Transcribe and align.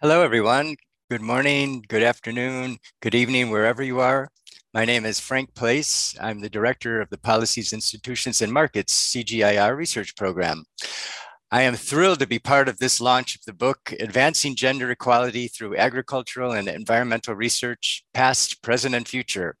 Hello, 0.00 0.22
everyone. 0.22 0.76
Good 1.10 1.22
morning, 1.22 1.84
good 1.88 2.04
afternoon, 2.04 2.78
good 3.02 3.16
evening, 3.16 3.50
wherever 3.50 3.82
you 3.82 3.98
are. 3.98 4.28
My 4.72 4.84
name 4.84 5.04
is 5.04 5.18
Frank 5.18 5.56
Place. 5.56 6.14
I'm 6.20 6.40
the 6.40 6.48
director 6.48 7.00
of 7.00 7.10
the 7.10 7.18
Policies, 7.18 7.72
Institutions, 7.72 8.40
and 8.40 8.52
Markets 8.52 9.12
CGIAR 9.12 9.76
research 9.76 10.14
program. 10.14 10.66
I 11.50 11.62
am 11.62 11.74
thrilled 11.74 12.20
to 12.20 12.28
be 12.28 12.38
part 12.38 12.68
of 12.68 12.78
this 12.78 13.00
launch 13.00 13.34
of 13.34 13.40
the 13.44 13.52
book, 13.52 13.92
Advancing 13.98 14.54
Gender 14.54 14.88
Equality 14.88 15.48
Through 15.48 15.76
Agricultural 15.76 16.52
and 16.52 16.68
Environmental 16.68 17.34
Research, 17.34 18.04
Past, 18.14 18.62
Present, 18.62 18.94
and 18.94 19.08
Future. 19.08 19.56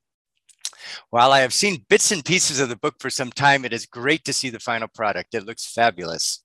While 1.10 1.32
I 1.32 1.40
have 1.40 1.52
seen 1.52 1.84
bits 1.88 2.12
and 2.12 2.24
pieces 2.24 2.60
of 2.60 2.68
the 2.68 2.76
book 2.76 2.94
for 3.00 3.10
some 3.10 3.32
time, 3.32 3.64
it 3.64 3.72
is 3.72 3.86
great 3.86 4.24
to 4.26 4.32
see 4.32 4.50
the 4.50 4.60
final 4.60 4.86
product. 4.86 5.34
It 5.34 5.46
looks 5.46 5.66
fabulous. 5.66 6.44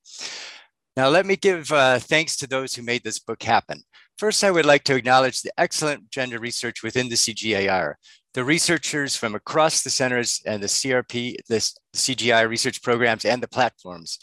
Now, 0.95 1.09
let 1.09 1.25
me 1.25 1.35
give 1.35 1.71
uh, 1.71 1.97
thanks 1.99 2.37
to 2.37 2.47
those 2.47 2.75
who 2.75 2.83
made 2.83 3.03
this 3.03 3.19
book 3.19 3.41
happen. 3.41 3.81
First, 4.17 4.43
I 4.43 4.51
would 4.51 4.65
like 4.65 4.83
to 4.85 4.95
acknowledge 4.95 5.41
the 5.41 5.51
excellent 5.57 6.11
gender 6.11 6.39
research 6.39 6.83
within 6.83 7.09
the 7.09 7.15
CGIAR. 7.15 7.95
The 8.35 8.43
researchers 8.43 9.15
from 9.15 9.33
across 9.33 9.81
the 9.81 9.89
centers 9.89 10.41
and 10.45 10.61
the 10.61 10.67
CRP, 10.67 11.35
the 11.49 11.71
CGI 11.95 12.47
research 12.47 12.81
programs, 12.83 13.25
and 13.25 13.41
the 13.41 13.47
platforms. 13.47 14.19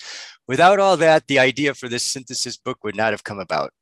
Without 0.46 0.78
all 0.78 0.96
that, 0.96 1.26
the 1.26 1.40
idea 1.40 1.74
for 1.74 1.88
this 1.88 2.04
synthesis 2.04 2.56
book 2.56 2.84
would 2.84 2.96
not 2.96 3.12
have 3.12 3.24
come 3.24 3.40
about. 3.40 3.72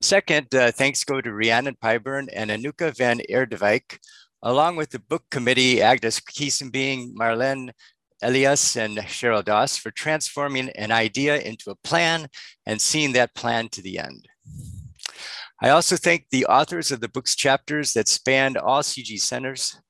Second, 0.00 0.52
uh, 0.54 0.72
thanks 0.72 1.04
go 1.04 1.20
to 1.20 1.32
Rhiannon 1.32 1.76
Pyburn 1.82 2.28
and 2.32 2.50
Anouka 2.50 2.96
van 2.96 3.20
Eerdewijk, 3.30 3.98
along 4.42 4.76
with 4.76 4.90
the 4.90 4.98
book 4.98 5.22
committee, 5.30 5.80
Agnes 5.80 6.20
Quisumbing, 6.20 7.12
Marlene 7.14 7.70
Elias 8.22 8.76
and 8.76 8.96
Cheryl 8.98 9.44
Doss 9.44 9.76
for 9.76 9.90
transforming 9.90 10.70
an 10.70 10.92
idea 10.92 11.38
into 11.40 11.70
a 11.70 11.76
plan 11.76 12.28
and 12.66 12.80
seeing 12.80 13.12
that 13.12 13.34
plan 13.34 13.68
to 13.70 13.82
the 13.82 13.98
end. 13.98 14.28
I 15.62 15.68
also 15.68 15.96
thank 15.96 16.26
the 16.30 16.46
authors 16.46 16.90
of 16.90 17.00
the 17.00 17.08
book's 17.08 17.36
chapters 17.36 17.92
that 17.92 18.08
spanned 18.08 18.56
all 18.56 18.82
CG 18.82 19.20
centers 19.20 19.80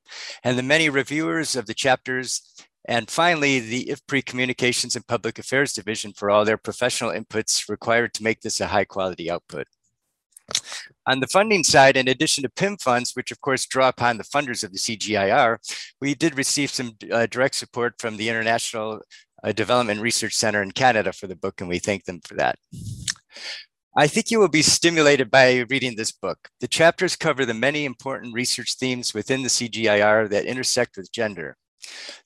and 0.45 0.59
the 0.59 0.63
many 0.63 0.91
reviewers 0.91 1.57
of 1.57 1.67
the 1.67 1.75
chapters 1.75 2.43
and 2.87 3.09
finally, 3.09 3.61
the 3.61 3.87
IFPRI 3.87 4.25
Communications 4.27 4.97
and 4.97 5.07
Public 5.07 5.39
Affairs 5.39 5.73
Division 5.73 6.13
for 6.13 6.31
all 6.31 6.45
their 6.45 6.57
professional 6.57 7.13
inputs 7.13 7.69
required 7.69 8.13
to 8.15 8.25
make 8.25 8.41
this 8.41 8.61
a 8.61 8.67
high 8.67 8.85
quality 8.85 9.31
output. 9.31 9.69
On 11.07 11.21
the 11.21 11.27
funding 11.27 11.65
side, 11.65 11.97
in 11.97 12.09
addition 12.09 12.43
to 12.43 12.49
PIM 12.49 12.77
funds, 12.77 13.13
which 13.15 13.33
of 13.33 13.41
course 13.41 13.67
draw 13.67 13.89
upon 13.89 14.19
the 14.19 14.25
funders 14.25 14.63
of 14.63 14.73
the 14.73 14.79
CGIAR, 14.79 15.59
we 16.01 16.15
did 16.15 16.37
receive 16.37 16.71
some 16.71 16.97
uh, 17.11 17.27
direct 17.27 17.57
support 17.57 17.95
from 17.99 18.17
the 18.17 18.29
International 18.29 19.01
uh, 19.43 19.53
Development 19.53 20.01
Research 20.01 20.35
Center 20.35 20.63
in 20.63 20.71
Canada 20.71 21.13
for 21.13 21.27
the 21.27 21.37
book, 21.37 21.61
and 21.61 21.69
we 21.69 21.81
thank 21.81 22.05
them 22.05 22.21
for 22.25 22.35
that. 22.35 22.57
I 23.97 24.07
think 24.07 24.31
you 24.31 24.39
will 24.39 24.49
be 24.49 24.63
stimulated 24.63 25.31
by 25.31 25.67
reading 25.69 25.97
this 25.97 26.13
book. 26.13 26.49
The 26.61 26.69
chapters 26.69 27.17
cover 27.17 27.45
the 27.45 27.53
many 27.53 27.85
important 27.85 28.33
research 28.33 28.77
themes 28.77 29.13
within 29.13 29.43
the 29.43 29.49
CGIAR 29.49 30.31
that 30.31 30.47
intersect 30.47 30.97
with 30.97 31.13
gender. 31.13 31.57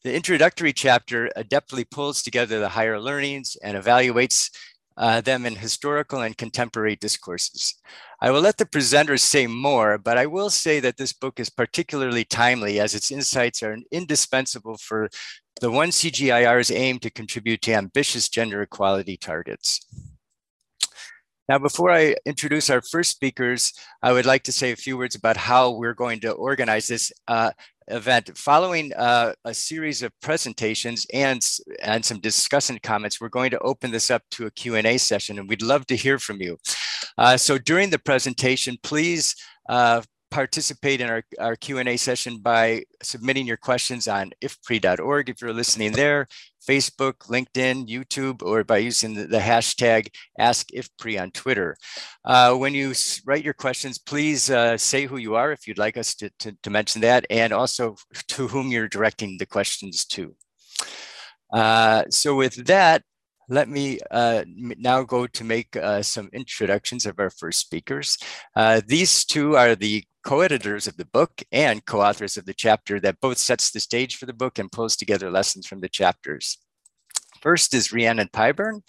The 0.04 0.14
introductory 0.14 0.72
chapter 0.72 1.30
adeptly 1.36 1.90
pulls 1.90 2.22
together 2.22 2.60
the 2.60 2.68
higher 2.68 3.00
learnings 3.00 3.56
and 3.62 3.76
evaluates 3.76 4.50
uh, 4.96 5.20
them 5.20 5.46
in 5.46 5.56
historical 5.56 6.20
and 6.22 6.36
contemporary 6.36 6.96
discourses. 6.96 7.74
I 8.20 8.30
will 8.30 8.40
let 8.40 8.56
the 8.56 8.64
presenters 8.64 9.20
say 9.20 9.46
more, 9.46 9.98
but 9.98 10.16
I 10.16 10.26
will 10.26 10.50
say 10.50 10.80
that 10.80 10.96
this 10.96 11.12
book 11.12 11.38
is 11.38 11.50
particularly 11.50 12.24
timely 12.24 12.80
as 12.80 12.94
its 12.94 13.10
insights 13.10 13.62
are 13.62 13.76
indispensable 13.90 14.78
for 14.78 15.08
the 15.60 15.70
one 15.70 15.90
CGIAR's 15.90 16.70
aim 16.70 16.98
to 17.00 17.10
contribute 17.10 17.62
to 17.62 17.74
ambitious 17.74 18.28
gender 18.28 18.62
equality 18.62 19.16
targets. 19.16 19.86
Now, 21.48 21.58
before 21.58 21.92
I 21.92 22.16
introduce 22.24 22.70
our 22.70 22.82
first 22.82 23.12
speakers, 23.12 23.72
I 24.02 24.12
would 24.12 24.26
like 24.26 24.42
to 24.44 24.52
say 24.52 24.72
a 24.72 24.76
few 24.76 24.98
words 24.98 25.14
about 25.14 25.36
how 25.36 25.70
we're 25.70 25.94
going 25.94 26.20
to 26.20 26.32
organize 26.32 26.88
this. 26.88 27.12
Uh, 27.28 27.52
event. 27.88 28.36
Following 28.36 28.92
uh, 28.94 29.32
a 29.44 29.54
series 29.54 30.02
of 30.02 30.12
presentations 30.20 31.06
and, 31.12 31.40
and 31.82 32.04
some 32.04 32.20
discussion 32.20 32.78
comments, 32.82 33.20
we're 33.20 33.28
going 33.28 33.50
to 33.50 33.58
open 33.60 33.90
this 33.90 34.10
up 34.10 34.22
to 34.32 34.46
a 34.46 34.50
Q&A 34.50 34.98
session 34.98 35.38
and 35.38 35.48
we'd 35.48 35.62
love 35.62 35.86
to 35.86 35.96
hear 35.96 36.18
from 36.18 36.40
you. 36.40 36.56
Uh, 37.18 37.36
so 37.36 37.58
during 37.58 37.90
the 37.90 37.98
presentation, 37.98 38.76
please 38.82 39.34
uh, 39.68 40.02
participate 40.36 41.00
in 41.00 41.08
our, 41.08 41.22
our 41.40 41.56
Q&A 41.56 41.96
session 41.96 42.36
by 42.36 42.84
submitting 43.02 43.46
your 43.46 43.56
questions 43.56 44.06
on 44.06 44.32
ifpri.org 44.44 45.30
if 45.30 45.40
you're 45.40 45.54
listening 45.54 45.92
there, 45.92 46.28
Facebook, 46.68 47.14
LinkedIn, 47.34 47.88
YouTube, 47.88 48.42
or 48.42 48.62
by 48.62 48.76
using 48.76 49.14
the, 49.14 49.26
the 49.26 49.38
hashtag 49.38 50.08
AskIFPRI 50.38 51.18
on 51.22 51.30
Twitter. 51.30 51.74
Uh, 52.22 52.54
when 52.54 52.74
you 52.74 52.92
write 53.24 53.44
your 53.44 53.54
questions, 53.54 53.96
please 53.96 54.50
uh, 54.50 54.76
say 54.76 55.06
who 55.06 55.16
you 55.16 55.36
are 55.36 55.52
if 55.52 55.66
you'd 55.66 55.78
like 55.78 55.96
us 55.96 56.14
to, 56.16 56.30
to, 56.38 56.54
to, 56.62 56.68
mention 56.68 57.00
that, 57.00 57.24
and 57.30 57.54
also 57.54 57.96
to 58.28 58.46
whom 58.46 58.70
you're 58.70 58.88
directing 58.88 59.38
the 59.38 59.46
questions 59.46 60.04
to. 60.04 60.36
Uh, 61.50 62.04
so 62.10 62.36
with 62.36 62.66
that, 62.66 63.02
let 63.48 63.68
me 63.68 64.00
uh, 64.10 64.44
now 64.46 65.02
go 65.02 65.26
to 65.26 65.44
make 65.44 65.76
uh, 65.76 66.02
some 66.02 66.28
introductions 66.32 67.06
of 67.06 67.18
our 67.18 67.30
first 67.30 67.60
speakers. 67.60 68.18
Uh, 68.54 68.80
these 68.86 69.24
two 69.24 69.56
are 69.56 69.74
the 69.76 70.04
co-editors 70.26 70.88
of 70.88 70.96
the 70.96 71.04
book 71.04 71.44
and 71.52 71.86
co-authors 71.86 72.36
of 72.36 72.46
the 72.46 72.52
chapter 72.52 72.98
that 72.98 73.20
both 73.20 73.38
sets 73.38 73.70
the 73.70 73.78
stage 73.78 74.16
for 74.16 74.26
the 74.26 74.32
book 74.32 74.58
and 74.58 74.72
pulls 74.72 74.96
together 74.96 75.30
lessons 75.30 75.68
from 75.68 75.80
the 75.80 75.88
chapters. 75.88 76.58
First 77.40 77.72
is 77.72 77.92
Rhiannon 77.92 78.30
Pyburn. 78.32 78.82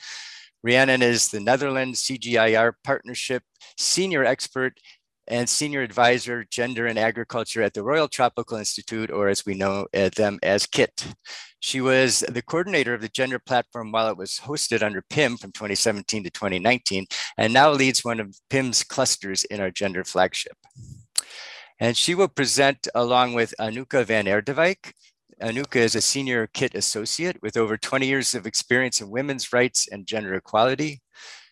Rhiannon 0.63 1.03
is 1.03 1.27
the 1.27 1.39
Netherlands 1.39 2.01
CGIAR 2.01 2.73
Partnership 2.83 3.43
Senior 3.77 4.25
Expert 4.25 4.79
and 5.27 5.47
Senior 5.47 5.83
Advisor 5.83 6.43
Gender 6.49 6.87
and 6.87 6.97
Agriculture 6.97 7.61
at 7.61 7.75
the 7.75 7.83
Royal 7.83 8.07
Tropical 8.07 8.57
Institute, 8.57 9.11
or 9.11 9.27
as 9.27 9.45
we 9.45 9.53
know 9.53 9.85
eh, 9.93 10.09
them 10.15 10.39
as 10.41 10.65
KIT. 10.65 11.13
She 11.59 11.81
was 11.81 12.23
the 12.27 12.41
coordinator 12.41 12.95
of 12.95 13.01
the 13.01 13.09
gender 13.09 13.37
platform 13.37 13.91
while 13.91 14.09
it 14.09 14.17
was 14.17 14.39
hosted 14.43 14.81
under 14.81 15.03
PIM 15.07 15.37
from 15.37 15.51
2017 15.51 16.23
to 16.23 16.31
2019, 16.31 17.05
and 17.37 17.53
now 17.53 17.69
leads 17.69 18.03
one 18.03 18.19
of 18.19 18.39
PIM's 18.49 18.83
clusters 18.83 19.43
in 19.43 19.61
our 19.61 19.69
gender 19.69 20.03
flagship. 20.03 20.57
And 21.79 21.95
she 21.95 22.15
will 22.15 22.27
present 22.27 22.87
along 22.95 23.33
with 23.33 23.53
Anouka 23.59 24.05
van 24.05 24.25
Eerdewijk. 24.25 24.93
Anouka 25.41 25.75
is 25.75 25.93
a 25.93 26.01
senior 26.01 26.47
KIT 26.47 26.73
associate 26.73 27.37
with 27.43 27.55
over 27.55 27.77
20 27.77 28.07
years 28.07 28.33
of 28.33 28.47
experience 28.47 28.99
in 29.01 29.09
women's 29.09 29.53
rights 29.53 29.87
and 29.91 30.07
gender 30.07 30.33
equality. 30.33 31.01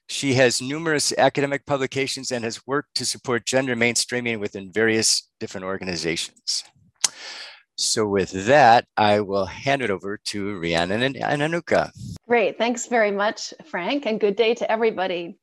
She 0.07 0.33
has 0.35 0.61
numerous 0.61 1.13
academic 1.17 1.65
publications 1.65 2.31
and 2.31 2.43
has 2.43 2.65
worked 2.65 2.95
to 2.95 3.05
support 3.05 3.45
gender 3.45 3.75
mainstreaming 3.75 4.39
within 4.39 4.71
various 4.71 5.29
different 5.39 5.65
organizations. 5.65 6.63
So 7.77 8.07
with 8.07 8.31
that, 8.45 8.85
I 8.95 9.19
will 9.19 9.45
hand 9.45 9.81
it 9.81 9.89
over 9.89 10.17
to 10.25 10.59
Rhiannon 10.59 11.01
and, 11.03 11.17
and 11.17 11.41
Anouka. 11.41 11.91
Great. 12.27 12.57
Thanks 12.57 12.87
very 12.87 13.11
much, 13.11 13.53
Frank, 13.65 14.05
and 14.05 14.19
good 14.19 14.35
day 14.35 14.53
to 14.55 14.71
everybody. 14.71 15.37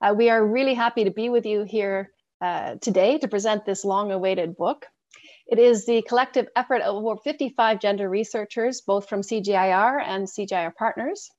Uh, 0.00 0.14
we 0.16 0.30
are 0.30 0.44
really 0.44 0.74
happy 0.74 1.04
to 1.04 1.10
be 1.10 1.28
with 1.28 1.44
you 1.44 1.62
here 1.64 2.10
uh, 2.40 2.76
today 2.80 3.18
to 3.18 3.28
present 3.28 3.64
this 3.64 3.84
long 3.84 4.12
awaited 4.12 4.56
book. 4.56 4.86
It 5.46 5.58
is 5.58 5.84
the 5.84 6.02
collective 6.02 6.48
effort 6.56 6.80
of 6.80 6.96
over 6.96 7.16
55 7.22 7.80
gender 7.80 8.08
researchers, 8.08 8.80
both 8.80 9.08
from 9.08 9.20
CGIAR 9.20 10.02
and 10.02 10.26
CGIAR 10.26 10.74
partners. 10.74 11.30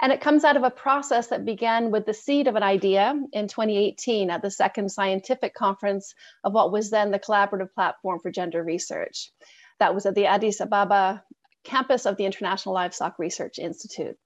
And 0.00 0.12
it 0.12 0.20
comes 0.20 0.44
out 0.44 0.56
of 0.56 0.64
a 0.64 0.70
process 0.70 1.28
that 1.28 1.44
began 1.44 1.90
with 1.90 2.06
the 2.06 2.14
seed 2.14 2.48
of 2.48 2.56
an 2.56 2.62
idea 2.62 3.14
in 3.32 3.48
2018 3.48 4.30
at 4.30 4.42
the 4.42 4.50
second 4.50 4.90
scientific 4.90 5.54
conference 5.54 6.14
of 6.44 6.52
what 6.52 6.72
was 6.72 6.90
then 6.90 7.10
the 7.10 7.18
Collaborative 7.18 7.72
Platform 7.74 8.18
for 8.20 8.30
Gender 8.30 8.62
Research. 8.62 9.30
That 9.78 9.94
was 9.94 10.06
at 10.06 10.14
the 10.14 10.26
Addis 10.26 10.60
Ababa 10.60 11.22
campus 11.64 12.06
of 12.06 12.16
the 12.16 12.24
International 12.24 12.74
Livestock 12.74 13.18
Research 13.18 13.58
Institute. 13.58 14.16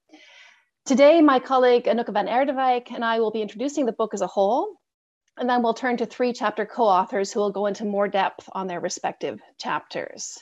Today, 0.85 1.21
my 1.21 1.39
colleague 1.39 1.85
Anouka 1.85 2.13
van 2.13 2.27
Eerdewijk 2.27 2.91
and 2.91 3.03
I 3.03 3.19
will 3.19 3.31
be 3.31 3.41
introducing 3.41 3.85
the 3.85 3.91
book 3.91 4.13
as 4.13 4.21
a 4.21 4.27
whole, 4.27 4.77
and 5.37 5.49
then 5.49 5.61
we'll 5.61 5.73
turn 5.73 5.97
to 5.97 6.05
three 6.05 6.33
chapter 6.33 6.65
co-authors 6.65 7.31
who 7.31 7.39
will 7.39 7.51
go 7.51 7.67
into 7.67 7.85
more 7.85 8.07
depth 8.07 8.49
on 8.53 8.67
their 8.67 8.79
respective 8.79 9.39
chapters. 9.59 10.37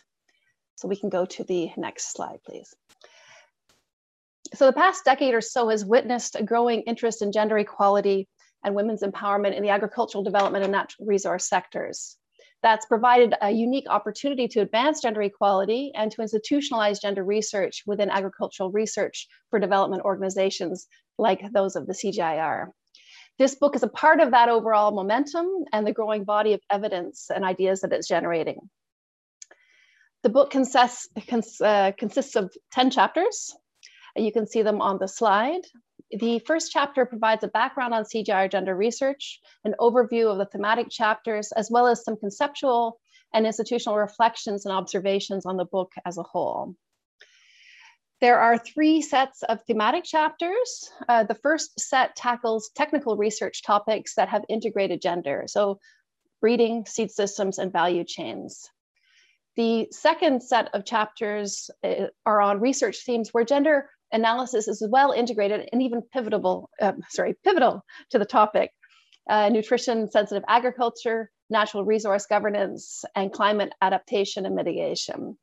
So 0.75 0.87
we 0.87 0.95
can 0.95 1.09
go 1.09 1.25
to 1.25 1.43
the 1.43 1.71
next 1.77 2.13
slide, 2.13 2.39
please. 2.45 2.73
So 4.53 4.67
the 4.67 4.73
past 4.73 5.03
decade 5.03 5.33
or 5.33 5.41
so 5.41 5.69
has 5.69 5.83
witnessed 5.83 6.35
a 6.35 6.43
growing 6.43 6.81
interest 6.81 7.21
in 7.21 7.31
gender 7.31 7.57
equality 7.57 8.27
and 8.63 8.75
women's 8.75 9.03
empowerment 9.03 9.55
in 9.55 9.63
the 9.63 9.69
agricultural 9.69 10.23
development 10.23 10.63
and 10.63 10.71
natural 10.71 11.07
resource 11.07 11.47
sectors. 11.47 12.17
That's 12.63 12.85
provided 12.85 13.35
a 13.41 13.51
unique 13.51 13.87
opportunity 13.89 14.47
to 14.49 14.61
advance 14.61 15.01
gender 15.01 15.21
equality 15.21 15.91
and 15.93 16.11
to 16.11 16.21
institutionalize 16.21 17.01
gender 17.01 17.23
research 17.23 17.83
within 17.85 18.09
agricultural 18.09 18.71
research 18.71 19.27
for 19.49 19.59
development 19.59 20.03
organizations 20.03 20.87
like 21.17 21.41
those 21.53 21.75
of 21.75 21.85
the 21.85 21.93
CGIAR. 21.93 22.69
This 23.37 23.55
book 23.55 23.75
is 23.75 23.83
a 23.83 23.87
part 23.87 24.21
of 24.21 24.31
that 24.31 24.49
overall 24.49 24.91
momentum 24.91 25.47
and 25.73 25.85
the 25.85 25.91
growing 25.91 26.23
body 26.23 26.53
of 26.53 26.61
evidence 26.71 27.29
and 27.33 27.43
ideas 27.43 27.81
that 27.81 27.91
it's 27.91 28.07
generating. 28.07 28.69
The 30.23 30.29
book 30.29 30.51
consists, 30.51 31.09
cons, 31.27 31.59
uh, 31.61 31.91
consists 31.97 32.35
of 32.35 32.51
10 32.71 32.91
chapters. 32.91 33.53
You 34.15 34.31
can 34.31 34.47
see 34.47 34.61
them 34.61 34.81
on 34.81 34.97
the 34.97 35.07
slide. 35.07 35.61
the 36.11 36.39
first 36.39 36.71
chapter 36.71 37.05
provides 37.05 37.43
a 37.43 37.47
background 37.47 37.93
on 37.93 38.05
CGIAR 38.05 38.49
gender 38.49 38.75
research, 38.75 39.41
an 39.65 39.75
overview 39.79 40.31
of 40.31 40.37
the 40.37 40.45
thematic 40.45 40.89
chapters, 40.89 41.51
as 41.51 41.69
well 41.69 41.87
as 41.87 42.03
some 42.03 42.15
conceptual 42.15 42.99
and 43.33 43.45
institutional 43.45 43.97
reflections 43.97 44.65
and 44.65 44.73
observations 44.73 45.45
on 45.45 45.57
the 45.57 45.65
book 45.65 45.91
as 46.05 46.17
a 46.17 46.23
whole. 46.23 46.75
There 48.21 48.39
are 48.39 48.57
three 48.57 49.01
sets 49.01 49.43
of 49.43 49.59
thematic 49.65 50.03
chapters. 50.03 50.89
Uh, 51.07 51.23
the 51.23 51.35
first 51.35 51.79
set 51.79 52.15
tackles 52.15 52.69
technical 52.73 53.17
research 53.17 53.61
topics 53.63 54.15
that 54.15 54.29
have 54.29 54.45
integrated 54.47 55.01
gender, 55.01 55.43
so 55.47 55.79
breeding, 56.39 56.85
seed 56.85 57.11
systems, 57.11 57.59
and 57.59 57.73
value 57.73 58.03
chains. 58.05 58.69
The 59.57 59.87
second 59.91 60.43
set 60.43 60.73
of 60.73 60.85
chapters 60.85 61.69
uh, 61.83 62.07
are 62.25 62.41
on 62.41 62.59
research 62.59 63.03
themes 63.05 63.29
where 63.33 63.45
gender 63.45 63.89
analysis 64.11 64.67
is 64.67 64.85
well 64.89 65.11
integrated 65.11 65.69
and 65.71 65.81
even 65.81 66.01
pivotal, 66.01 66.69
um, 66.81 67.01
sorry, 67.09 67.35
pivotal 67.43 67.83
to 68.11 68.19
the 68.19 68.25
topic. 68.25 68.71
Uh, 69.29 69.49
nutrition 69.49 70.09
sensitive 70.11 70.43
agriculture, 70.47 71.31
natural 71.49 71.83
resource 71.83 72.27
governance, 72.27 73.03
and 73.15 73.33
climate 73.33 73.73
adaptation 73.81 74.45
and 74.45 74.55
mitigation. 74.55 75.37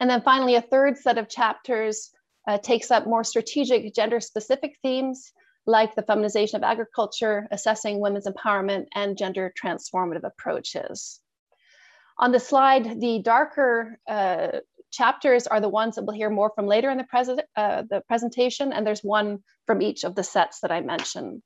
And 0.00 0.10
then 0.10 0.22
finally, 0.22 0.56
a 0.56 0.62
third 0.62 0.98
set 0.98 1.18
of 1.18 1.28
chapters 1.28 2.10
uh, 2.46 2.58
takes 2.58 2.90
up 2.90 3.06
more 3.06 3.24
strategic 3.24 3.94
gender 3.94 4.20
specific 4.20 4.76
themes 4.82 5.32
like 5.66 5.94
the 5.94 6.02
feminization 6.02 6.56
of 6.56 6.62
agriculture, 6.62 7.48
assessing 7.50 7.98
women's 7.98 8.26
empowerment, 8.26 8.86
and 8.94 9.18
gender 9.18 9.52
transformative 9.60 10.24
approaches. 10.24 11.20
On 12.18 12.32
the 12.32 12.40
slide, 12.40 13.00
the 13.00 13.20
darker 13.22 13.98
uh, 14.08 14.60
chapters 14.92 15.46
are 15.46 15.60
the 15.60 15.68
ones 15.68 15.96
that 15.96 16.04
we'll 16.04 16.16
hear 16.16 16.30
more 16.30 16.52
from 16.54 16.66
later 16.66 16.88
in 16.90 16.98
the, 16.98 17.04
pres- 17.04 17.28
uh, 17.56 17.82
the 17.90 18.02
presentation, 18.06 18.72
and 18.72 18.86
there's 18.86 19.02
one 19.02 19.42
from 19.66 19.82
each 19.82 20.04
of 20.04 20.14
the 20.14 20.22
sets 20.22 20.60
that 20.60 20.70
I 20.70 20.80
mentioned. 20.80 21.42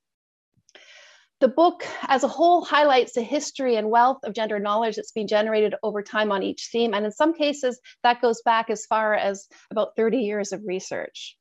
The 1.40 1.48
book 1.48 1.86
as 2.02 2.22
a 2.22 2.28
whole 2.28 2.62
highlights 2.62 3.14
the 3.14 3.22
history 3.22 3.76
and 3.76 3.90
wealth 3.90 4.18
of 4.24 4.34
gender 4.34 4.58
knowledge 4.58 4.96
that's 4.96 5.12
been 5.12 5.26
generated 5.26 5.74
over 5.82 6.02
time 6.02 6.30
on 6.32 6.42
each 6.42 6.68
theme. 6.70 6.92
And 6.92 7.06
in 7.06 7.12
some 7.12 7.32
cases, 7.32 7.80
that 8.02 8.20
goes 8.20 8.42
back 8.42 8.68
as 8.68 8.84
far 8.84 9.14
as 9.14 9.48
about 9.70 9.96
30 9.96 10.18
years 10.18 10.52
of 10.52 10.62
research. 10.66 11.38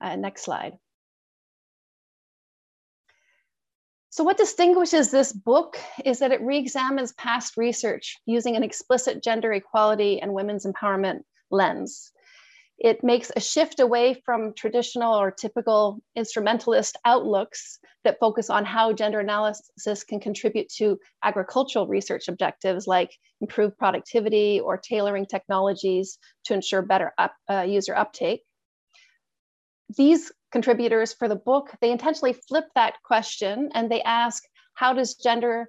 Uh, 0.00 0.14
next 0.14 0.44
slide. 0.44 0.74
So 4.10 4.22
what 4.24 4.38
distinguishes 4.38 5.10
this 5.10 5.32
book 5.32 5.78
is 6.04 6.20
that 6.20 6.32
it 6.32 6.40
re-examines 6.40 7.12
past 7.12 7.56
research 7.56 8.18
using 8.26 8.56
an 8.56 8.62
explicit 8.62 9.22
gender 9.22 9.52
equality 9.52 10.20
and 10.20 10.32
women's 10.32 10.66
empowerment 10.66 11.22
lens. 11.50 12.12
It 12.80 13.04
makes 13.04 13.30
a 13.36 13.40
shift 13.40 13.78
away 13.78 14.22
from 14.24 14.54
traditional 14.54 15.14
or 15.14 15.30
typical 15.30 16.00
instrumentalist 16.16 16.96
outlooks 17.04 17.78
that 18.04 18.18
focus 18.18 18.48
on 18.48 18.64
how 18.64 18.94
gender 18.94 19.20
analysis 19.20 20.02
can 20.02 20.18
contribute 20.18 20.70
to 20.76 20.98
agricultural 21.22 21.86
research 21.86 22.26
objectives 22.28 22.86
like 22.86 23.14
improved 23.42 23.76
productivity 23.76 24.60
or 24.60 24.78
tailoring 24.78 25.26
technologies 25.26 26.18
to 26.44 26.54
ensure 26.54 26.80
better 26.80 27.12
up, 27.18 27.34
uh, 27.50 27.66
user 27.68 27.94
uptake. 27.94 28.44
These 29.94 30.32
contributors 30.50 31.12
for 31.12 31.28
the 31.28 31.36
book, 31.36 31.72
they 31.82 31.90
intentionally 31.90 32.32
flip 32.32 32.64
that 32.76 32.94
question 33.04 33.68
and 33.74 33.90
they 33.90 34.00
ask, 34.02 34.42
how 34.72 34.94
does 34.94 35.16
gender, 35.16 35.68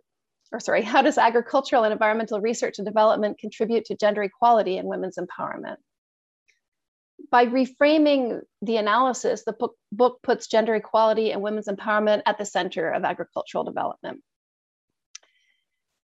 or 0.53 0.61
sorry, 0.61 0.81
how 0.93 1.01
does 1.01 1.17
agricultural 1.17 1.83
and 1.83 1.91
environmental 1.91 2.39
research 2.39 2.79
and 2.79 2.85
development 2.85 3.37
contribute 3.37 3.83
to 3.85 3.97
gender 3.97 4.23
equality 4.23 4.77
and 4.77 4.87
women's 4.87 5.17
empowerment? 5.17 5.75
By 7.31 7.45
reframing 7.45 8.41
the 8.61 8.77
analysis, 8.77 9.43
the 9.45 9.55
book, 9.91 10.21
puts 10.21 10.47
gender 10.47 10.75
equality 10.75 11.31
and 11.31 11.41
women's 11.41 11.67
empowerment 11.67 12.21
at 12.25 12.37
the 12.37 12.45
center 12.45 12.91
of 12.91 13.03
agricultural 13.05 13.63
development. 13.63 14.21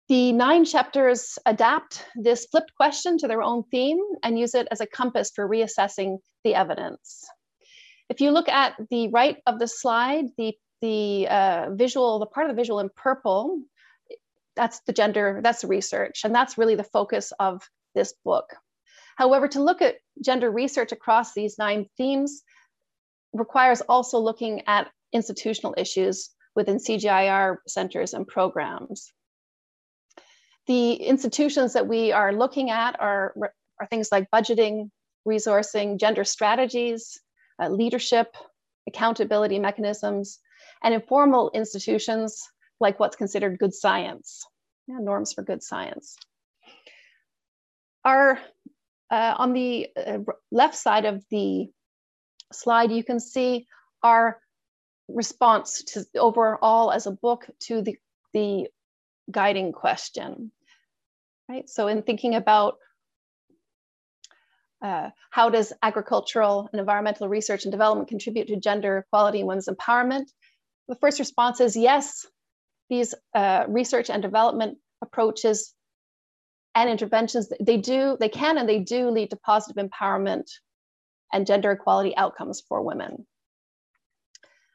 The 0.08 0.32
nine 0.32 0.64
chapters 0.64 1.38
adapt 1.46 2.05
this 2.17 2.46
flipped 2.46 2.75
question 2.75 3.19
to 3.19 3.28
their 3.28 3.43
own 3.43 3.62
theme 3.70 4.00
and 4.25 4.38
use 4.38 4.55
it 4.55 4.67
as 4.72 4.81
a 4.81 4.87
compass 4.87 5.31
for 5.32 5.49
reassessing 5.49 6.19
the 6.43 6.55
evidence. 6.55 7.25
If 8.08 8.20
you 8.20 8.32
look 8.32 8.49
at 8.49 8.75
the 8.90 9.08
right 9.08 9.37
of 9.46 9.61
the 9.61 9.69
slide, 9.69 10.25
the, 10.37 10.55
the 10.82 11.28
uh, 11.28 11.67
visual, 11.75 12.19
the 12.19 12.26
part 12.26 12.50
of 12.50 12.56
the 12.56 12.61
visual 12.61 12.81
in 12.81 12.88
purple, 12.96 13.61
that's 14.56 14.81
the 14.81 14.93
gender, 14.93 15.40
that's 15.44 15.61
the 15.61 15.69
research, 15.69 16.22
and 16.25 16.34
that's 16.34 16.58
really 16.58 16.75
the 16.75 16.82
focus 16.82 17.32
of 17.38 17.62
this 17.94 18.14
book. 18.25 18.46
However, 19.17 19.49
to 19.49 19.62
look 19.62 19.83
at 19.83 19.97
gender 20.25 20.51
research 20.51 20.93
across 20.93 21.35
these 21.35 21.59
nine 21.59 21.87
themes 21.97 22.43
requires 23.33 23.81
also 23.83 24.19
looking 24.19 24.62
at 24.67 24.91
institutional 25.12 25.75
issues 25.77 26.31
within 26.55 26.79
CGIAR 26.79 27.57
centers 27.67 28.15
and 28.15 28.27
programs. 28.27 29.12
The 30.67 30.95
institutions 30.95 31.73
that 31.73 31.87
we 31.87 32.12
are 32.12 32.33
looking 32.33 32.71
at 32.71 33.01
are, 33.01 33.35
are 33.81 33.87
things 33.87 34.11
like 34.12 34.31
budgeting, 34.31 34.91
resourcing, 35.27 35.99
gender 35.99 36.25
strategies, 36.25 37.21
uh, 37.61 37.69
leadership, 37.69 38.37
accountability 38.87 39.59
mechanisms, 39.59 40.39
and 40.83 40.95
informal 40.95 41.51
institutions 41.55 42.49
like 42.81 42.99
what's 42.99 43.17
considered 43.17 43.59
good 43.59 43.75
science, 43.75 44.45
yeah, 44.87 44.97
norms 44.99 45.33
for 45.33 45.43
good 45.43 45.63
science. 45.63 46.17
Our 48.05 48.39
uh, 49.11 49.35
on 49.37 49.53
the 49.53 49.89
uh, 49.97 50.19
left 50.51 50.77
side 50.77 51.05
of 51.05 51.25
the 51.31 51.69
slide, 52.53 52.93
you 52.93 53.05
can 53.05 53.21
see 53.21 53.67
our 54.03 54.41
response 55.09 55.83
to 55.83 56.05
overall 56.17 56.93
as 56.93 57.07
a 57.07 57.11
book 57.11 57.49
to 57.61 57.83
the, 57.83 57.97
the 58.33 58.69
guiding 59.31 59.73
question. 59.73 60.53
Right. 61.49 61.69
So 61.69 61.89
in 61.89 62.03
thinking 62.03 62.37
about 62.37 62.77
uh, 64.83 65.11
how 65.31 65.51
does 65.51 65.73
agricultural 65.83 66.69
and 66.73 66.81
environmental 66.81 67.29
research 67.29 67.65
and 67.65 67.73
development 67.73 68.09
contribute 68.09 68.49
to 68.49 68.56
gender 68.56 68.99
equality 68.99 69.41
and 69.41 69.49
women's 69.49 69.69
empowerment? 69.69 70.27
The 70.89 70.95
first 70.97 71.19
response 71.19 71.61
is 71.61 71.77
yes, 71.77 72.27
these 72.89 73.15
uh, 73.35 73.65
research 73.69 74.11
and 74.11 74.23
development 74.23 74.79
approaches 75.03 75.75
and 76.75 76.88
interventions 76.88 77.52
they 77.61 77.76
do 77.76 78.17
they 78.20 78.28
can 78.28 78.58
and 78.58 78.69
they 78.69 78.78
do 78.78 79.11
lead 79.11 79.31
to 79.31 79.37
positive 79.37 79.84
empowerment 79.84 80.50
and 81.32 81.46
gender 81.46 81.72
equality 81.72 82.17
outcomes 82.17 82.62
for 82.69 82.82
women. 82.82 83.26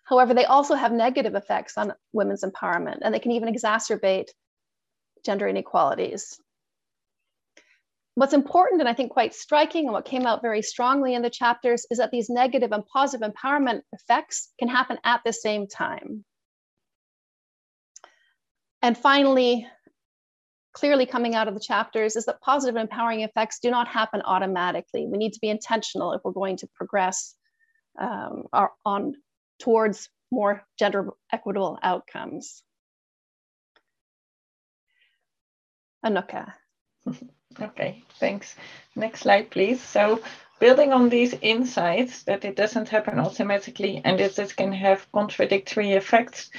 However 0.05 0.33
they 0.33 0.45
also 0.45 0.75
have 0.75 0.91
negative 0.91 1.35
effects 1.35 1.77
on 1.77 1.93
women's 2.13 2.43
empowerment 2.43 2.99
and 3.01 3.13
they 3.13 3.19
can 3.19 3.31
even 3.31 3.53
exacerbate 3.53 4.29
gender 5.25 5.47
inequalities. 5.47 6.39
What's 8.15 8.33
important 8.33 8.79
and 8.79 8.87
i 8.89 8.93
think 8.93 9.11
quite 9.11 9.33
striking 9.33 9.85
and 9.85 9.93
what 9.93 10.05
came 10.05 10.25
out 10.25 10.41
very 10.41 10.61
strongly 10.61 11.15
in 11.15 11.21
the 11.21 11.29
chapters 11.29 11.85
is 11.91 11.97
that 11.97 12.11
these 12.11 12.29
negative 12.29 12.71
and 12.71 12.85
positive 12.85 13.29
empowerment 13.29 13.81
effects 13.91 14.51
can 14.59 14.69
happen 14.69 14.97
at 15.03 15.21
the 15.25 15.33
same 15.33 15.67
time. 15.67 16.23
And 18.81 18.97
finally 18.97 19.67
clearly 20.75 21.05
coming 21.05 21.35
out 21.35 21.47
of 21.47 21.53
the 21.53 21.59
chapters 21.59 22.15
is 22.17 22.25
that 22.25 22.41
positive 22.41 22.75
empowering 22.75 23.21
effects 23.21 23.59
do 23.59 23.71
not 23.71 23.87
happen 23.87 24.21
automatically. 24.23 25.07
We 25.07 25.17
need 25.17 25.33
to 25.33 25.39
be 25.39 25.49
intentional 25.49 26.11
if 26.11 26.21
we're 26.23 26.33
going 26.33 26.57
to 26.57 26.67
progress 26.75 27.33
um, 27.97 28.43
our, 28.51 28.71
on 28.85 29.13
towards 29.59 30.09
more 30.31 30.63
gender 30.77 31.11
equitable 31.31 31.79
outcomes. 31.81 32.61
Anouka. 36.05 36.53
Okay, 37.61 38.03
thanks. 38.19 38.53
Next 38.97 39.21
slide, 39.21 39.49
please. 39.49 39.81
So 39.81 40.21
building 40.59 40.91
on 40.91 41.07
these 41.07 41.33
insights 41.41 42.23
that 42.23 42.43
it 42.43 42.57
doesn't 42.57 42.89
happen 42.89 43.17
automatically 43.17 44.01
and 44.03 44.19
that 44.19 44.37
it 44.37 44.53
can 44.57 44.73
have 44.73 45.09
contradictory 45.13 45.93
effects, 45.93 46.49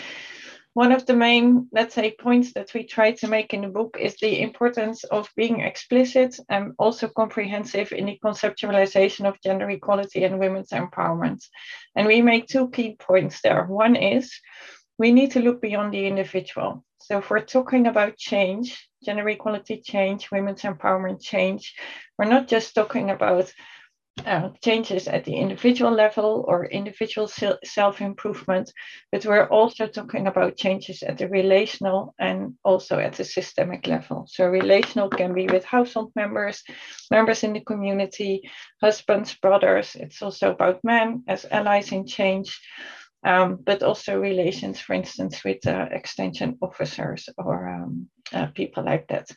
one 0.76 0.92
of 0.92 1.06
the 1.06 1.16
main, 1.16 1.68
let's 1.72 1.94
say, 1.94 2.14
points 2.20 2.52
that 2.52 2.74
we 2.74 2.84
try 2.84 3.10
to 3.10 3.28
make 3.28 3.54
in 3.54 3.62
the 3.62 3.68
book 3.68 3.96
is 3.98 4.14
the 4.16 4.42
importance 4.42 5.04
of 5.04 5.32
being 5.34 5.60
explicit 5.60 6.38
and 6.50 6.74
also 6.76 7.08
comprehensive 7.08 7.92
in 7.92 8.04
the 8.04 8.18
conceptualization 8.22 9.26
of 9.26 9.40
gender 9.42 9.70
equality 9.70 10.24
and 10.24 10.38
women's 10.38 10.72
empowerment. 10.72 11.42
And 11.94 12.06
we 12.06 12.20
make 12.20 12.46
two 12.46 12.68
key 12.68 12.94
points 12.98 13.40
there. 13.40 13.64
One 13.64 13.96
is 13.96 14.30
we 14.98 15.12
need 15.12 15.30
to 15.30 15.40
look 15.40 15.62
beyond 15.62 15.94
the 15.94 16.06
individual. 16.06 16.84
So 16.98 17.20
if 17.20 17.30
we're 17.30 17.46
talking 17.46 17.86
about 17.86 18.18
change, 18.18 18.86
gender 19.02 19.26
equality 19.30 19.80
change, 19.80 20.30
women's 20.30 20.60
empowerment 20.60 21.22
change, 21.22 21.74
we're 22.18 22.28
not 22.28 22.48
just 22.48 22.74
talking 22.74 23.08
about 23.08 23.50
uh, 24.24 24.48
changes 24.64 25.08
at 25.08 25.24
the 25.24 25.34
individual 25.34 25.92
level 25.92 26.44
or 26.48 26.64
individual 26.66 27.28
self 27.28 28.00
improvement, 28.00 28.72
but 29.12 29.26
we're 29.26 29.48
also 29.48 29.86
talking 29.86 30.26
about 30.26 30.56
changes 30.56 31.02
at 31.02 31.18
the 31.18 31.28
relational 31.28 32.14
and 32.18 32.54
also 32.64 32.98
at 32.98 33.12
the 33.12 33.24
systemic 33.24 33.86
level. 33.86 34.26
So, 34.28 34.46
relational 34.46 35.10
can 35.10 35.34
be 35.34 35.46
with 35.46 35.64
household 35.64 36.12
members, 36.16 36.62
members 37.10 37.44
in 37.44 37.52
the 37.52 37.60
community, 37.60 38.48
husbands, 38.80 39.34
brothers. 39.34 39.94
It's 39.94 40.22
also 40.22 40.52
about 40.52 40.82
men 40.82 41.22
as 41.28 41.44
allies 41.50 41.92
in 41.92 42.06
change. 42.06 42.60
Um, 43.24 43.58
but 43.64 43.82
also 43.82 44.20
relations, 44.20 44.78
for 44.78 44.92
instance, 44.92 45.42
with 45.42 45.66
uh, 45.66 45.86
extension 45.90 46.58
officers 46.62 47.28
or 47.36 47.68
um, 47.68 48.08
uh, 48.32 48.46
people 48.54 48.84
like 48.84 49.08
that. 49.08 49.28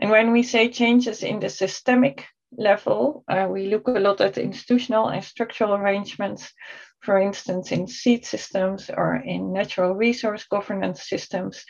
And 0.00 0.10
when 0.10 0.32
we 0.32 0.42
say 0.42 0.70
changes 0.70 1.22
in 1.22 1.38
the 1.38 1.48
systemic 1.48 2.24
level, 2.56 3.24
uh, 3.28 3.46
we 3.50 3.66
look 3.66 3.88
a 3.88 3.92
lot 3.92 4.20
at 4.20 4.38
institutional 4.38 5.08
and 5.08 5.24
structural 5.24 5.74
arrangements, 5.74 6.52
for 7.00 7.18
instance, 7.18 7.72
in 7.72 7.86
seed 7.86 8.24
systems 8.24 8.90
or 8.90 9.16
in 9.16 9.52
natural 9.52 9.94
resource 9.94 10.44
governance 10.44 11.08
systems. 11.08 11.64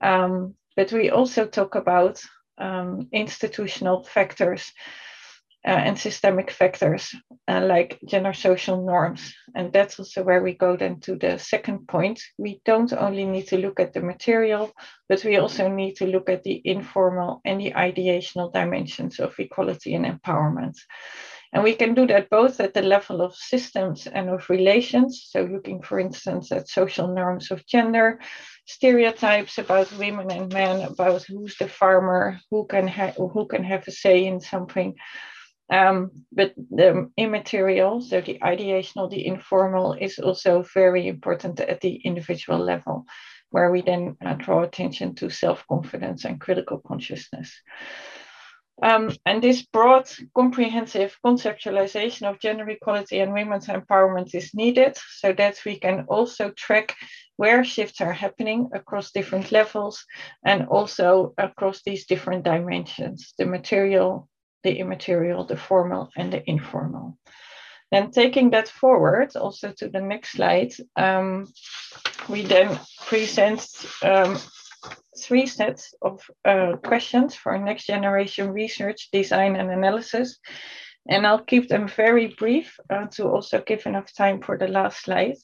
Um, 0.00 0.54
but 0.76 0.92
we 0.92 1.10
also 1.10 1.46
talk 1.46 1.74
about 1.74 2.22
um, 2.58 3.08
institutional 3.12 4.04
factors 4.04 4.72
uh, 5.66 5.70
and 5.70 5.98
systemic 5.98 6.50
factors 6.50 7.14
uh, 7.46 7.60
like 7.60 7.98
gender 8.06 8.32
social 8.32 8.84
norms. 8.84 9.34
And 9.54 9.72
that's 9.72 9.98
also 9.98 10.22
where 10.22 10.42
we 10.42 10.54
go 10.54 10.76
then 10.76 11.00
to 11.00 11.16
the 11.16 11.38
second 11.38 11.86
point. 11.86 12.22
We 12.38 12.60
don't 12.64 12.92
only 12.92 13.24
need 13.24 13.48
to 13.48 13.58
look 13.58 13.78
at 13.78 13.92
the 13.92 14.00
material, 14.00 14.72
but 15.08 15.24
we 15.24 15.36
also 15.36 15.68
need 15.68 15.96
to 15.96 16.06
look 16.06 16.30
at 16.30 16.44
the 16.44 16.62
informal 16.64 17.42
and 17.44 17.60
the 17.60 17.72
ideational 17.72 18.52
dimensions 18.52 19.20
of 19.20 19.38
equality 19.38 19.94
and 19.94 20.06
empowerment. 20.06 20.76
And 21.52 21.64
we 21.64 21.74
can 21.74 21.94
do 21.94 22.06
that 22.06 22.30
both 22.30 22.60
at 22.60 22.74
the 22.74 22.82
level 22.82 23.20
of 23.20 23.34
systems 23.34 24.06
and 24.06 24.30
of 24.30 24.48
relations. 24.48 25.26
So, 25.30 25.42
looking, 25.42 25.82
for 25.82 25.98
instance, 25.98 26.52
at 26.52 26.68
social 26.68 27.12
norms 27.12 27.50
of 27.50 27.66
gender, 27.66 28.20
stereotypes 28.66 29.58
about 29.58 29.98
women 29.98 30.30
and 30.30 30.52
men, 30.52 30.82
about 30.82 31.24
who's 31.24 31.56
the 31.58 31.68
farmer, 31.68 32.38
who 32.50 32.66
can, 32.66 32.86
ha- 32.86 33.14
who 33.16 33.46
can 33.46 33.64
have 33.64 33.86
a 33.88 33.90
say 33.90 34.26
in 34.26 34.40
something, 34.40 34.94
um, 35.70 36.10
but 36.32 36.52
the 36.56 37.10
immaterial, 37.16 38.00
so 38.00 38.20
the 38.20 38.38
ideational, 38.42 39.08
the 39.08 39.26
informal, 39.26 39.92
is 39.92 40.18
also 40.18 40.62
very 40.74 41.06
important 41.06 41.60
at 41.60 41.80
the 41.80 41.94
individual 41.94 42.58
level, 42.58 43.06
where 43.50 43.70
we 43.70 43.80
then 43.80 44.16
uh, 44.24 44.34
draw 44.34 44.62
attention 44.62 45.14
to 45.16 45.30
self 45.30 45.64
confidence 45.68 46.24
and 46.24 46.40
critical 46.40 46.78
consciousness. 46.78 47.54
Um, 48.82 49.14
and 49.26 49.42
this 49.42 49.62
broad, 49.62 50.10
comprehensive 50.34 51.16
conceptualization 51.24 52.28
of 52.28 52.40
gender 52.40 52.68
equality 52.68 53.20
and 53.20 53.32
women's 53.32 53.66
empowerment 53.66 54.34
is 54.34 54.54
needed 54.54 54.96
so 55.18 55.32
that 55.34 55.60
we 55.66 55.78
can 55.78 56.06
also 56.08 56.50
track 56.50 56.96
where 57.36 57.62
shifts 57.62 58.00
are 58.00 58.12
happening 58.12 58.70
across 58.72 59.12
different 59.12 59.52
levels 59.52 60.04
and 60.44 60.66
also 60.66 61.34
across 61.36 61.82
these 61.82 62.06
different 62.06 62.44
dimensions 62.44 63.34
the 63.38 63.46
material, 63.46 64.28
the 64.62 64.78
immaterial, 64.78 65.44
the 65.44 65.56
formal, 65.56 66.10
and 66.16 66.32
the 66.32 66.48
informal. 66.48 67.16
Then 67.90 68.10
taking 68.12 68.50
that 68.50 68.68
forward 68.68 69.34
also 69.36 69.72
to 69.72 69.88
the 69.88 70.00
next 70.00 70.32
slide, 70.32 70.72
um, 70.96 71.52
we 72.28 72.42
then 72.42 72.78
present 73.06 73.66
um, 74.02 74.38
three 75.18 75.46
sets 75.46 75.92
of 76.00 76.22
uh, 76.44 76.76
questions 76.84 77.34
for 77.34 77.58
next 77.58 77.86
generation 77.86 78.50
research, 78.50 79.08
design, 79.12 79.56
and 79.56 79.70
analysis. 79.70 80.38
And 81.08 81.26
I'll 81.26 81.44
keep 81.44 81.68
them 81.68 81.88
very 81.88 82.28
brief 82.38 82.78
uh, 82.90 83.06
to 83.12 83.28
also 83.28 83.60
give 83.60 83.86
enough 83.86 84.14
time 84.14 84.40
for 84.40 84.56
the 84.56 84.68
last 84.68 85.02
slide. 85.02 85.36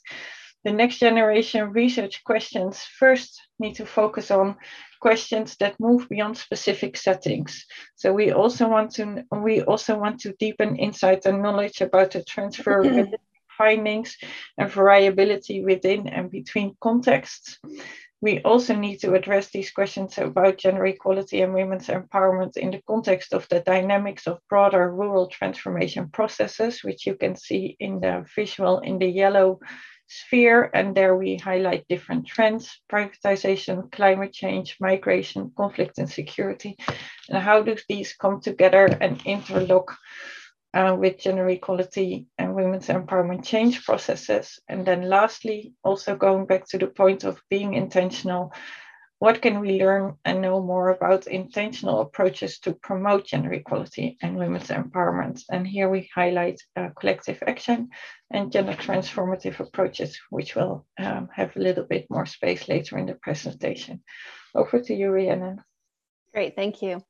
The 0.67 0.73
next 0.73 0.99
generation 0.99 1.71
research 1.71 2.25
questions 2.25 2.83
first 2.99 3.41
need 3.61 3.77
to 3.77 3.87
focus 3.87 4.33
on 4.33 4.57
questions 5.01 5.57
that 5.61 5.79
move 5.79 6.09
beyond 6.09 6.37
specific 6.37 6.97
settings. 6.97 7.65
So 7.95 8.13
we 8.13 8.33
also 8.33 8.69
want 8.69 8.91
to 8.97 9.23
we 9.31 9.63
also 9.63 9.97
want 9.97 10.19
to 10.23 10.35
deepen 10.41 10.75
insight 10.75 11.25
and 11.25 11.41
knowledge 11.41 11.83
about 11.83 12.11
the 12.11 12.25
transfer 12.25 12.83
mm-hmm. 12.83 13.15
findings 13.57 14.17
and 14.59 14.69
variability 14.69 15.65
within 15.65 16.09
and 16.09 16.33
between 16.33 16.77
contexts. 16.81 17.61
We 18.21 18.43
also 18.43 18.75
need 18.75 18.97
to 19.03 19.15
address 19.15 19.51
these 19.51 19.71
questions 19.71 20.19
about 20.19 20.59
gender 20.59 20.87
equality 20.87 21.43
and 21.43 21.55
women's 21.55 21.87
empowerment 21.87 22.57
in 22.57 22.73
the 22.73 22.83
context 22.89 23.33
of 23.35 23.47
the 23.51 23.61
dynamics 23.61 24.27
of 24.27 24.41
broader 24.49 24.91
rural 24.91 25.29
transformation 25.29 26.09
processes, 26.09 26.83
which 26.83 27.07
you 27.07 27.15
can 27.15 27.37
see 27.37 27.77
in 27.79 28.01
the 28.01 28.27
visual 28.35 28.81
in 28.81 28.99
the 28.99 29.07
yellow 29.07 29.61
sphere, 30.09 30.71
and 30.75 30.95
there 30.95 31.17
we 31.17 31.37
highlight 31.37 31.89
different 31.89 32.27
trends, 32.27 32.81
privatization, 32.91 33.91
climate 33.91 34.33
change, 34.33 34.77
migration, 34.81 35.53
conflict 35.57 35.99
and 35.99 36.09
security, 36.09 36.77
and 37.29 37.43
how 37.43 37.63
do 37.63 37.77
these 37.89 38.15
come 38.15 38.41
together 38.41 38.87
and 38.87 39.21
interlock 39.25 39.97
uh, 40.75 40.95
with 40.99 41.19
gender 41.19 41.49
equality 41.49 42.27
and 42.39 42.55
women's 42.55 42.89
empowerment 42.89 43.45
change 43.45 43.85
processes. 43.85 44.59
And 44.69 44.87
then 44.87 45.09
lastly, 45.09 45.73
also 45.83 46.17
going 46.17 46.47
back 46.47 46.67
to 46.69 46.79
the 46.79 46.87
point 46.87 47.25
of 47.25 47.41
being 47.49 47.75
intentional, 47.75 48.53
what 49.19 49.41
can 49.41 49.61
we 49.61 49.79
learn 49.79 50.17
and 50.25 50.43
know 50.43 50.63
more 50.63 50.91
about 50.91 51.27
intentional 51.27 52.01
approaches 52.01 52.59
to 52.61 52.75
promote 52.75 53.27
gender 53.27 53.53
equality 53.53 54.19
and 54.21 54.37
women's 54.37 54.69
empowerment? 54.69 55.43
And 55.51 55.67
here 55.67 55.89
we 55.89 56.11
highlight 56.15 56.61
uh, 56.77 56.91
collective 56.99 57.43
action 57.47 57.89
and 58.31 58.53
gender 58.53 58.75
transformative 58.75 59.59
approaches, 59.59 60.19
which 60.29 60.55
will 60.55 60.85
um, 60.99 61.31
have 61.35 61.57
a 61.57 61.61
little 61.61 61.85
bit 61.85 62.07
more 62.11 62.27
space 62.27 62.69
later 62.69 62.99
in 62.99 63.07
the 63.07 63.15
presentation. 63.15 64.03
Over 64.55 64.81
to 64.81 64.95
you, 64.95 65.11
Rhiannon. 65.11 65.63
Great, 66.35 66.55
thank 66.55 66.83
you. 66.83 67.03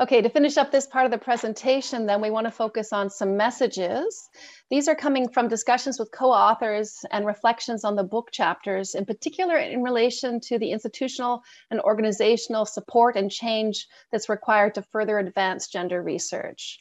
Okay, 0.00 0.20
to 0.20 0.28
finish 0.28 0.56
up 0.56 0.72
this 0.72 0.88
part 0.88 1.04
of 1.04 1.12
the 1.12 1.18
presentation, 1.18 2.04
then 2.04 2.20
we 2.20 2.28
want 2.28 2.48
to 2.48 2.50
focus 2.50 2.92
on 2.92 3.08
some 3.08 3.36
messages. 3.36 4.28
These 4.68 4.88
are 4.88 4.96
coming 4.96 5.28
from 5.28 5.46
discussions 5.46 6.00
with 6.00 6.10
co-authors 6.10 7.04
and 7.12 7.24
reflections 7.24 7.84
on 7.84 7.94
the 7.94 8.02
book 8.02 8.30
chapters, 8.32 8.96
in 8.96 9.06
particular 9.06 9.56
in 9.56 9.84
relation 9.84 10.40
to 10.48 10.58
the 10.58 10.72
institutional 10.72 11.44
and 11.70 11.80
organizational 11.80 12.66
support 12.66 13.14
and 13.14 13.30
change 13.30 13.86
that's 14.10 14.28
required 14.28 14.74
to 14.74 14.82
further 14.82 15.20
advance 15.20 15.68
gender 15.68 16.02
research. 16.02 16.80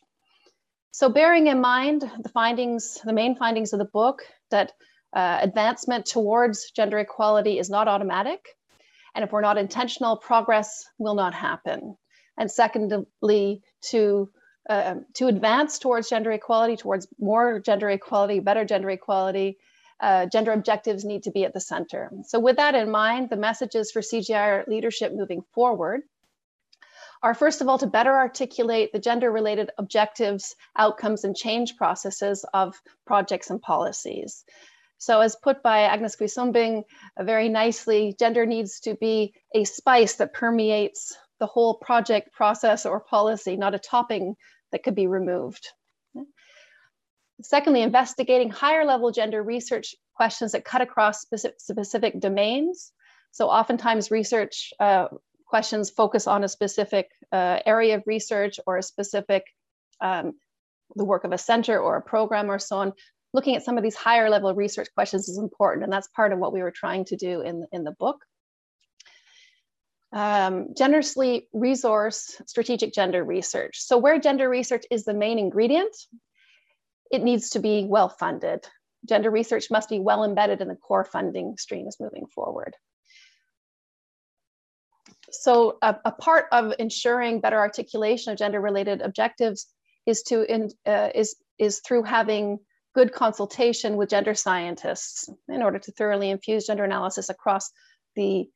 So 0.89 1.07
bearing 1.07 1.45
in 1.45 1.61
mind 1.61 2.01
the 2.19 2.29
findings, 2.29 2.99
the 3.05 3.13
main 3.13 3.35
findings 3.35 3.73
of 3.73 3.79
the 3.79 3.85
book, 3.85 4.23
that 4.49 4.71
uh, 5.15 5.37
advancement 5.39 6.07
towards 6.07 6.71
gender 6.71 6.97
equality 6.97 7.59
is 7.59 7.69
not 7.69 7.87
automatic, 7.87 8.43
and 9.13 9.23
if 9.23 9.31
we're 9.31 9.41
not 9.41 9.59
intentional, 9.59 10.17
progress 10.17 10.83
will 10.97 11.13
not 11.13 11.35
happen 11.35 11.95
and 12.37 12.49
secondly 12.49 13.61
to 13.81 14.29
uh, 14.69 14.95
to 15.13 15.27
advance 15.27 15.77
towards 15.77 16.09
gender 16.09 16.31
equality, 16.31 16.77
towards 16.77 17.07
more 17.19 17.59
gender 17.59 17.89
equality, 17.89 18.39
better 18.39 18.63
gender 18.63 18.89
equality, 18.89 19.57
uh, 19.99 20.25
gender 20.27 20.53
objectives 20.53 21.03
need 21.03 21.23
to 21.23 21.31
be 21.31 21.43
at 21.43 21.53
the 21.53 21.59
center. 21.59 22.09
So 22.25 22.39
with 22.39 22.55
that 22.55 22.73
in 22.73 22.89
mind, 22.89 23.29
the 23.29 23.35
messages 23.35 23.91
for 23.91 24.01
CGIAR 24.01 24.67
leadership 24.67 25.13
moving 25.13 25.43
forward 25.53 26.03
are 27.21 27.33
first 27.33 27.61
of 27.61 27.69
all 27.69 27.77
to 27.77 27.87
better 27.87 28.13
articulate 28.13 28.91
the 28.91 28.99
gender 28.99 29.31
related 29.31 29.71
objectives, 29.77 30.55
outcomes, 30.77 31.23
and 31.23 31.35
change 31.35 31.77
processes 31.77 32.45
of 32.53 32.81
projects 33.05 33.49
and 33.49 33.61
policies. 33.61 34.43
So 34.97 35.21
as 35.21 35.35
put 35.35 35.63
by 35.63 35.81
Agnes 35.81 36.15
Quisumbing 36.15 36.83
uh, 37.17 37.23
very 37.23 37.49
nicely, 37.49 38.15
gender 38.17 38.45
needs 38.45 38.81
to 38.81 38.95
be 38.95 39.33
a 39.53 39.63
spice 39.63 40.15
that 40.15 40.33
permeates 40.33 41.17
the 41.43 41.47
whole 41.47 41.73
project 41.73 42.31
process 42.31 42.85
or 42.85 43.01
policy, 43.01 43.57
not 43.57 43.75
a 43.75 43.77
topping 43.77 44.35
that 44.71 44.81
could 44.81 44.95
be 44.95 45.07
removed. 45.07 45.67
Secondly, 47.41 47.81
investigating 47.81 48.49
higher 48.49 48.85
level 48.85 49.11
gender 49.11 49.43
research 49.43 49.93
questions 50.15 50.53
that 50.53 50.63
cut 50.63 50.81
across 50.81 51.19
specific, 51.19 52.17
domains. 52.21 52.93
So 53.31 53.49
oftentimes 53.49 54.09
research 54.09 54.71
uh, 54.79 55.07
questions 55.45 55.89
focus 55.89 56.27
on 56.27 56.45
a 56.45 56.47
specific 56.47 57.09
uh, 57.33 57.59
area 57.65 57.97
of 57.97 58.03
research 58.05 58.57
or 58.65 58.77
a 58.77 58.83
specific, 58.83 59.43
um, 59.99 60.31
the 60.95 61.03
work 61.03 61.25
of 61.25 61.33
a 61.33 61.37
center 61.37 61.77
or 61.77 61.97
a 61.97 62.01
program 62.01 62.49
or 62.49 62.57
so 62.57 62.77
on. 62.77 62.93
Looking 63.33 63.57
at 63.57 63.65
some 63.65 63.77
of 63.77 63.83
these 63.83 63.97
higher 63.97 64.29
level 64.29 64.55
research 64.55 64.87
questions 64.95 65.27
is 65.27 65.37
important 65.37 65.83
and 65.83 65.91
that's 65.91 66.07
part 66.07 66.31
of 66.31 66.39
what 66.39 66.53
we 66.53 66.61
were 66.61 66.71
trying 66.71 67.03
to 67.05 67.17
do 67.17 67.41
in, 67.41 67.65
in 67.73 67.83
the 67.83 67.95
book 67.99 68.19
um, 70.13 70.67
generously 70.77 71.47
resource 71.53 72.39
strategic 72.45 72.93
gender 72.93 73.23
research. 73.23 73.79
So 73.79 73.97
where 73.97 74.19
gender 74.19 74.47
research 74.47 74.85
is 74.91 75.05
the 75.05 75.13
main 75.13 75.39
ingredient, 75.39 75.95
it 77.11 77.23
needs 77.23 77.51
to 77.51 77.59
be 77.59 77.85
well 77.85 78.09
funded. 78.09 78.65
Gender 79.07 79.29
research 79.29 79.69
must 79.69 79.89
be 79.89 79.99
well 79.99 80.23
embedded 80.23 80.61
in 80.61 80.67
the 80.67 80.75
core 80.75 81.03
funding 81.03 81.57
streams 81.57 81.97
moving 81.99 82.27
forward. 82.27 82.75
So 85.31 85.77
a, 85.81 85.95
a 86.05 86.11
part 86.11 86.45
of 86.51 86.73
ensuring 86.77 87.41
better 87.41 87.57
articulation 87.57 88.31
of 88.31 88.37
gender 88.37 88.61
related 88.61 89.01
objectives 89.01 89.67
is 90.05 90.21
to 90.23 90.43
in, 90.43 90.69
uh, 90.85 91.09
is 91.15 91.35
is 91.57 91.79
through 91.79 92.03
having 92.03 92.59
good 92.93 93.11
consultation 93.11 93.97
with 93.97 94.09
gender 94.09 94.35
scientists 94.35 95.29
in 95.49 95.63
order 95.63 95.79
to 95.79 95.91
thoroughly 95.91 96.29
infuse 96.29 96.67
gender 96.67 96.83
analysis 96.83 97.29
across 97.29 97.71
the, 98.15 98.47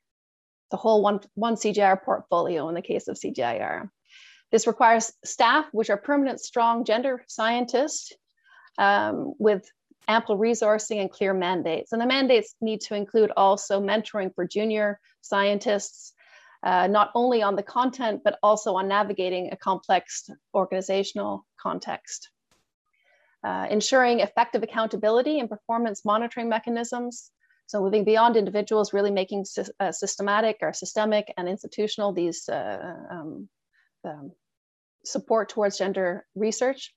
the 0.71 0.77
whole 0.77 1.01
one, 1.01 1.19
one 1.35 1.55
CGIAR 1.55 2.03
portfolio 2.03 2.67
in 2.69 2.75
the 2.75 2.81
case 2.81 3.07
of 3.07 3.17
CGIAR. 3.17 3.89
This 4.51 4.67
requires 4.67 5.11
staff, 5.25 5.65
which 5.71 5.89
are 5.89 5.97
permanent, 5.97 6.39
strong 6.39 6.85
gender 6.85 7.23
scientists 7.27 8.13
um, 8.77 9.33
with 9.39 9.69
ample 10.07 10.37
resourcing 10.37 11.01
and 11.01 11.11
clear 11.11 11.33
mandates. 11.33 11.91
And 11.91 12.01
the 12.01 12.05
mandates 12.05 12.55
need 12.61 12.81
to 12.81 12.95
include 12.95 13.31
also 13.35 13.81
mentoring 13.81 14.33
for 14.33 14.47
junior 14.47 14.99
scientists, 15.21 16.13
uh, 16.63 16.87
not 16.87 17.11
only 17.13 17.43
on 17.43 17.55
the 17.55 17.63
content, 17.63 18.21
but 18.23 18.39
also 18.41 18.75
on 18.75 18.87
navigating 18.87 19.49
a 19.51 19.57
complex 19.57 20.29
organizational 20.53 21.45
context. 21.59 22.29
Uh, 23.43 23.67
ensuring 23.69 24.21
effective 24.21 24.63
accountability 24.63 25.39
and 25.39 25.49
performance 25.49 26.03
monitoring 26.03 26.49
mechanisms. 26.49 27.31
So 27.67 27.81
moving 27.81 28.05
beyond 28.05 28.37
individuals, 28.37 28.93
really 28.93 29.11
making 29.11 29.45
sy 29.45 29.63
uh, 29.79 29.91
systematic 29.91 30.57
or 30.61 30.73
systemic 30.73 31.33
and 31.37 31.47
institutional 31.47 32.13
these 32.13 32.49
uh, 32.49 32.95
um, 33.11 33.49
um, 34.03 34.31
support 35.03 35.49
towards 35.49 35.77
gender 35.77 36.25
research 36.35 36.93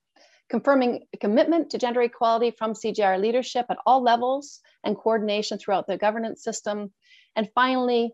confirming 0.51 1.07
commitment 1.21 1.71
to 1.71 1.79
gender 1.79 2.03
equality 2.03 2.51
from 2.51 2.75
CGR 2.75 3.19
leadership 3.19 3.67
at 3.71 3.79
all 3.87 4.03
levels 4.03 4.61
and 4.85 4.97
coordination 4.97 5.59
throughout 5.59 5.87
the 5.87 5.97
governance 5.97 6.43
system. 6.43 6.93
And 7.37 7.49
finally, 7.55 8.13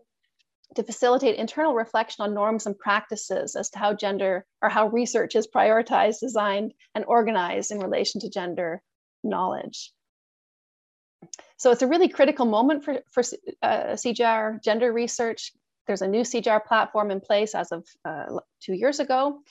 to 0.75 0.83
facilitate 0.83 1.35
internal 1.35 1.73
reflection 1.73 2.23
on 2.23 2.35
norms 2.35 2.67
and 2.67 2.77
practices 2.77 3.55
as 3.55 3.71
to 3.71 3.79
how 3.79 3.93
gender 3.93 4.45
or 4.61 4.69
how 4.69 4.87
research 4.89 5.35
is 5.35 5.47
prioritized, 5.47 6.19
designed, 6.19 6.73
and 6.93 7.03
organized 7.05 7.71
in 7.71 7.79
relation 7.79 8.21
to 8.21 8.29
gender 8.29 8.83
knowledge. 9.23 9.91
So 11.57 11.71
it's 11.71 11.81
a 11.81 11.87
really 11.87 12.09
critical 12.09 12.45
moment 12.45 12.83
for, 12.83 12.99
for 13.11 13.23
uh, 13.61 13.93
CGIAR 13.93 14.63
gender 14.63 14.91
research. 14.93 15.53
There's 15.87 16.01
a 16.01 16.07
new 16.07 16.21
CGR 16.21 16.63
platform 16.65 17.11
in 17.11 17.19
place 17.19 17.55
as 17.55 17.71
of 17.71 17.85
uh, 18.05 18.25
two 18.61 18.73
years 18.73 18.99
ago 18.99 19.41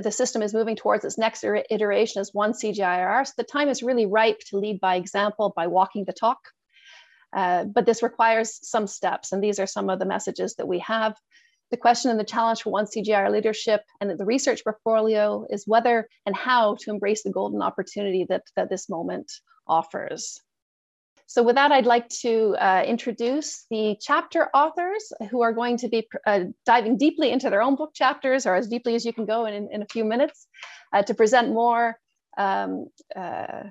the 0.00 0.10
system 0.10 0.42
is 0.42 0.54
moving 0.54 0.76
towards 0.76 1.04
its 1.04 1.18
next 1.18 1.44
iteration 1.44 2.20
as 2.20 2.32
one 2.32 2.52
CGIAR. 2.52 3.26
So 3.26 3.32
the 3.36 3.44
time 3.44 3.68
is 3.68 3.82
really 3.82 4.06
ripe 4.06 4.40
to 4.46 4.58
lead 4.58 4.80
by 4.80 4.96
example 4.96 5.52
by 5.54 5.66
walking 5.66 6.04
the 6.04 6.12
talk. 6.12 6.38
Uh, 7.32 7.64
but 7.64 7.86
this 7.86 8.02
requires 8.02 8.58
some 8.66 8.86
steps, 8.86 9.32
and 9.32 9.42
these 9.42 9.58
are 9.58 9.66
some 9.66 9.88
of 9.88 9.98
the 9.98 10.04
messages 10.04 10.54
that 10.56 10.68
we 10.68 10.78
have. 10.80 11.16
The 11.70 11.78
question 11.78 12.10
and 12.10 12.20
the 12.20 12.24
challenge 12.24 12.62
for 12.62 12.70
one 12.70 12.84
CGIAR 12.84 13.30
leadership 13.30 13.82
and 14.00 14.18
the 14.18 14.24
research 14.24 14.62
portfolio 14.64 15.46
is 15.48 15.66
whether 15.66 16.08
and 16.26 16.36
how 16.36 16.76
to 16.80 16.90
embrace 16.90 17.22
the 17.22 17.30
golden 17.30 17.62
opportunity 17.62 18.26
that, 18.28 18.42
that 18.56 18.68
this 18.68 18.90
moment 18.90 19.32
offers. 19.66 20.40
So 21.32 21.42
with 21.42 21.54
that, 21.54 21.72
I'd 21.72 21.86
like 21.86 22.10
to 22.20 22.54
uh, 22.60 22.82
introduce 22.86 23.64
the 23.70 23.96
chapter 23.98 24.50
authors 24.52 25.14
who 25.30 25.40
are 25.40 25.54
going 25.54 25.78
to 25.78 25.88
be 25.88 26.06
uh, 26.26 26.40
diving 26.66 26.98
deeply 26.98 27.30
into 27.30 27.48
their 27.48 27.62
own 27.62 27.74
book 27.74 27.94
chapters 27.94 28.44
or 28.44 28.54
as 28.54 28.68
deeply 28.68 28.96
as 28.96 29.06
you 29.06 29.14
can 29.14 29.24
go 29.24 29.46
in, 29.46 29.70
in 29.72 29.80
a 29.80 29.86
few 29.86 30.04
minutes 30.04 30.46
uh, 30.92 31.02
to 31.04 31.14
present 31.14 31.48
more, 31.48 31.96
um, 32.36 32.84
uh, 33.16 33.62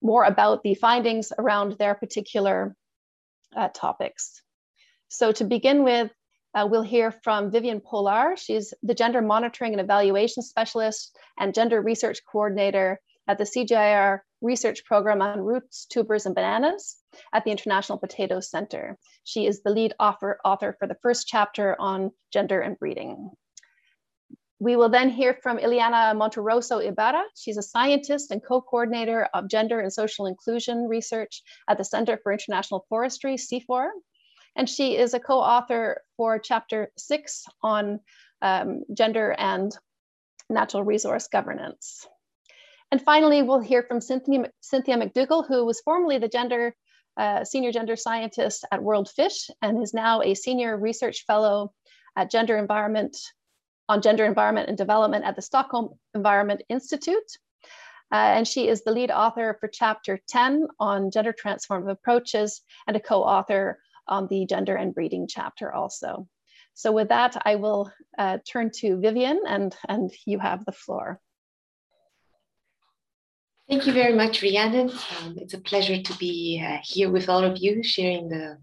more 0.00 0.22
about 0.22 0.62
the 0.62 0.76
findings 0.76 1.32
around 1.36 1.72
their 1.72 1.96
particular 1.96 2.76
uh, 3.56 3.68
topics. 3.74 4.40
So 5.08 5.32
to 5.32 5.44
begin 5.44 5.82
with, 5.82 6.12
uh, 6.54 6.68
we'll 6.70 6.82
hear 6.82 7.10
from 7.10 7.50
Vivian 7.50 7.80
Polar. 7.80 8.36
She's 8.36 8.74
the 8.84 8.94
Gender 8.94 9.22
Monitoring 9.22 9.72
and 9.72 9.80
Evaluation 9.80 10.44
Specialist 10.44 11.18
and 11.36 11.52
Gender 11.52 11.82
Research 11.82 12.20
Coordinator 12.30 13.00
at 13.26 13.38
the 13.38 13.44
CGIAR 13.44 14.20
research 14.42 14.84
program 14.84 15.22
on 15.22 15.40
roots, 15.40 15.86
tubers, 15.86 16.26
and 16.26 16.34
bananas 16.34 16.96
at 17.32 17.44
the 17.44 17.50
International 17.50 17.96
Potato 17.96 18.40
Center. 18.40 18.98
She 19.24 19.46
is 19.46 19.62
the 19.62 19.70
lead 19.70 19.94
author, 19.98 20.38
author 20.44 20.76
for 20.78 20.86
the 20.86 20.96
first 21.00 21.28
chapter 21.28 21.76
on 21.80 22.10
gender 22.32 22.60
and 22.60 22.78
breeding. 22.78 23.30
We 24.58 24.76
will 24.76 24.88
then 24.90 25.10
hear 25.10 25.38
from 25.42 25.58
Iliana 25.58 26.14
Monterroso 26.14 26.84
Ibarra. 26.86 27.24
She's 27.36 27.56
a 27.56 27.62
scientist 27.62 28.30
and 28.30 28.44
co-coordinator 28.44 29.28
of 29.34 29.48
gender 29.48 29.80
and 29.80 29.92
social 29.92 30.26
inclusion 30.26 30.86
research 30.88 31.42
at 31.68 31.78
the 31.78 31.84
Center 31.84 32.18
for 32.22 32.32
International 32.32 32.86
Forestry, 32.88 33.36
CIFOR. 33.36 33.88
And 34.54 34.68
she 34.68 34.96
is 34.96 35.14
a 35.14 35.20
co-author 35.20 36.02
for 36.16 36.38
chapter 36.38 36.92
six 36.96 37.44
on 37.62 38.00
um, 38.40 38.82
gender 38.96 39.34
and 39.36 39.76
natural 40.48 40.84
resource 40.84 41.26
governance. 41.26 42.06
And 42.92 43.00
finally, 43.00 43.42
we'll 43.42 43.58
hear 43.58 43.82
from 43.82 44.02
Cynthia, 44.02 44.50
Cynthia 44.60 44.98
McDougall, 44.98 45.48
who 45.48 45.64
was 45.64 45.80
formerly 45.80 46.18
the 46.18 46.28
gender 46.28 46.76
uh, 47.16 47.42
senior 47.42 47.72
gender 47.72 47.96
scientist 47.96 48.66
at 48.70 48.82
World 48.82 49.08
Fish 49.08 49.48
and 49.62 49.82
is 49.82 49.94
now 49.94 50.20
a 50.20 50.34
senior 50.34 50.76
research 50.76 51.24
fellow 51.26 51.72
at 52.16 52.30
gender 52.30 52.58
environment 52.58 53.16
on 53.88 54.02
gender 54.02 54.26
environment 54.26 54.68
and 54.68 54.76
development 54.76 55.24
at 55.24 55.36
the 55.36 55.42
Stockholm 55.42 55.98
Environment 56.14 56.62
Institute. 56.68 57.30
Uh, 58.12 58.36
and 58.36 58.46
she 58.46 58.68
is 58.68 58.84
the 58.84 58.92
lead 58.92 59.10
author 59.10 59.56
for 59.58 59.68
chapter 59.68 60.20
10 60.28 60.68
on 60.78 61.10
gender 61.10 61.32
transformative 61.32 61.90
approaches 61.90 62.60
and 62.86 62.94
a 62.94 63.00
co-author 63.00 63.78
on 64.06 64.26
the 64.28 64.44
gender 64.44 64.76
and 64.76 64.94
breeding 64.94 65.26
chapter 65.26 65.72
also. 65.72 66.28
So 66.74 66.92
with 66.92 67.08
that, 67.08 67.40
I 67.46 67.54
will 67.56 67.90
uh, 68.18 68.38
turn 68.46 68.70
to 68.80 69.00
Vivian 69.00 69.40
and, 69.48 69.74
and 69.88 70.10
you 70.26 70.38
have 70.40 70.66
the 70.66 70.72
floor. 70.72 71.20
Thank 73.68 73.86
you 73.86 73.92
very 73.92 74.12
much, 74.12 74.42
Rhiannon. 74.42 74.90
Um, 74.90 75.36
it's 75.38 75.54
a 75.54 75.60
pleasure 75.60 76.02
to 76.02 76.18
be 76.18 76.60
uh, 76.62 76.78
here 76.82 77.10
with 77.10 77.28
all 77.28 77.44
of 77.44 77.58
you, 77.58 77.82
sharing 77.84 78.28
the, 78.28 78.58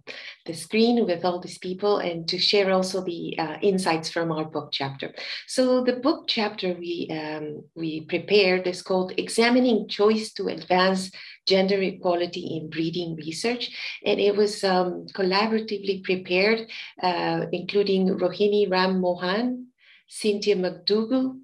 the 0.46 0.54
screen 0.54 1.06
with 1.06 1.24
all 1.24 1.40
these 1.40 1.58
people 1.58 2.00
and 2.00 2.28
to 2.28 2.38
share 2.38 2.70
also 2.72 3.02
the 3.04 3.34
uh, 3.40 3.58
insights 3.62 4.10
from 4.10 4.30
our 4.30 4.44
book 4.44 4.70
chapter. 4.74 5.14
So 5.48 5.86
the 5.86 5.94
book 5.94 6.26
chapter 6.28 6.74
we, 6.74 7.08
um, 7.12 7.64
we 7.76 8.02
prepared 8.02 8.68
is 8.68 8.82
called 8.82 9.14
Examining 9.18 9.88
Choice 9.88 10.34
to 10.34 10.50
Advance 10.50 11.12
Gender 11.48 11.82
Equality 11.82 12.58
in 12.58 12.70
Breeding 12.70 13.16
Research. 13.16 13.72
And 14.06 14.20
it 14.20 14.36
was 14.36 14.66
um, 14.66 15.08
collaboratively 15.16 16.04
prepared, 16.04 16.68
uh, 17.02 17.46
including 17.54 18.10
Rohini 18.10 18.70
Ram 18.70 19.00
Mohan, 19.00 19.68
Cynthia 20.10 20.58
McDougall, 20.58 21.40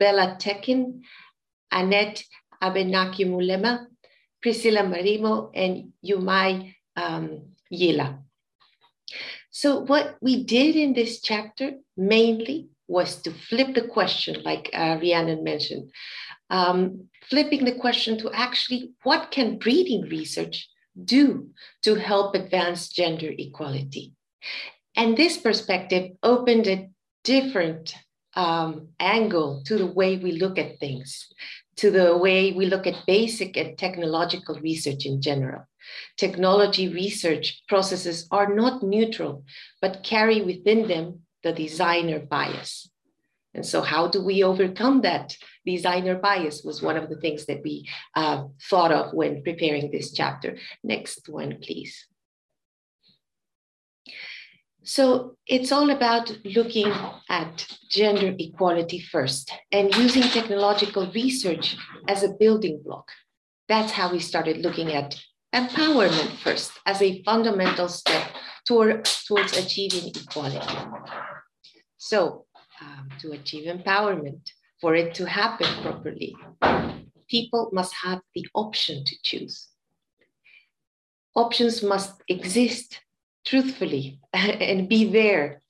Béla 0.00 0.38
Teeken, 0.40 1.00
Annette 1.72 2.22
Abenakyo 2.62 3.26
Mulema, 3.26 3.86
Priscilla 4.42 4.82
Marimo, 4.82 5.50
and 5.54 5.92
Yumai 6.04 6.74
um, 6.96 7.42
Yila. 7.72 8.18
So 9.50 9.80
what 9.80 10.16
we 10.20 10.44
did 10.44 10.76
in 10.76 10.92
this 10.92 11.20
chapter 11.20 11.72
mainly 11.96 12.68
was 12.88 13.22
to 13.22 13.30
flip 13.32 13.74
the 13.74 13.88
question, 13.88 14.42
like 14.44 14.70
uh, 14.72 14.98
Rhiannon 15.00 15.42
mentioned, 15.42 15.90
um, 16.50 17.08
flipping 17.28 17.64
the 17.64 17.74
question 17.74 18.18
to 18.18 18.30
actually 18.32 18.92
what 19.02 19.30
can 19.30 19.58
breeding 19.58 20.02
research 20.02 20.68
do 21.04 21.50
to 21.82 21.94
help 21.94 22.34
advance 22.34 22.88
gender 22.88 23.32
equality? 23.36 24.12
And 24.94 25.16
this 25.16 25.36
perspective 25.36 26.12
opened 26.22 26.66
a 26.66 26.88
different 27.24 27.94
um, 28.34 28.88
angle 29.00 29.62
to 29.66 29.78
the 29.78 29.86
way 29.86 30.16
we 30.16 30.32
look 30.32 30.58
at 30.58 30.78
things 30.78 31.28
to 31.76 31.90
the 31.90 32.16
way 32.16 32.52
we 32.52 32.66
look 32.66 32.86
at 32.86 33.06
basic 33.06 33.56
and 33.56 33.76
technological 33.76 34.58
research 34.60 35.04
in 35.06 35.20
general. 35.20 35.66
Technology 36.16 36.88
research 36.88 37.62
processes 37.68 38.26
are 38.30 38.54
not 38.54 38.82
neutral, 38.82 39.44
but 39.80 40.02
carry 40.02 40.42
within 40.42 40.88
them 40.88 41.20
the 41.42 41.52
designer 41.52 42.18
bias. 42.18 42.90
And 43.54 43.64
so, 43.64 43.80
how 43.80 44.08
do 44.08 44.22
we 44.22 44.42
overcome 44.42 45.00
that 45.02 45.36
designer 45.64 46.16
bias? 46.16 46.62
Was 46.62 46.82
one 46.82 46.96
of 46.96 47.08
the 47.08 47.16
things 47.16 47.46
that 47.46 47.62
we 47.62 47.88
uh, 48.14 48.44
thought 48.68 48.92
of 48.92 49.14
when 49.14 49.42
preparing 49.42 49.90
this 49.90 50.12
chapter. 50.12 50.58
Next 50.82 51.28
one, 51.28 51.58
please. 51.62 52.06
So 54.86 55.34
it's 55.48 55.72
all 55.72 55.90
about 55.90 56.30
looking 56.44 56.92
at 57.28 57.66
gender 57.90 58.32
equality 58.38 59.00
first 59.00 59.52
and 59.72 59.92
using 59.96 60.22
technological 60.22 61.10
research 61.12 61.76
as 62.06 62.22
a 62.22 62.28
building 62.38 62.80
block. 62.84 63.10
That's 63.68 63.90
how 63.90 64.12
we 64.12 64.20
started 64.20 64.58
looking 64.58 64.92
at 64.92 65.20
empowerment 65.52 66.36
first 66.38 66.70
as 66.86 67.02
a 67.02 67.20
fundamental 67.24 67.88
step 67.88 68.30
toward, 68.64 69.08
towards 69.26 69.58
achieving 69.58 70.10
equality. 70.10 70.76
So 71.96 72.46
um, 72.80 73.08
to 73.18 73.32
achieve 73.32 73.66
empowerment, 73.66 74.48
for 74.80 74.94
it 74.94 75.14
to 75.14 75.26
happen 75.26 75.66
properly, 75.82 76.36
people 77.28 77.70
must 77.72 77.92
have 78.04 78.20
the 78.36 78.46
option 78.54 79.04
to 79.04 79.16
choose. 79.24 79.66
Options 81.34 81.82
must 81.82 82.22
exist 82.28 83.00
truthfully 83.46 84.20
and 84.32 84.88
be 84.88 85.10
there 85.10 85.62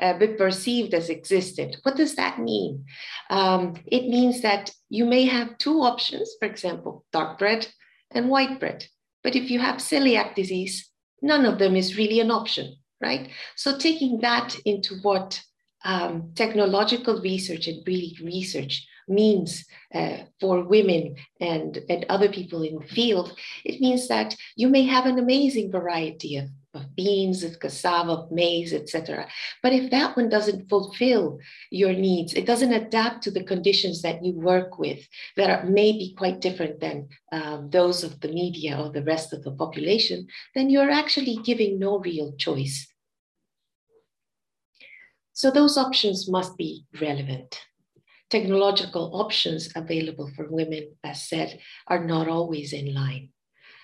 uh, 0.00 0.14
but 0.18 0.38
perceived 0.38 0.94
as 0.94 1.10
existent. 1.10 1.76
What 1.82 1.96
does 1.96 2.14
that 2.16 2.38
mean? 2.38 2.86
Um, 3.28 3.74
it 3.86 4.08
means 4.08 4.42
that 4.42 4.72
you 4.88 5.04
may 5.04 5.26
have 5.26 5.58
two 5.58 5.80
options, 5.80 6.34
for 6.38 6.46
example, 6.46 7.04
dark 7.12 7.38
bread 7.38 7.68
and 8.10 8.28
white 8.28 8.58
bread. 8.58 8.86
But 9.22 9.36
if 9.36 9.50
you 9.50 9.60
have 9.60 9.76
celiac 9.76 10.34
disease, 10.34 10.90
none 11.22 11.44
of 11.44 11.58
them 11.58 11.76
is 11.76 11.98
really 11.98 12.20
an 12.20 12.30
option, 12.30 12.76
right? 13.00 13.28
So 13.56 13.76
taking 13.76 14.20
that 14.20 14.58
into 14.64 14.96
what 15.02 15.42
um, 15.84 16.32
technological 16.34 17.20
research 17.20 17.66
and 17.66 17.84
breeding 17.84 18.24
research 18.24 18.86
means 19.08 19.64
uh, 19.94 20.18
for 20.40 20.62
women 20.62 21.16
and, 21.40 21.78
and 21.88 22.06
other 22.08 22.28
people 22.28 22.62
in 22.62 22.76
the 22.76 22.86
field, 22.86 23.36
it 23.64 23.80
means 23.80 24.08
that 24.08 24.36
you 24.56 24.68
may 24.68 24.84
have 24.84 25.06
an 25.06 25.18
amazing 25.18 25.70
variety 25.70 26.36
of, 26.36 26.46
of 26.80 26.96
beans, 26.96 27.44
of 27.44 27.58
cassava, 27.60 28.12
of 28.12 28.32
maize, 28.32 28.72
etc. 28.72 29.28
But 29.62 29.72
if 29.72 29.90
that 29.90 30.16
one 30.16 30.28
doesn't 30.28 30.68
fulfill 30.68 31.38
your 31.70 31.92
needs, 31.92 32.34
it 32.34 32.46
doesn't 32.46 32.72
adapt 32.72 33.22
to 33.24 33.30
the 33.30 33.44
conditions 33.44 34.02
that 34.02 34.24
you 34.24 34.32
work 34.34 34.78
with 34.78 35.06
that 35.36 35.50
are, 35.50 35.64
may 35.64 35.92
be 35.92 36.14
quite 36.16 36.40
different 36.40 36.80
than 36.80 37.08
um, 37.32 37.70
those 37.70 38.02
of 38.02 38.20
the 38.20 38.28
media 38.28 38.78
or 38.80 38.90
the 38.90 39.04
rest 39.04 39.32
of 39.32 39.44
the 39.44 39.52
population, 39.52 40.26
then 40.54 40.70
you're 40.70 40.90
actually 40.90 41.36
giving 41.44 41.78
no 41.78 41.98
real 41.98 42.32
choice. 42.36 42.86
So 45.32 45.50
those 45.50 45.78
options 45.78 46.28
must 46.28 46.56
be 46.56 46.86
relevant 47.00 47.60
technological 48.30 49.10
options 49.12 49.70
available 49.74 50.30
for 50.34 50.46
women, 50.48 50.96
as 51.04 51.28
said, 51.28 51.58
are 51.88 52.04
not 52.04 52.28
always 52.28 52.72
in 52.72 52.94
line. 52.94 53.30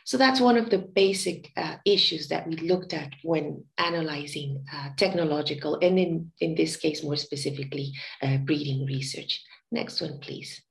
So 0.06 0.16
that's 0.16 0.40
one 0.40 0.56
of 0.56 0.70
the 0.70 0.78
basic 0.78 1.50
uh, 1.56 1.78
issues 1.84 2.28
that 2.28 2.46
we 2.46 2.54
looked 2.58 2.94
at 2.94 3.12
when 3.24 3.64
analyzing 3.76 4.64
uh, 4.72 4.90
technological, 4.96 5.80
and 5.82 5.98
in, 5.98 6.30
in 6.38 6.54
this 6.54 6.76
case, 6.76 7.02
more 7.02 7.16
specifically, 7.16 7.92
uh, 8.22 8.36
breeding 8.36 8.86
research. 8.86 9.42
Next 9.72 10.00
one, 10.00 10.20
please. 10.20 10.62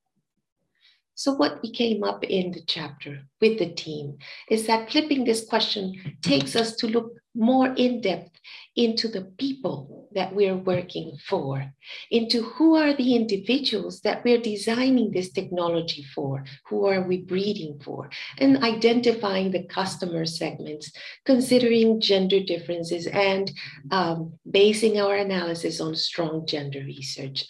So 1.16 1.34
what 1.34 1.62
we 1.62 1.70
came 1.72 2.02
up 2.02 2.24
in 2.24 2.52
the 2.52 2.62
chapter 2.66 3.24
with 3.42 3.60
the 3.60 3.74
team 3.74 4.20
is 4.50 4.68
that 4.68 4.90
flipping 4.90 5.26
this 5.26 5.46
question 5.46 6.18
takes 6.22 6.56
us 6.56 6.78
to 6.78 6.88
look 6.88 7.12
more 7.36 7.74
in 7.76 8.00
depth 8.00 8.40
into 8.78 9.10
the 9.10 9.24
people 9.38 9.95
that 10.16 10.34
we're 10.34 10.58
working 10.58 11.18
for, 11.28 11.72
into 12.10 12.42
who 12.42 12.76
are 12.76 12.94
the 12.94 13.16
individuals 13.16 14.02
that 14.02 14.24
we're 14.24 14.42
designing 14.42 15.12
this 15.12 15.32
technology 15.32 16.04
for, 16.04 16.44
who 16.68 16.86
are 16.86 17.02
we 17.02 17.18
breeding 17.18 17.80
for, 17.84 18.10
and 18.40 18.64
identifying 18.64 19.52
the 19.52 19.64
customer 19.64 20.26
segments, 20.26 20.92
considering 21.26 22.02
gender 22.02 22.40
differences, 22.40 23.08
and 23.08 23.52
um, 23.92 24.34
basing 24.50 25.00
our 25.00 25.16
analysis 25.16 25.80
on 25.80 25.96
strong 25.96 26.48
gender 26.48 26.80
research. 26.80 27.46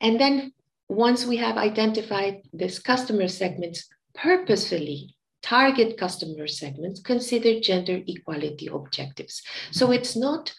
And 0.00 0.18
then 0.18 0.52
once 0.88 1.24
we 1.24 1.36
have 1.36 1.56
identified 1.56 2.42
this 2.52 2.78
customer 2.78 3.28
segments, 3.28 3.88
purposefully 4.14 5.16
target 5.42 5.98
customer 5.98 6.46
segments, 6.46 7.00
consider 7.00 7.60
gender 7.60 8.00
equality 8.06 8.68
objectives. 8.68 9.42
So 9.70 9.90
it's 9.90 10.16
not 10.16 10.54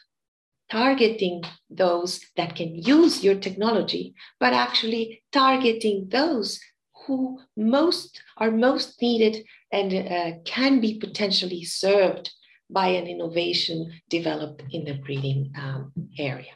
targeting 0.73 1.43
those 1.69 2.19
that 2.35 2.55
can 2.55 2.73
use 2.73 3.23
your 3.23 3.35
technology, 3.35 4.15
but 4.39 4.53
actually 4.53 5.21
targeting 5.31 6.07
those 6.09 6.59
who 7.05 7.39
most 7.55 8.19
are 8.37 8.49
most 8.49 8.99
needed 8.99 9.45
and 9.71 9.93
uh, 9.93 10.31
can 10.45 10.81
be 10.81 10.97
potentially 10.97 11.63
served 11.63 12.31
by 12.71 12.87
an 12.87 13.05
innovation 13.05 13.77
developed 14.09 14.63
in 14.71 14.83
the 14.83 14.95
breeding 15.05 15.53
um, 15.55 15.91
area. 16.17 16.53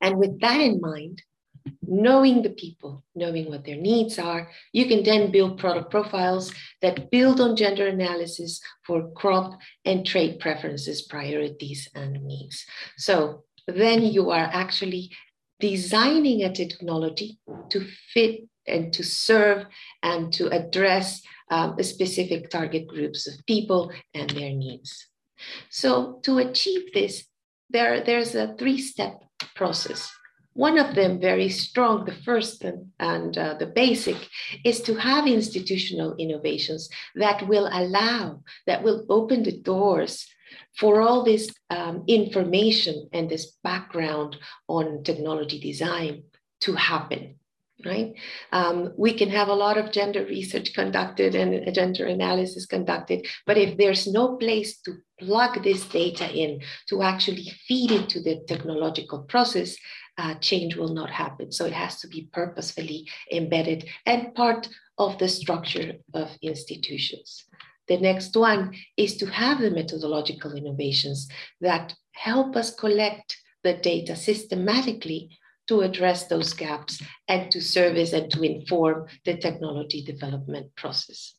And 0.00 0.16
with 0.16 0.40
that 0.40 0.60
in 0.60 0.80
mind, 0.80 1.20
knowing 1.82 2.42
the 2.42 2.50
people, 2.50 3.02
knowing 3.14 3.48
what 3.48 3.64
their 3.64 3.76
needs 3.76 4.18
are, 4.18 4.50
you 4.72 4.86
can 4.86 5.02
then 5.02 5.30
build 5.30 5.58
product 5.58 5.90
profiles 5.90 6.52
that 6.82 7.10
build 7.10 7.40
on 7.40 7.56
gender 7.56 7.86
analysis 7.86 8.60
for 8.86 9.10
crop 9.12 9.58
and 9.84 10.06
trade 10.06 10.38
preferences, 10.38 11.02
priorities, 11.02 11.88
and 11.94 12.22
needs. 12.24 12.64
So 12.96 13.44
then 13.66 14.02
you 14.02 14.30
are 14.30 14.50
actually 14.52 15.10
designing 15.60 16.42
a 16.42 16.52
technology 16.52 17.38
to 17.70 17.86
fit 18.12 18.42
and 18.66 18.92
to 18.92 19.02
serve 19.02 19.66
and 20.02 20.32
to 20.34 20.48
address 20.48 21.22
um, 21.50 21.82
specific 21.82 22.50
target 22.50 22.86
groups 22.86 23.26
of 23.26 23.34
people 23.46 23.90
and 24.14 24.28
their 24.30 24.52
needs. 24.52 25.08
So 25.70 26.20
to 26.24 26.38
achieve 26.38 26.92
this, 26.92 27.24
there, 27.70 28.04
there's 28.04 28.34
a 28.34 28.54
three-step 28.58 29.22
process. 29.54 30.10
One 30.54 30.78
of 30.78 30.94
them, 30.94 31.20
very 31.20 31.48
strong, 31.48 32.04
the 32.04 32.14
first 32.24 32.64
and, 32.64 32.90
and 32.98 33.36
uh, 33.38 33.54
the 33.54 33.66
basic, 33.66 34.16
is 34.64 34.80
to 34.82 34.94
have 34.94 35.26
institutional 35.26 36.16
innovations 36.16 36.88
that 37.14 37.46
will 37.46 37.68
allow, 37.72 38.42
that 38.66 38.82
will 38.82 39.06
open 39.08 39.44
the 39.44 39.60
doors 39.60 40.26
for 40.76 41.00
all 41.00 41.24
this 41.24 41.50
um, 41.70 42.04
information 42.06 43.08
and 43.12 43.28
this 43.28 43.52
background 43.62 44.36
on 44.68 45.02
technology 45.04 45.60
design 45.60 46.22
to 46.60 46.72
happen 46.74 47.38
right? 47.84 48.12
Um, 48.52 48.92
we 48.96 49.12
can 49.12 49.28
have 49.30 49.48
a 49.48 49.54
lot 49.54 49.78
of 49.78 49.92
gender 49.92 50.24
research 50.24 50.74
conducted 50.74 51.34
and 51.34 51.72
gender 51.74 52.06
analysis 52.06 52.66
conducted, 52.66 53.26
but 53.46 53.56
if 53.56 53.76
there's 53.76 54.06
no 54.06 54.36
place 54.36 54.80
to 54.82 54.96
plug 55.20 55.62
this 55.62 55.84
data 55.88 56.28
in 56.30 56.60
to 56.88 57.02
actually 57.02 57.50
feed 57.66 57.90
into 57.90 58.20
the 58.20 58.40
technological 58.48 59.22
process, 59.22 59.76
uh, 60.18 60.34
change 60.34 60.76
will 60.76 60.92
not 60.92 61.10
happen. 61.10 61.52
So 61.52 61.64
it 61.64 61.72
has 61.72 62.00
to 62.00 62.08
be 62.08 62.28
purposefully 62.32 63.08
embedded 63.32 63.86
and 64.04 64.34
part 64.34 64.68
of 64.98 65.18
the 65.18 65.28
structure 65.28 65.94
of 66.12 66.36
institutions. 66.42 67.44
The 67.86 67.98
next 67.98 68.36
one 68.36 68.74
is 68.96 69.16
to 69.18 69.26
have 69.26 69.60
the 69.60 69.70
methodological 69.70 70.52
innovations 70.52 71.28
that 71.60 71.94
help 72.12 72.56
us 72.56 72.74
collect 72.74 73.36
the 73.62 73.74
data 73.74 74.14
systematically 74.16 75.30
to 75.68 75.80
address 75.80 76.26
those 76.26 76.52
gaps 76.52 77.02
and 77.28 77.50
to 77.50 77.60
service 77.60 78.12
and 78.12 78.30
to 78.32 78.42
inform 78.42 79.06
the 79.24 79.36
technology 79.36 80.02
development 80.02 80.74
process. 80.76 81.34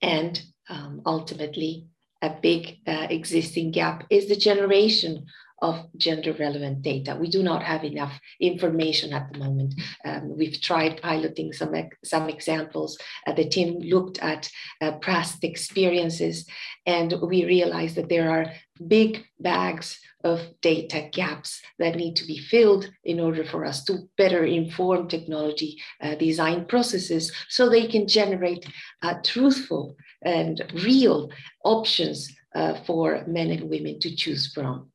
And 0.00 0.40
um, 0.68 1.02
ultimately, 1.04 1.86
a 2.22 2.30
big 2.30 2.78
uh, 2.86 3.06
existing 3.10 3.72
gap 3.72 4.06
is 4.10 4.28
the 4.28 4.36
generation 4.36 5.26
of 5.60 5.86
gender 5.96 6.32
relevant 6.32 6.82
data. 6.82 7.16
We 7.18 7.28
do 7.28 7.42
not 7.42 7.62
have 7.62 7.84
enough 7.84 8.18
information 8.40 9.12
at 9.12 9.32
the 9.32 9.38
moment. 9.38 9.74
Um, 10.04 10.36
we've 10.36 10.60
tried 10.60 11.02
piloting 11.02 11.52
some, 11.52 11.74
some 12.04 12.28
examples. 12.28 12.98
Uh, 13.26 13.32
the 13.32 13.48
team 13.48 13.78
looked 13.80 14.18
at 14.20 14.50
uh, 14.80 14.92
past 14.98 15.44
experiences 15.44 16.46
and 16.86 17.14
we 17.22 17.44
realized 17.44 17.96
that 17.96 18.08
there 18.08 18.30
are 18.30 18.52
big 18.86 19.24
bags 19.38 20.00
of 20.24 20.40
data 20.60 21.08
gaps 21.12 21.62
that 21.78 21.96
need 21.96 22.14
to 22.16 22.26
be 22.26 22.38
filled 22.38 22.90
in 23.04 23.20
order 23.20 23.44
for 23.44 23.64
us 23.64 23.84
to 23.84 24.08
better 24.16 24.44
inform 24.44 25.08
technology 25.08 25.80
uh, 26.02 26.14
design 26.14 26.64
processes 26.66 27.32
so 27.48 27.68
they 27.68 27.86
can 27.86 28.06
generate 28.06 28.66
uh, 29.02 29.14
truthful 29.24 29.96
and 30.22 30.62
real 30.84 31.30
options 31.64 32.30
uh, 32.54 32.74
for 32.86 33.24
men 33.26 33.50
and 33.50 33.70
women 33.70 33.98
to 34.00 34.14
choose 34.14 34.52
from. 34.52 34.90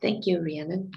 Thank 0.00 0.26
you, 0.26 0.40
Rhiannon. 0.40 0.92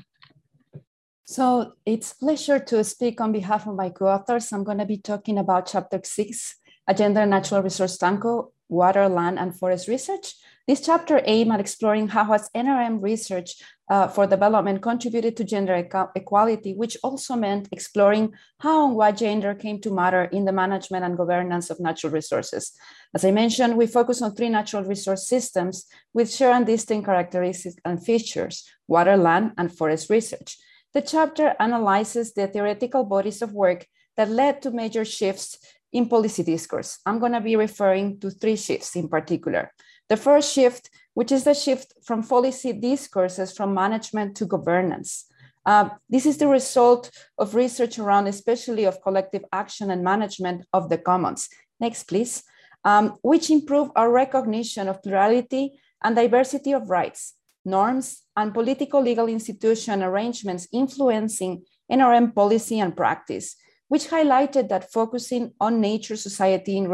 So 1.23 1.73
it's 1.85 2.13
pleasure 2.13 2.59
to 2.59 2.83
speak 2.83 3.21
on 3.21 3.31
behalf 3.31 3.67
of 3.67 3.75
my 3.75 3.89
co-authors. 3.89 4.51
I'm 4.51 4.63
going 4.63 4.79
to 4.79 4.85
be 4.85 4.97
talking 4.97 5.38
about 5.38 5.67
chapter 5.67 6.01
six, 6.03 6.55
Agenda 6.88 7.25
Natural 7.25 7.62
Resource 7.62 7.97
Tanko, 7.97 8.51
Water, 8.67 9.07
Land, 9.07 9.38
and 9.38 9.55
Forest 9.55 9.88
Research. 9.88 10.33
This 10.67 10.81
chapter 10.81 11.21
aims 11.25 11.51
at 11.51 11.59
exploring 11.59 12.07
how 12.07 12.23
has 12.25 12.49
NRM 12.55 13.01
research 13.01 13.62
uh, 13.89 14.08
for 14.08 14.28
development 14.28 14.82
contributed 14.82 15.36
to 15.36 15.43
gender 15.43 15.73
equality, 16.15 16.73
which 16.73 16.97
also 17.04 17.36
meant 17.36 17.67
exploring 17.71 18.32
how 18.60 18.88
and 18.88 18.95
why 18.95 19.12
gender 19.12 19.56
came 19.56 19.82
to 19.82 19.91
matter 19.91 20.25
in 20.25 20.45
the 20.45 20.52
management 20.52 21.04
and 21.04 21.17
governance 21.17 21.69
of 21.69 21.80
natural 21.80 22.13
resources. 22.13 22.73
As 23.15 23.25
I 23.25 23.32
mentioned, 23.32 23.78
we 23.78 23.88
focus 23.88 24.21
on 24.21 24.36
three 24.36 24.49
natural 24.49 24.84
resource 24.84 25.28
systems 25.28 25.86
with 26.13 26.32
shared 26.32 26.56
and 26.56 26.65
distinct 26.65 27.08
characteristics 27.08 27.75
and 27.84 28.04
features, 28.04 28.69
water, 28.88 29.17
land, 29.17 29.54
and 29.58 29.75
forest 29.75 30.10
research. 30.10 30.58
The 30.93 31.02
chapter 31.02 31.56
analyzes 31.60 32.34
the 32.34 32.47
theoretical 32.47 33.04
bodies 33.04 33.41
of 33.41 33.54
work 33.54 33.86
that 34.17 34.30
led 34.30 34.62
to 34.62 34.71
major 34.71 35.06
shifts 35.06 35.58
in 35.91 36.08
policy 36.08 36.43
discourse. 36.43 36.99
I'm 37.06 37.19
going 37.19 37.32
to 37.32 37.41
be 37.41 37.56
referring 37.56 38.19
to 38.19 38.30
three 38.30 38.56
shifts 38.56 38.95
in 38.95 39.08
particular. 39.08 39.71
The 40.10 40.17
first 40.17 40.54
shift, 40.54 40.89
which 41.19 41.34
is 41.34 41.43
the 41.43 41.53
shift 41.53 41.91
from 42.01 42.23
policy 42.23 42.71
discourses 42.71 43.51
from 43.51 43.73
management 43.73 44.38
to 44.38 44.45
governance. 44.45 45.25
Uh, 45.65 45.89
this 46.08 46.25
is 46.25 46.38
the 46.38 46.47
result 46.47 47.12
of 47.38 47.55
research 47.55 47.99
around, 47.99 48.25
especially 48.27 48.86
of 48.86 49.01
collective 49.01 49.43
action 49.51 49.91
and 49.91 50.01
management 50.01 50.65
of 50.71 50.88
the 50.88 50.97
commons. 50.97 51.49
Next, 51.77 52.03
please. 52.03 52.41
Um, 52.86 53.17
which 53.21 53.49
improve 53.49 53.91
our 53.97 54.10
recognition 54.10 54.88
of 54.88 55.03
plurality 55.03 55.82
and 56.01 56.15
diversity 56.15 56.71
of 56.71 56.89
rights, 56.89 57.34
norms, 57.65 58.21
and 58.38 58.53
political 58.53 59.01
legal 59.01 59.27
institution 59.27 60.01
arrangements 60.01 60.69
influencing 60.71 61.65
NRM 61.91 62.34
policy 62.34 62.79
and 62.79 62.95
practice, 62.95 63.58
which 63.89 64.08
highlighted 64.08 64.69
that 64.69 64.89
focusing 64.89 65.51
on 65.60 65.82
nature 65.82 66.15
society 66.15 66.77
in 66.77 66.86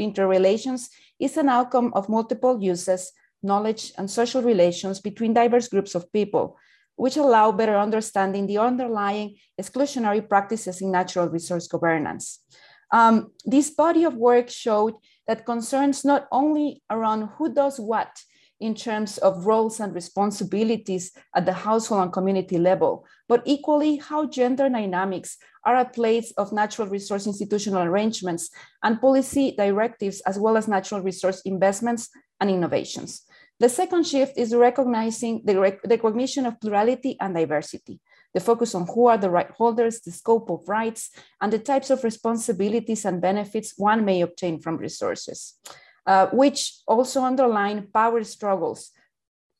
interrelations 0.00 0.90
is 1.20 1.36
an 1.36 1.48
outcome 1.48 1.92
of 1.94 2.08
multiple 2.08 2.60
uses, 2.60 3.12
knowledge, 3.42 3.92
and 3.98 4.10
social 4.10 4.42
relations 4.42 5.00
between 5.00 5.34
diverse 5.34 5.68
groups 5.68 5.94
of 5.94 6.12
people, 6.12 6.56
which 6.96 7.16
allow 7.16 7.52
better 7.52 7.76
understanding 7.76 8.46
the 8.46 8.58
underlying 8.58 9.36
exclusionary 9.60 10.26
practices 10.26 10.80
in 10.80 10.90
natural 10.90 11.28
resource 11.28 11.66
governance. 11.66 12.40
Um, 12.92 13.32
this 13.44 13.70
body 13.70 14.04
of 14.04 14.14
work 14.14 14.48
showed 14.48 14.94
that 15.26 15.46
concerns 15.46 16.04
not 16.04 16.28
only 16.30 16.82
around 16.90 17.30
who 17.36 17.52
does 17.52 17.80
what 17.80 18.22
in 18.60 18.74
terms 18.74 19.18
of 19.18 19.46
roles 19.46 19.80
and 19.80 19.94
responsibilities 19.94 21.12
at 21.34 21.44
the 21.44 21.52
household 21.52 22.02
and 22.02 22.12
community 22.12 22.58
level, 22.58 23.04
but 23.28 23.42
equally 23.44 23.96
how 23.96 24.26
gender 24.26 24.68
dynamics 24.68 25.36
are 25.64 25.76
at 25.76 25.94
place 25.94 26.32
of 26.32 26.52
natural 26.52 26.88
resource 26.88 27.26
institutional 27.26 27.82
arrangements 27.82 28.50
and 28.82 29.00
policy 29.00 29.54
directives, 29.56 30.20
as 30.22 30.38
well 30.38 30.56
as 30.56 30.68
natural 30.68 31.00
resource 31.00 31.40
investments 31.42 32.10
and 32.40 32.50
innovations. 32.50 33.22
The 33.60 33.68
second 33.68 34.04
shift 34.06 34.36
is 34.36 34.54
recognizing 34.54 35.42
the 35.44 35.58
rec 35.58 35.78
recognition 35.88 36.44
of 36.46 36.60
plurality 36.60 37.16
and 37.20 37.34
diversity, 37.34 38.00
the 38.34 38.40
focus 38.40 38.74
on 38.74 38.86
who 38.86 39.06
are 39.06 39.16
the 39.16 39.30
right 39.30 39.50
holders, 39.50 40.00
the 40.00 40.10
scope 40.10 40.50
of 40.50 40.68
rights, 40.68 41.10
and 41.40 41.52
the 41.52 41.58
types 41.58 41.90
of 41.90 42.02
responsibilities 42.02 43.04
and 43.04 43.22
benefits 43.22 43.74
one 43.76 44.04
may 44.04 44.22
obtain 44.22 44.58
from 44.60 44.76
resources, 44.76 45.54
uh, 46.06 46.26
which 46.32 46.80
also 46.88 47.22
underline 47.22 47.86
power 47.94 48.24
struggles, 48.24 48.90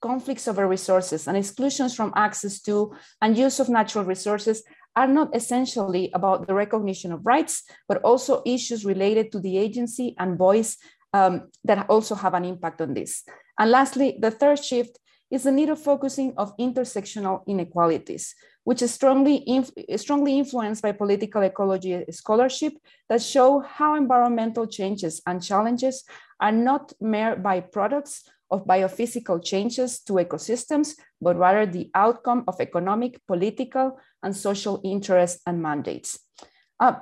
conflicts 0.02 0.48
over 0.48 0.66
resources, 0.66 1.28
and 1.28 1.36
exclusions 1.36 1.94
from 1.94 2.12
access 2.16 2.60
to 2.60 2.92
and 3.22 3.38
use 3.38 3.60
of 3.60 3.68
natural 3.68 4.04
resources 4.04 4.64
are 4.96 5.08
not 5.08 5.34
essentially 5.34 6.10
about 6.14 6.46
the 6.46 6.54
recognition 6.54 7.12
of 7.12 7.26
rights, 7.26 7.62
but 7.88 8.00
also 8.02 8.42
issues 8.46 8.84
related 8.84 9.32
to 9.32 9.40
the 9.40 9.58
agency 9.58 10.14
and 10.18 10.38
voice 10.38 10.76
um, 11.12 11.48
that 11.64 11.88
also 11.88 12.14
have 12.14 12.34
an 12.34 12.44
impact 12.44 12.80
on 12.80 12.94
this. 12.94 13.22
And 13.58 13.70
lastly, 13.70 14.18
the 14.20 14.30
third 14.30 14.62
shift 14.62 14.98
is 15.30 15.44
the 15.44 15.52
need 15.52 15.68
of 15.68 15.80
focusing 15.80 16.34
of 16.36 16.56
intersectional 16.58 17.46
inequalities, 17.46 18.34
which 18.64 18.82
is 18.82 18.92
strongly, 18.92 19.36
inf 19.48 19.70
strongly 19.96 20.38
influenced 20.38 20.82
by 20.82 20.92
political 20.92 21.42
ecology 21.42 22.04
scholarship 22.10 22.72
that 23.08 23.22
show 23.22 23.60
how 23.60 23.94
environmental 23.96 24.66
changes 24.66 25.20
and 25.26 25.42
challenges 25.42 26.04
are 26.40 26.52
not 26.52 26.92
mere 27.00 27.36
byproducts 27.36 28.22
of 28.50 28.66
biophysical 28.66 29.42
changes 29.42 30.00
to 30.00 30.14
ecosystems, 30.14 30.94
but 31.20 31.36
rather 31.36 31.66
the 31.66 31.90
outcome 31.94 32.44
of 32.46 32.60
economic, 32.60 33.18
political, 33.26 33.98
and 34.24 34.36
social 34.36 34.80
interests 34.82 35.40
and 35.46 35.62
mandates. 35.62 36.18
Uh, 36.80 36.94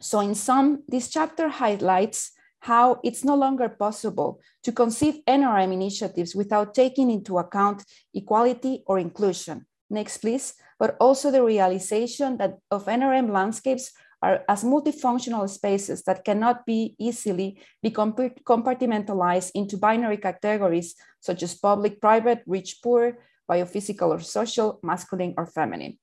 so 0.00 0.20
in 0.20 0.34
sum, 0.34 0.84
this 0.86 1.10
chapter 1.10 1.48
highlights 1.48 2.32
how 2.60 3.00
it's 3.02 3.24
no 3.24 3.34
longer 3.34 3.68
possible 3.68 4.40
to 4.62 4.72
conceive 4.72 5.24
NRM 5.26 5.72
initiatives 5.72 6.34
without 6.34 6.74
taking 6.74 7.10
into 7.10 7.38
account 7.38 7.82
equality 8.14 8.84
or 8.86 8.98
inclusion. 8.98 9.66
Next, 9.88 10.18
please. 10.18 10.54
But 10.78 10.96
also 11.00 11.30
the 11.30 11.42
realization 11.42 12.36
that 12.38 12.58
of 12.70 12.86
NRM 12.86 13.30
landscapes 13.30 13.92
are 14.22 14.44
as 14.48 14.64
multifunctional 14.64 15.48
spaces 15.48 16.02
that 16.04 16.24
cannot 16.24 16.66
be 16.66 16.94
easily 16.98 17.58
be 17.82 17.90
compartmentalized 17.90 19.50
into 19.54 19.78
binary 19.78 20.18
categories 20.18 20.94
such 21.20 21.42
as 21.42 21.54
public, 21.54 22.00
private, 22.00 22.42
rich, 22.46 22.80
poor, 22.82 23.18
biophysical 23.50 24.08
or 24.08 24.20
social, 24.20 24.78
masculine 24.82 25.34
or 25.36 25.46
feminine. 25.46 25.98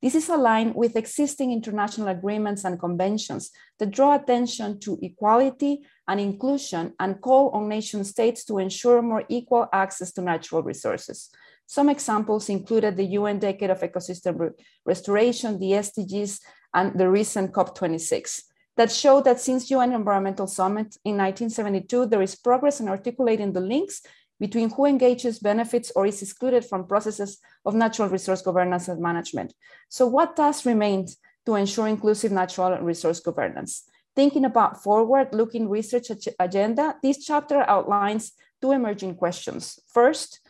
This 0.00 0.14
is 0.14 0.28
aligned 0.28 0.76
with 0.76 0.94
existing 0.94 1.50
international 1.50 2.08
agreements 2.08 2.64
and 2.64 2.78
conventions 2.78 3.50
that 3.78 3.90
draw 3.90 4.14
attention 4.14 4.78
to 4.80 4.96
equality 5.02 5.84
and 6.06 6.20
inclusion 6.20 6.94
and 7.00 7.20
call 7.20 7.50
on 7.50 7.68
nation 7.68 8.04
states 8.04 8.44
to 8.44 8.58
ensure 8.58 9.02
more 9.02 9.24
equal 9.28 9.66
access 9.72 10.12
to 10.12 10.22
natural 10.22 10.62
resources. 10.62 11.30
Some 11.66 11.88
examples 11.88 12.48
included 12.48 12.96
the 12.96 13.18
UN 13.18 13.40
Decade 13.40 13.70
of 13.70 13.80
Ecosystem 13.80 14.52
Restoration, 14.86 15.58
the 15.58 15.72
SDGs, 15.72 16.40
and 16.74 16.98
the 16.98 17.10
recent 17.10 17.52
COP26 17.52 18.42
that 18.76 18.92
show 18.92 19.20
that 19.22 19.40
since 19.40 19.68
the 19.68 19.74
UN 19.74 19.92
Environmental 19.92 20.46
Summit 20.46 20.96
in 21.04 21.16
1972, 21.16 22.06
there 22.06 22.22
is 22.22 22.36
progress 22.36 22.78
in 22.78 22.88
articulating 22.88 23.52
the 23.52 23.60
links 23.60 24.00
between 24.40 24.70
who 24.70 24.84
engages, 24.86 25.38
benefits, 25.38 25.90
or 25.96 26.06
is 26.06 26.22
excluded 26.22 26.64
from 26.64 26.86
processes 26.86 27.38
of 27.64 27.74
natural 27.74 28.08
resource 28.08 28.42
governance 28.42 28.88
and 28.88 29.00
management. 29.00 29.52
So 29.88 30.06
what 30.06 30.36
does 30.36 30.66
remain 30.66 31.06
to 31.46 31.54
ensure 31.54 31.88
inclusive 31.88 32.32
natural 32.32 32.78
resource 32.78 33.20
governance? 33.20 33.84
Thinking 34.14 34.44
about 34.44 34.82
forward-looking 34.82 35.68
research 35.68 36.10
agenda, 36.38 36.96
this 37.02 37.24
chapter 37.24 37.62
outlines 37.68 38.32
two 38.60 38.72
emerging 38.72 39.14
questions. 39.14 39.78
First, 39.92 40.40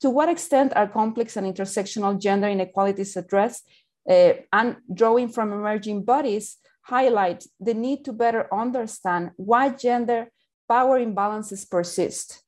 to 0.00 0.10
what 0.10 0.28
extent 0.28 0.72
are 0.76 0.86
complex 0.86 1.36
and 1.36 1.46
intersectional 1.46 2.20
gender 2.20 2.48
inequalities 2.48 3.16
addressed 3.16 3.66
uh, 4.08 4.34
and 4.52 4.76
drawing 4.92 5.28
from 5.28 5.52
emerging 5.52 6.04
bodies 6.04 6.58
highlight 6.82 7.44
the 7.58 7.72
need 7.72 8.04
to 8.04 8.12
better 8.12 8.46
understand 8.52 9.30
why 9.36 9.70
gender 9.70 10.28
power 10.68 11.00
imbalances 11.00 11.68
persist 11.68 12.43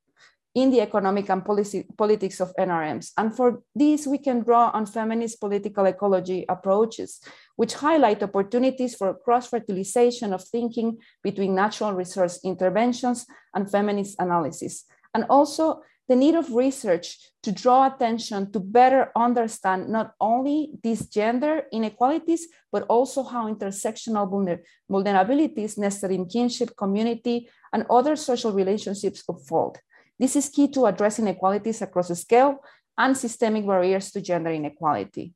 in 0.56 0.70
the 0.70 0.80
economic 0.80 1.28
and 1.28 1.44
policy, 1.44 1.84
politics 1.98 2.40
of 2.40 2.56
NRMs. 2.56 3.12
And 3.18 3.36
for 3.36 3.62
this, 3.74 4.06
we 4.06 4.16
can 4.16 4.42
draw 4.42 4.70
on 4.72 4.86
feminist 4.86 5.38
political 5.38 5.84
ecology 5.84 6.46
approaches, 6.48 7.20
which 7.56 7.74
highlight 7.74 8.22
opportunities 8.22 8.94
for 8.94 9.12
cross-fertilization 9.12 10.32
of 10.32 10.42
thinking 10.42 10.96
between 11.22 11.54
natural 11.54 11.92
resource 11.92 12.40
interventions 12.42 13.26
and 13.54 13.70
feminist 13.70 14.16
analysis. 14.18 14.86
And 15.12 15.26
also 15.28 15.82
the 16.08 16.16
need 16.16 16.34
of 16.34 16.54
research 16.54 17.18
to 17.42 17.52
draw 17.52 17.88
attention 17.92 18.50
to 18.52 18.60
better 18.60 19.10
understand 19.14 19.90
not 19.90 20.14
only 20.22 20.70
these 20.82 21.06
gender 21.06 21.64
inequalities, 21.70 22.48
but 22.72 22.84
also 22.88 23.22
how 23.22 23.52
intersectional 23.52 24.30
vulner 24.30 24.60
vulnerabilities 24.90 25.76
nested 25.76 26.12
in 26.12 26.24
kinship, 26.24 26.70
community, 26.78 27.50
and 27.74 27.84
other 27.90 28.16
social 28.16 28.52
relationships 28.52 29.22
unfold. 29.28 29.76
This 30.18 30.36
is 30.36 30.48
key 30.48 30.68
to 30.68 30.86
addressing 30.86 31.26
inequalities 31.26 31.82
across 31.82 32.08
the 32.08 32.16
scale 32.16 32.60
and 32.96 33.16
systemic 33.16 33.66
barriers 33.66 34.10
to 34.12 34.20
gender 34.20 34.50
inequality. 34.50 35.34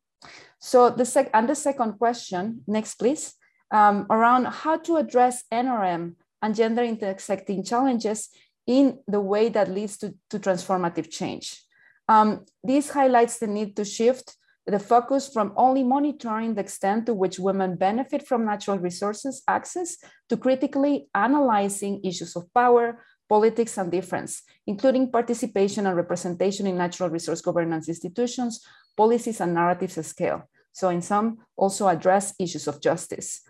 So 0.59 0.91
the 0.91 1.05
sec 1.05 1.31
and 1.33 1.49
the 1.49 1.55
second 1.55 1.99
question, 1.99 2.63
next 2.67 2.95
please, 2.95 3.35
um, 3.71 4.07
around 4.11 4.47
how 4.47 4.79
to 4.79 4.97
address 4.97 5.45
NRM 5.53 6.15
and 6.43 6.55
gender 6.55 6.83
intersecting 6.83 7.65
challenges 7.65 8.29
in 8.67 8.99
the 9.07 9.21
way 9.21 9.49
that 9.49 9.71
leads 9.71 9.99
to, 9.99 10.15
to 10.31 10.39
transformative 10.39 11.11
change. 11.11 11.63
Um, 12.09 12.45
this 12.63 12.91
highlights 12.91 13.39
the 13.39 13.47
need 13.47 13.77
to 13.77 13.85
shift 13.85 14.37
the 14.67 14.79
focus 14.79 15.29
from 15.33 15.53
only 15.57 15.83
monitoring 15.83 16.55
the 16.55 16.61
extent 16.61 17.07
to 17.07 17.15
which 17.15 17.39
women 17.39 17.77
benefit 17.77 18.27
from 18.27 18.45
natural 18.45 18.79
resources 18.79 19.43
access 19.49 19.97
to 20.29 20.37
critically 20.37 21.09
analyzing 21.15 22.01
issues 22.05 22.37
of 22.37 22.53
power, 22.55 23.03
politics, 23.31 23.79
and 23.79 23.93
difference, 23.93 24.43
including 24.67 25.11
participation 25.11 25.87
and 25.87 25.97
representation 25.97 26.67
in 26.67 26.77
natural 26.77 27.09
resource 27.09 27.41
governance 27.41 27.89
institutions, 27.89 28.61
policies, 28.97 29.41
and 29.41 29.55
narratives 29.55 29.97
at 29.97 30.05
scale. 30.05 30.43
So 30.73 30.89
in 30.89 31.01
some, 31.01 31.39
also 31.57 31.87
address 31.87 32.35
issues 32.41 32.67
of 32.67 32.83
justice. 32.83 33.43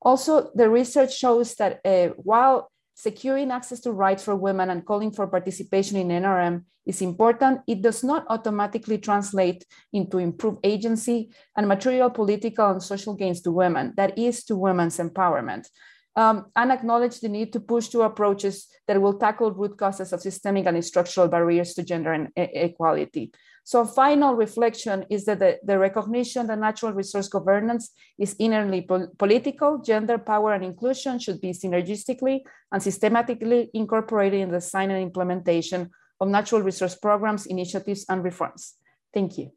Also, 0.00 0.50
the 0.54 0.70
research 0.70 1.18
shows 1.18 1.56
that 1.56 1.80
uh, 1.84 2.14
while 2.16 2.70
securing 2.94 3.50
access 3.50 3.80
to 3.80 3.92
rights 3.92 4.22
for 4.22 4.36
women 4.36 4.70
and 4.70 4.86
calling 4.86 5.10
for 5.10 5.26
participation 5.26 5.96
in 5.96 6.22
NRM 6.22 6.62
is 6.86 7.02
important, 7.02 7.62
it 7.66 7.82
does 7.82 8.04
not 8.04 8.24
automatically 8.28 8.98
translate 8.98 9.64
into 9.92 10.18
improved 10.18 10.58
agency 10.62 11.32
and 11.56 11.66
material 11.66 12.10
political 12.10 12.70
and 12.70 12.82
social 12.82 13.14
gains 13.14 13.40
to 13.42 13.50
women, 13.50 13.94
that 13.96 14.16
is 14.16 14.44
to 14.44 14.54
women's 14.54 14.98
empowerment 14.98 15.66
um, 16.16 16.46
and 16.56 16.70
acknowledge 16.70 17.20
the 17.20 17.28
need 17.28 17.52
to 17.52 17.60
push 17.60 17.88
to 17.88 18.02
approaches 18.02 18.68
that 18.86 19.00
will 19.00 19.18
tackle 19.18 19.52
root 19.52 19.76
causes 19.76 20.12
of 20.12 20.20
systemic 20.20 20.66
and 20.66 20.84
structural 20.84 21.28
barriers 21.28 21.74
to 21.74 21.82
gender 21.82 22.12
and 22.12 22.28
equality. 22.36 23.32
So 23.66 23.86
final 23.86 24.34
reflection 24.34 25.06
is 25.08 25.24
that 25.24 25.38
the, 25.38 25.58
the 25.64 25.78
recognition 25.78 26.46
that 26.48 26.58
natural 26.58 26.92
resource 26.92 27.28
governance 27.28 27.90
is 28.18 28.34
inherently 28.38 28.82
po 28.82 29.08
political, 29.18 29.78
gender, 29.78 30.18
power, 30.18 30.52
and 30.52 30.62
inclusion 30.62 31.18
should 31.18 31.40
be 31.40 31.52
synergistically 31.52 32.40
and 32.70 32.82
systematically 32.82 33.70
incorporated 33.72 34.40
in 34.40 34.50
the 34.50 34.58
design 34.58 34.90
and 34.90 35.02
implementation 35.02 35.90
of 36.20 36.28
natural 36.28 36.60
resource 36.60 36.94
programs, 36.94 37.46
initiatives, 37.46 38.04
and 38.08 38.22
reforms. 38.22 38.74
Thank 39.14 39.38
you. 39.38 39.50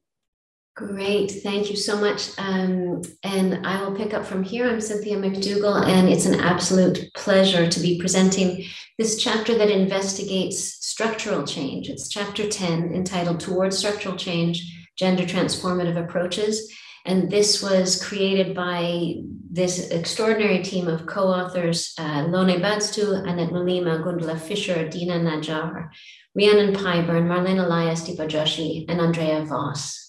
Great, 0.77 1.31
thank 1.41 1.71
you 1.71 1.75
so 1.75 1.99
much. 1.99 2.29
Um, 2.37 3.01
and 3.23 3.65
I 3.65 3.81
will 3.81 3.95
pick 3.95 4.13
up 4.13 4.23
from 4.23 4.43
here. 4.43 4.69
I'm 4.69 4.79
Cynthia 4.79 5.17
McDougall, 5.17 5.83
and 5.83 6.07
it's 6.07 6.27
an 6.27 6.39
absolute 6.39 7.09
pleasure 7.15 7.67
to 7.67 7.79
be 7.79 7.99
presenting 7.99 8.63
this 8.99 9.17
chapter 9.17 9.57
that 9.57 9.71
investigates 9.71 10.85
structural 10.85 11.47
change. 11.47 11.89
It's 11.89 12.07
chapter 12.09 12.47
10, 12.47 12.93
entitled 12.93 13.39
Towards 13.39 13.75
Structural 13.75 14.15
Change 14.17 14.87
Gender 14.95 15.23
Transformative 15.23 15.97
Approaches. 15.97 16.71
And 17.07 17.31
this 17.31 17.63
was 17.63 18.03
created 18.03 18.53
by 18.53 19.15
this 19.49 19.89
extraordinary 19.89 20.61
team 20.61 20.87
of 20.87 21.07
co 21.07 21.23
authors 21.23 21.95
uh, 21.97 22.27
Lone 22.29 22.61
Badstue, 22.61 23.25
Annet 23.25 23.51
Mulema, 23.51 24.03
Gundula 24.03 24.39
Fischer, 24.39 24.87
Dina 24.87 25.15
Najjar, 25.15 25.89
Rhiannon 26.35 26.75
Pyburn, 26.75 27.25
Marlene 27.25 27.65
Elias, 27.65 28.07
Deepa 28.07 28.29
Joshi, 28.29 28.85
and 28.87 29.01
Andrea 29.01 29.43
Voss. 29.43 30.06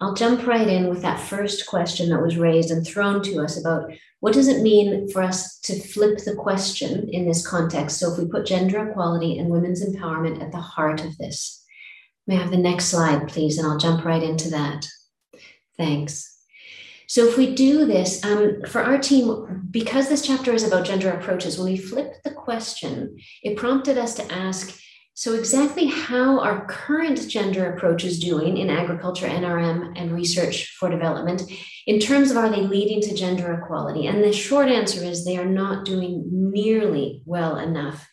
I'll 0.00 0.14
jump 0.14 0.46
right 0.46 0.68
in 0.68 0.88
with 0.88 1.02
that 1.02 1.20
first 1.20 1.66
question 1.66 2.10
that 2.10 2.22
was 2.22 2.36
raised 2.36 2.70
and 2.70 2.86
thrown 2.86 3.22
to 3.22 3.42
us 3.42 3.58
about 3.58 3.90
what 4.20 4.34
does 4.34 4.48
it 4.48 4.62
mean 4.62 5.08
for 5.08 5.22
us 5.22 5.58
to 5.60 5.78
flip 5.78 6.18
the 6.18 6.34
question 6.34 7.08
in 7.10 7.26
this 7.26 7.46
context? 7.46 7.98
So, 7.98 8.12
if 8.12 8.18
we 8.18 8.26
put 8.26 8.46
gender 8.46 8.88
equality 8.88 9.38
and 9.38 9.50
women's 9.50 9.84
empowerment 9.84 10.42
at 10.42 10.52
the 10.52 10.58
heart 10.58 11.04
of 11.04 11.16
this, 11.18 11.64
may 12.26 12.36
I 12.36 12.40
have 12.40 12.50
the 12.50 12.56
next 12.56 12.86
slide, 12.86 13.28
please? 13.28 13.58
And 13.58 13.66
I'll 13.66 13.78
jump 13.78 14.04
right 14.04 14.22
into 14.22 14.50
that. 14.50 14.86
Thanks. 15.76 16.34
So, 17.06 17.26
if 17.26 17.36
we 17.36 17.54
do 17.54 17.86
this 17.86 18.24
um, 18.24 18.62
for 18.66 18.82
our 18.82 18.98
team, 18.98 19.68
because 19.70 20.08
this 20.08 20.26
chapter 20.26 20.52
is 20.52 20.64
about 20.64 20.86
gender 20.86 21.10
approaches, 21.10 21.58
when 21.58 21.72
we 21.72 21.78
flipped 21.78 22.24
the 22.24 22.32
question, 22.32 23.18
it 23.42 23.56
prompted 23.56 23.96
us 23.96 24.14
to 24.14 24.32
ask 24.32 24.78
so, 25.18 25.32
exactly 25.32 25.86
how 25.86 26.40
are 26.40 26.66
current 26.66 27.26
gender 27.26 27.72
approaches 27.72 28.18
doing 28.18 28.58
in 28.58 28.68
agriculture, 28.68 29.26
NRM, 29.26 29.98
and 29.98 30.12
research 30.12 30.76
for 30.78 30.90
development 30.90 31.42
in 31.86 32.00
terms 32.00 32.30
of 32.30 32.36
are 32.36 32.50
they 32.50 32.60
leading 32.60 33.00
to 33.00 33.14
gender 33.14 33.50
equality? 33.54 34.06
And 34.06 34.22
the 34.22 34.30
short 34.30 34.68
answer 34.68 35.02
is 35.02 35.24
they 35.24 35.38
are 35.38 35.46
not 35.46 35.86
doing 35.86 36.24
nearly 36.30 37.22
well 37.24 37.56
enough. 37.56 38.06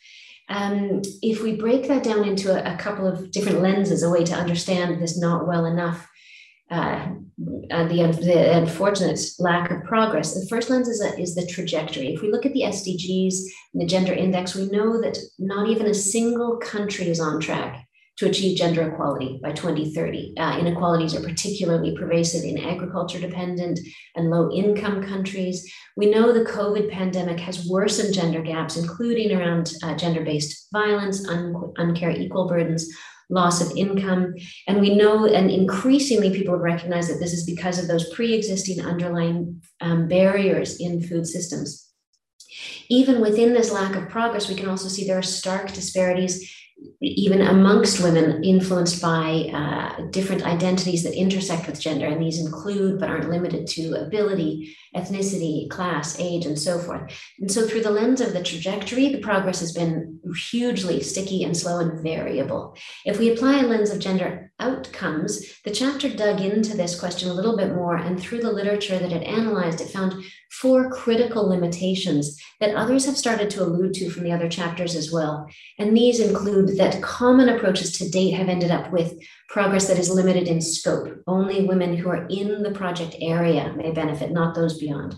Um, 0.48 1.02
if 1.22 1.44
we 1.44 1.58
break 1.58 1.90
that 1.90 2.04
down 2.04 2.24
into 2.24 2.54
a, 2.54 2.74
a 2.74 2.78
couple 2.78 3.06
of 3.06 3.32
different 3.32 3.60
lenses, 3.60 4.02
a 4.02 4.10
way 4.10 4.24
to 4.24 4.34
understand 4.34 5.02
this 5.02 5.18
not 5.18 5.46
well 5.46 5.66
enough, 5.66 6.10
uh, 6.72 7.14
uh, 7.72 7.88
the, 7.88 8.18
the 8.22 8.58
unfortunate 8.58 9.20
lack 9.40 9.72
of 9.72 9.84
progress. 9.84 10.34
The 10.34 10.48
first 10.48 10.70
lens 10.70 10.88
is, 10.88 11.02
a, 11.02 11.20
is 11.20 11.36
the 11.36 11.46
trajectory. 11.46 12.14
If 12.14 12.22
we 12.22 12.32
look 12.32 12.46
at 12.46 12.54
the 12.54 12.62
SDGs 12.62 13.36
and 13.74 13.82
the 13.82 13.88
gender 13.88 14.14
index, 14.14 14.56
we 14.56 14.68
know 14.70 15.02
that 15.02 15.18
not 15.40 15.70
even 15.70 15.88
a 15.88 15.94
single 15.94 16.58
country 16.58 17.08
is 17.08 17.20
on 17.20 17.40
track 17.40 17.86
to 18.18 18.30
achieve 18.30 18.58
gender 18.58 18.88
equality 18.88 19.40
by 19.42 19.52
2030. 19.52 20.36
Uh, 20.38 20.60
inequalities 20.60 21.16
are 21.16 21.28
particularly 21.28 21.98
pervasive 21.98 22.44
in 22.44 22.60
agriculture 22.60 23.20
dependent 23.20 23.80
and 24.16 24.30
low 24.30 24.52
income 24.52 25.04
countries. 25.04 25.72
We 25.98 26.12
know 26.12 26.32
the 26.32 26.46
COVID 26.46 26.92
pandemic 26.92 27.40
has 27.40 27.68
worsened 27.68 28.14
gender 28.14 28.44
gaps, 28.44 28.78
including 28.78 29.36
around 29.36 29.74
uh, 29.82 29.96
gender 29.96 30.24
based 30.24 30.68
violence, 30.72 31.28
un- 31.28 31.54
uncare 31.78 32.16
equal 32.16 32.48
burdens, 32.48 32.88
loss 33.30 33.62
of 33.62 33.76
income. 33.78 34.36
And 34.68 34.80
we 34.80 34.96
know, 34.96 35.26
and 35.26 35.50
increasingly 35.50 36.32
people 36.32 36.54
have 36.54 36.62
recognized 36.62 37.10
that 37.10 37.20
this 37.20 37.34
is 37.34 37.46
because 37.46 37.80
of 37.80 37.88
those 37.88 38.14
pre 38.14 38.34
existing 38.34 38.86
underlying 38.86 39.62
um, 39.82 40.08
barriers 40.08 40.80
in 40.80 41.02
food 41.02 41.28
systems. 41.28 41.90
Even 42.90 43.22
within 43.22 43.54
this 43.54 43.72
lack 43.72 43.96
of 43.96 44.10
progress, 44.10 44.50
we 44.50 44.56
can 44.56 44.70
also 44.70 44.88
see 44.88 45.08
there 45.08 45.18
are 45.18 45.24
stark 45.24 45.74
disparities 45.74 46.54
even 47.02 47.42
amongst 47.42 48.04
women 48.04 48.44
influenced 48.44 49.02
by 49.02 49.50
uh, 49.54 50.08
different 50.10 50.44
identities 50.46 51.04
that 51.04 51.18
intersect 51.18 51.68
with 51.68 51.80
gender. 51.80 52.08
And 52.08 52.22
these 52.22 52.40
include, 52.40 53.00
but 53.00 53.10
aren't 53.10 53.30
limited 53.30 53.68
to, 53.68 53.94
ability, 53.94 54.76
ethnicity, 54.96 55.70
class, 55.70 56.20
age, 56.20 56.46
and 56.46 56.58
so 56.58 56.80
forth. 56.80 57.12
And 57.40 57.52
so, 57.52 57.68
through 57.68 57.82
the 57.82 57.92
lens 57.92 58.22
of 58.22 58.34
the 58.34 58.44
trajectory, 58.44 59.10
the 59.10 59.20
progress 59.20 59.60
has 59.60 59.74
been 59.74 60.20
hugely 60.52 61.02
sticky 61.02 61.44
and 61.44 61.56
slow 61.56 61.80
and 61.80 62.02
variable. 62.02 62.76
If 63.06 63.20
we 63.20 63.32
apply 63.32 63.60
a 63.60 63.64
lens 63.64 63.92
of 63.92 64.00
gender 64.00 64.52
outcomes, 64.60 65.60
the 65.64 65.72
chapter 65.72 66.10
dug 66.10 66.42
into 66.42 66.78
this 66.78 67.00
question 67.00 67.30
a 67.30 67.34
little 67.34 67.58
bit 67.58 67.74
more. 67.74 67.96
And 67.96 68.20
through 68.20 68.42
the 68.42 68.52
literature 68.52 68.98
that 69.00 69.12
it 69.12 69.24
analyzed, 69.24 69.82
it 69.82 69.90
found 69.90 70.24
four 70.52 70.90
critical 70.90 71.48
limitations 71.48 72.40
that 72.60 72.76
others 72.76 73.06
have 73.06 73.18
started 73.18 73.50
to 73.50 73.64
allude 73.64 73.94
to 73.96 74.10
from 74.10 74.24
the 74.24 74.32
other 74.32 74.48
chapters 74.48 74.96
as 74.96 75.12
well. 75.12 75.48
And 75.80 75.98
these 75.98 76.20
include 76.20 76.78
that 76.78 77.02
common 77.02 77.50
approaches 77.50 77.92
to 77.98 78.10
date 78.10 78.32
have 78.32 78.50
ended 78.50 78.72
up 78.72 78.92
with 78.92 79.18
progress 79.54 79.88
that 79.88 80.00
is 80.00 80.10
limited 80.10 80.48
in 80.48 80.60
scope. 80.60 81.22
Only 81.28 81.68
women 81.68 81.96
who 81.96 82.10
are 82.10 82.26
in 82.26 82.64
the 82.64 82.72
project 82.72 83.16
area 83.22 83.72
may 83.78 83.92
benefit, 83.92 84.32
not 84.32 84.56
those 84.56 84.80
beyond. 84.80 85.16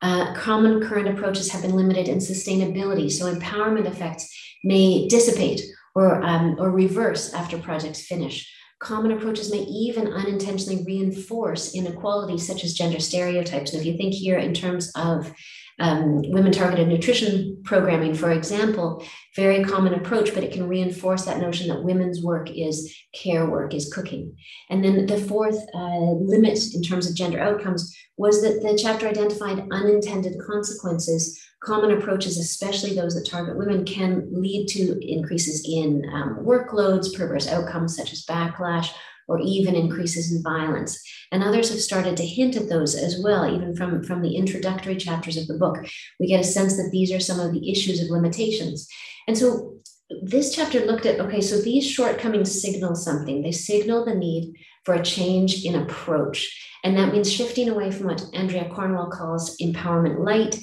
Uh, 0.00 0.32
common 0.34 0.80
current 0.82 1.06
approaches 1.06 1.50
have 1.50 1.60
been 1.60 1.76
limited 1.76 2.08
in 2.08 2.16
sustainability, 2.16 3.12
so 3.12 3.30
empowerment 3.30 3.84
effects 3.84 4.26
may 4.64 5.06
dissipate 5.06 5.60
or, 5.94 6.22
um, 6.22 6.56
or 6.58 6.70
reverse 6.70 7.34
after 7.34 7.58
projects 7.58 8.06
finish. 8.06 8.50
Common 8.78 9.12
approaches 9.12 9.52
may 9.52 9.60
even 9.60 10.08
unintentionally 10.08 10.82
reinforce 10.86 11.74
inequalities 11.74 12.46
such 12.46 12.64
as 12.64 12.72
gender 12.72 13.00
stereotypes. 13.00 13.72
And 13.72 13.80
if 13.82 13.86
you 13.86 13.98
think 13.98 14.14
here 14.14 14.38
in 14.38 14.54
terms 14.54 14.90
of 14.96 15.30
um, 15.80 16.22
women 16.30 16.52
targeted 16.52 16.88
nutrition 16.88 17.60
programming, 17.64 18.14
for 18.14 18.30
example, 18.30 19.04
very 19.34 19.64
common 19.64 19.94
approach, 19.94 20.32
but 20.32 20.44
it 20.44 20.52
can 20.52 20.68
reinforce 20.68 21.24
that 21.24 21.40
notion 21.40 21.68
that 21.68 21.82
women's 21.82 22.22
work 22.22 22.50
is 22.50 22.94
care 23.12 23.48
work, 23.48 23.74
is 23.74 23.92
cooking. 23.92 24.36
And 24.70 24.84
then 24.84 25.06
the 25.06 25.18
fourth 25.18 25.58
uh, 25.74 26.12
limit 26.12 26.58
in 26.74 26.82
terms 26.82 27.08
of 27.08 27.16
gender 27.16 27.40
outcomes 27.40 27.96
was 28.16 28.42
that 28.42 28.62
the 28.62 28.78
chapter 28.80 29.08
identified 29.08 29.66
unintended 29.72 30.34
consequences 30.46 31.40
common 31.64 31.92
approaches, 31.92 32.38
especially 32.38 32.94
those 32.94 33.14
that 33.14 33.26
target 33.28 33.56
women, 33.56 33.84
can 33.84 34.28
lead 34.30 34.66
to 34.68 34.98
increases 35.00 35.66
in 35.66 36.04
um, 36.12 36.38
workloads, 36.44 37.16
perverse 37.16 37.48
outcomes 37.48 37.96
such 37.96 38.12
as 38.12 38.24
backlash, 38.24 38.90
or 39.28 39.40
even 39.40 39.74
increases 39.74 40.32
in 40.32 40.42
violence. 40.42 41.02
And 41.32 41.42
others 41.42 41.70
have 41.70 41.80
started 41.80 42.16
to 42.16 42.26
hint 42.26 42.56
at 42.56 42.68
those 42.68 42.94
as 42.94 43.20
well, 43.22 43.52
even 43.52 43.76
from, 43.76 44.02
from 44.02 44.22
the 44.22 44.36
introductory 44.36 44.96
chapters 44.96 45.36
of 45.36 45.46
the 45.46 45.58
book. 45.58 45.78
We 46.20 46.26
get 46.26 46.40
a 46.40 46.44
sense 46.44 46.76
that 46.76 46.90
these 46.92 47.12
are 47.12 47.20
some 47.20 47.40
of 47.40 47.52
the 47.52 47.70
issues 47.70 48.00
of 48.00 48.10
limitations. 48.10 48.88
And 49.26 49.36
so 49.36 49.78
this 50.22 50.54
chapter 50.54 50.80
looked 50.80 51.06
at 51.06 51.20
okay, 51.20 51.40
so 51.40 51.60
these 51.60 51.88
shortcomings 51.88 52.60
signal 52.60 52.94
something. 52.94 53.42
They 53.42 53.52
signal 53.52 54.04
the 54.04 54.14
need 54.14 54.54
for 54.84 54.94
a 54.94 55.02
change 55.02 55.64
in 55.64 55.74
approach. 55.76 56.70
And 56.84 56.96
that 56.98 57.12
means 57.12 57.32
shifting 57.32 57.70
away 57.70 57.90
from 57.90 58.08
what 58.08 58.24
Andrea 58.34 58.68
Cornwall 58.68 59.10
calls 59.10 59.56
empowerment 59.56 60.18
light 60.22 60.58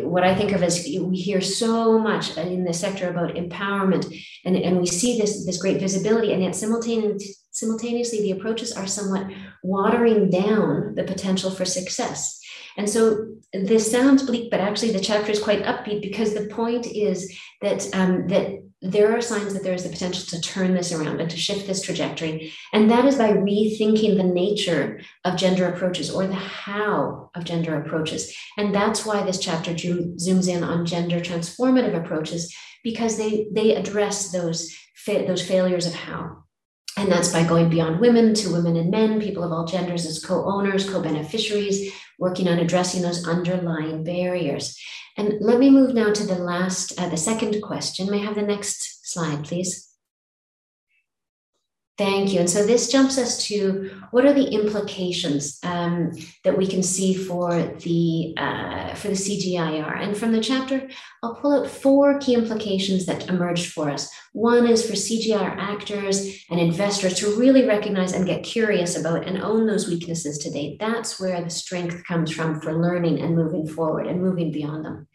what 0.00 0.24
I 0.24 0.34
think 0.34 0.52
of 0.52 0.62
as 0.62 0.84
we 0.84 1.16
hear 1.16 1.40
so 1.40 1.98
much 1.98 2.36
in 2.36 2.64
the 2.64 2.72
sector 2.72 3.08
about 3.08 3.34
empowerment, 3.34 4.12
and, 4.44 4.56
and 4.56 4.80
we 4.80 4.86
see 4.86 5.18
this, 5.18 5.46
this 5.46 5.58
great 5.60 5.80
visibility, 5.80 6.32
and 6.32 6.42
yet 6.42 6.56
simultaneously, 6.56 7.34
simultaneously 7.52 8.20
the 8.22 8.32
approaches 8.32 8.72
are 8.72 8.86
somewhat 8.86 9.26
watering 9.62 10.30
down 10.30 10.94
the 10.94 11.04
potential 11.04 11.50
for 11.50 11.64
success. 11.64 12.40
And 12.76 12.88
so 12.88 13.36
this 13.52 13.90
sounds 13.90 14.24
bleak, 14.24 14.50
but 14.50 14.60
actually 14.60 14.92
the 14.92 15.00
chapter 15.00 15.30
is 15.30 15.42
quite 15.42 15.62
upbeat 15.62 16.02
because 16.02 16.34
the 16.34 16.46
point 16.46 16.86
is 16.86 17.38
that 17.60 17.86
um, 17.94 18.26
that 18.28 18.62
there 18.82 19.16
are 19.16 19.20
signs 19.20 19.54
that 19.54 19.62
there 19.62 19.74
is 19.74 19.84
the 19.84 19.90
potential 19.90 20.24
to 20.26 20.40
turn 20.40 20.74
this 20.74 20.92
around 20.92 21.20
and 21.20 21.30
to 21.30 21.36
shift 21.36 21.68
this 21.68 21.82
trajectory. 21.82 22.52
And 22.72 22.90
that 22.90 23.04
is 23.04 23.16
by 23.16 23.30
rethinking 23.30 24.16
the 24.16 24.24
nature 24.24 25.00
of 25.24 25.38
gender 25.38 25.68
approaches 25.68 26.10
or 26.10 26.26
the 26.26 26.34
how 26.34 27.30
of 27.36 27.44
gender 27.44 27.80
approaches. 27.80 28.36
And 28.58 28.74
that's 28.74 29.06
why 29.06 29.22
this 29.22 29.38
chapter 29.38 29.72
zooms 29.72 30.48
in 30.48 30.64
on 30.64 30.84
gender 30.84 31.20
transformative 31.20 31.96
approaches 31.96 32.52
because 32.82 33.16
they, 33.16 33.46
they 33.52 33.76
address 33.76 34.32
those, 34.32 34.74
fa- 34.96 35.24
those 35.28 35.46
failures 35.46 35.86
of 35.86 35.94
how. 35.94 36.41
And 36.96 37.10
that's 37.10 37.32
by 37.32 37.44
going 37.44 37.70
beyond 37.70 38.00
women 38.00 38.34
to 38.34 38.52
women 38.52 38.76
and 38.76 38.90
men, 38.90 39.20
people 39.20 39.42
of 39.42 39.52
all 39.52 39.64
genders 39.64 40.04
as 40.04 40.24
co 40.24 40.44
owners, 40.44 40.88
co 40.88 41.00
beneficiaries, 41.02 41.92
working 42.18 42.48
on 42.48 42.58
addressing 42.58 43.02
those 43.02 43.26
underlying 43.26 44.04
barriers. 44.04 44.78
And 45.16 45.34
let 45.40 45.58
me 45.58 45.70
move 45.70 45.94
now 45.94 46.12
to 46.12 46.24
the 46.24 46.34
last, 46.34 46.98
uh, 46.98 47.08
the 47.08 47.16
second 47.16 47.60
question. 47.62 48.10
May 48.10 48.20
I 48.20 48.24
have 48.24 48.34
the 48.34 48.42
next 48.42 49.10
slide, 49.10 49.44
please? 49.44 49.91
Thank 52.02 52.32
you. 52.32 52.40
And 52.40 52.50
so 52.50 52.66
this 52.66 52.90
jumps 52.90 53.16
us 53.16 53.46
to 53.46 53.88
what 54.10 54.24
are 54.24 54.32
the 54.32 54.48
implications 54.48 55.60
um, 55.62 56.10
that 56.42 56.58
we 56.58 56.66
can 56.66 56.82
see 56.82 57.14
for 57.14 57.52
the 57.52 58.34
uh, 58.36 58.94
for 58.94 59.06
the 59.06 59.14
CGIAR? 59.14 60.02
And 60.02 60.16
from 60.16 60.32
the 60.32 60.40
chapter, 60.40 60.88
I'll 61.22 61.36
pull 61.36 61.52
out 61.52 61.70
four 61.70 62.18
key 62.18 62.34
implications 62.34 63.06
that 63.06 63.28
emerged 63.28 63.72
for 63.72 63.88
us. 63.88 64.10
One 64.32 64.66
is 64.66 64.84
for 64.84 64.94
CGIAR 64.94 65.56
actors 65.56 66.44
and 66.50 66.58
investors 66.58 67.14
to 67.20 67.38
really 67.38 67.66
recognize 67.68 68.12
and 68.12 68.26
get 68.26 68.42
curious 68.42 68.96
about 68.96 69.28
and 69.28 69.40
own 69.40 69.68
those 69.68 69.86
weaknesses 69.86 70.38
today. 70.38 70.76
That's 70.80 71.20
where 71.20 71.40
the 71.40 71.50
strength 71.50 72.02
comes 72.04 72.32
from 72.32 72.60
for 72.60 72.82
learning 72.82 73.20
and 73.20 73.36
moving 73.36 73.68
forward 73.68 74.08
and 74.08 74.20
moving 74.20 74.50
beyond 74.50 74.84
them. 74.84 75.06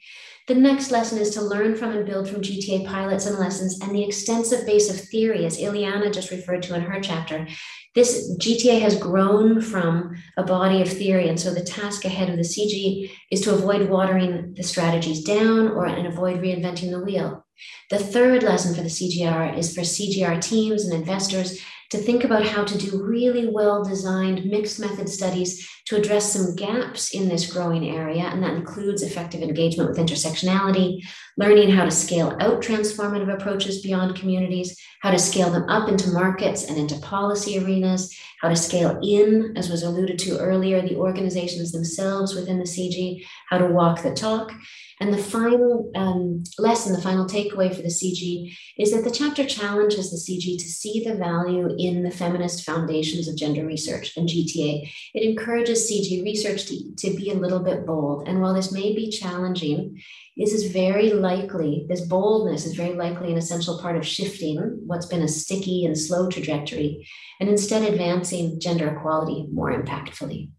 The 0.47 0.55
next 0.55 0.91
lesson 0.91 1.17
is 1.17 1.31
to 1.31 1.41
learn 1.41 1.75
from 1.75 1.91
and 1.91 2.05
build 2.05 2.29
from 2.29 2.41
GTA 2.41 2.87
pilots 2.87 3.25
and 3.25 3.37
lessons 3.37 3.81
and 3.81 3.93
the 3.93 4.05
extensive 4.05 4.65
base 4.65 4.89
of 4.89 4.97
theory, 5.09 5.45
as 5.45 5.59
Iliana 5.59 6.13
just 6.13 6.31
referred 6.31 6.63
to 6.63 6.75
in 6.75 6.81
her 6.81 7.01
chapter. 7.01 7.45
This 7.93 8.33
GTA 8.37 8.79
has 8.79 8.97
grown 8.97 9.59
from 9.59 10.15
a 10.37 10.43
body 10.43 10.81
of 10.81 10.87
theory, 10.87 11.27
and 11.27 11.37
so 11.37 11.53
the 11.53 11.63
task 11.63 12.05
ahead 12.05 12.29
of 12.29 12.37
the 12.37 12.43
CG 12.43 13.11
is 13.29 13.41
to 13.41 13.53
avoid 13.53 13.89
watering 13.89 14.53
the 14.53 14.63
strategies 14.63 15.21
down 15.21 15.67
or 15.67 15.85
and 15.85 16.07
avoid 16.07 16.39
reinventing 16.39 16.91
the 16.91 17.03
wheel. 17.03 17.45
The 17.89 17.99
third 17.99 18.41
lesson 18.41 18.73
for 18.73 18.81
the 18.81 18.87
CGIAR 18.87 19.57
is 19.57 19.75
for 19.75 19.81
CGIAR 19.81 20.39
teams 20.39 20.85
and 20.85 20.93
investors 20.93 21.59
to 21.89 21.97
think 21.97 22.23
about 22.23 22.45
how 22.45 22.63
to 22.63 22.77
do 22.77 23.03
really 23.03 23.47
well 23.47 23.83
designed 23.83 24.45
mixed 24.45 24.79
method 24.79 25.07
studies 25.07 25.67
to 25.85 25.95
address 25.95 26.33
some 26.33 26.55
gaps 26.55 27.13
in 27.13 27.29
this 27.29 27.51
growing 27.51 27.89
area. 27.89 28.23
And 28.23 28.43
that 28.43 28.55
includes 28.55 29.03
effective 29.03 29.41
engagement 29.41 29.89
with 29.89 29.97
intersectionality, 29.97 30.99
learning 31.37 31.69
how 31.69 31.85
to 31.85 31.91
scale 31.91 32.35
out 32.41 32.61
transformative 32.61 33.33
approaches 33.33 33.81
beyond 33.81 34.17
communities, 34.17 34.77
how 35.01 35.11
to 35.11 35.19
scale 35.19 35.49
them 35.49 35.69
up 35.69 35.87
into 35.87 36.11
markets 36.11 36.65
and 36.65 36.77
into 36.77 36.99
policy 36.99 37.57
arenas, 37.57 38.13
how 38.41 38.49
to 38.49 38.55
scale 38.55 38.99
in, 39.01 39.53
as 39.55 39.69
was 39.69 39.83
alluded 39.83 40.19
to 40.19 40.37
earlier, 40.39 40.81
the 40.81 40.97
organizations 40.97 41.71
themselves 41.71 42.35
within 42.35 42.59
the 42.59 42.65
CG, 42.65 43.25
how 43.49 43.57
to 43.57 43.67
walk 43.67 44.03
the 44.03 44.13
talk, 44.13 44.51
and 44.99 45.13
the 45.13 45.17
final 45.17 45.91
um, 45.95 46.43
lesson, 46.57 46.93
the 46.93 47.01
final 47.01 47.25
takeaway 47.25 47.73
for 47.73 47.83
the 47.83 47.87
CG 47.87 48.57
is 48.79 48.91
that 48.91 49.03
the 49.03 49.11
chapter 49.11 49.45
challenges 49.45 50.09
the 50.09 50.17
CG 50.17 50.57
to 50.57 50.67
see 50.67 51.03
the 51.03 51.13
value 51.13 51.75
in 51.77 52.01
the 52.01 52.09
feminist 52.09 52.63
foundations 52.63 53.27
of 53.27 53.37
gender 53.37 53.65
research 53.65 54.17
and 54.17 54.27
GTA. 54.27 54.91
It 55.13 55.23
encourages 55.23 55.91
CG 55.91 56.23
research 56.23 56.65
to, 56.65 56.95
to 56.95 57.15
be 57.15 57.29
a 57.29 57.35
little 57.35 57.59
bit 57.59 57.85
bold. 57.85 58.27
And 58.27 58.41
while 58.41 58.55
this 58.55 58.71
may 58.71 58.95
be 58.95 59.11
challenging, 59.11 60.01
this 60.35 60.51
is 60.51 60.71
very 60.71 61.11
likely, 61.11 61.85
this 61.87 62.01
boldness 62.01 62.65
is 62.65 62.73
very 62.73 62.93
likely 62.93 63.31
an 63.31 63.37
essential 63.37 63.79
part 63.79 63.97
of 63.97 64.05
shifting 64.05 64.81
what's 64.85 65.05
been 65.05 65.21
a 65.21 65.27
sticky 65.27 65.85
and 65.85 65.97
slow 65.97 66.27
trajectory 66.27 67.07
and 67.39 67.49
instead 67.49 67.83
advancing 67.83 68.59
gender 68.59 68.95
equality 68.95 69.47
more 69.51 69.71
impactfully. 69.71 70.49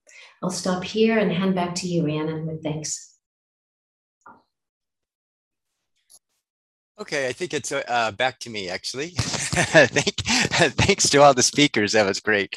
I'll 0.43 0.51
stop 0.51 0.85
here 0.85 1.19
and 1.19 1.33
hand 1.33 1.57
back 1.57 1.75
to 1.77 1.89
you, 1.89 2.05
Rhiannon, 2.05 2.47
with 2.47 2.63
thanks. 2.63 3.18
Okay, 7.01 7.29
I 7.29 7.33
think 7.33 7.55
it's 7.55 7.71
uh, 7.71 8.13
back 8.13 8.41
to 8.41 8.51
me 8.51 8.69
actually. 8.69 9.11
Thank, 9.17 10.28
thanks 10.53 11.09
to 11.11 11.23
all 11.23 11.35
the 11.35 11.43
speakers, 11.43 11.93
that 11.93 12.07
was 12.07 12.21
great. 12.21 12.57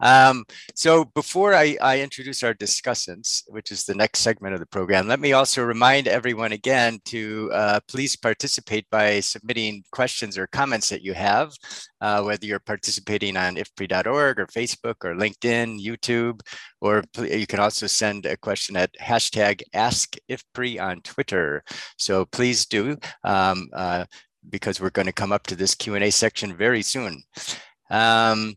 Um, 0.00 0.44
so 0.74 1.04
before 1.14 1.54
I, 1.54 1.76
I, 1.80 2.00
introduce 2.00 2.42
our 2.42 2.54
discussants, 2.54 3.42
which 3.48 3.72
is 3.72 3.84
the 3.84 3.94
next 3.94 4.20
segment 4.20 4.54
of 4.54 4.60
the 4.60 4.66
program, 4.66 5.08
let 5.08 5.18
me 5.18 5.32
also 5.32 5.64
remind 5.64 6.06
everyone 6.06 6.52
again 6.52 7.00
to 7.06 7.50
uh, 7.52 7.80
please 7.88 8.14
participate 8.14 8.86
by 8.90 9.20
submitting 9.20 9.82
questions 9.90 10.38
or 10.38 10.46
comments 10.46 10.88
that 10.88 11.02
you 11.02 11.14
have, 11.14 11.52
uh, 12.00 12.22
whether 12.22 12.46
you're 12.46 12.60
participating 12.60 13.36
on 13.36 13.56
ifpri.org 13.56 14.38
or 14.38 14.46
Facebook 14.46 15.04
or 15.04 15.14
LinkedIn, 15.14 15.84
YouTube, 15.84 16.40
or 16.80 17.02
you 17.18 17.46
can 17.46 17.58
also 17.58 17.86
send 17.86 18.24
a 18.26 18.36
question 18.36 18.76
at 18.76 18.92
hashtag 19.00 19.62
AskIFPRI 19.74 20.80
on 20.80 21.00
Twitter. 21.02 21.64
So 21.98 22.24
please 22.26 22.66
do. 22.66 22.96
Um, 23.24 23.68
uh, 23.72 24.04
because 24.50 24.80
we're 24.80 24.90
going 24.90 25.06
to 25.06 25.12
come 25.12 25.32
up 25.32 25.46
to 25.46 25.56
this 25.56 25.74
Q&A 25.74 26.10
section 26.10 26.56
very 26.56 26.82
soon. 26.82 27.22
Um, 27.90 28.56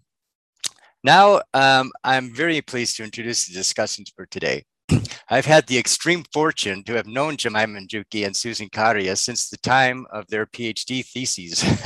now, 1.04 1.42
um, 1.54 1.92
I'm 2.04 2.34
very 2.34 2.62
pleased 2.62 2.98
to 2.98 3.04
introduce 3.04 3.48
the 3.48 3.54
discussions 3.54 4.12
for 4.16 4.26
today. 4.28 4.66
I've 5.30 5.46
had 5.46 5.68
the 5.68 5.78
extreme 5.78 6.24
fortune 6.32 6.84
to 6.84 6.94
have 6.94 7.08
known 7.08 7.38
Jemima 7.38 7.80
Njuki 7.80 8.26
and 8.26 8.36
Susan 8.36 8.70
Kaaria 8.70 9.18
since 9.18 9.50
the 9.50 9.58
time 9.58 10.06
of 10.12 10.28
their 10.28 10.46
PhD 10.46 11.06
theses. 11.06 11.64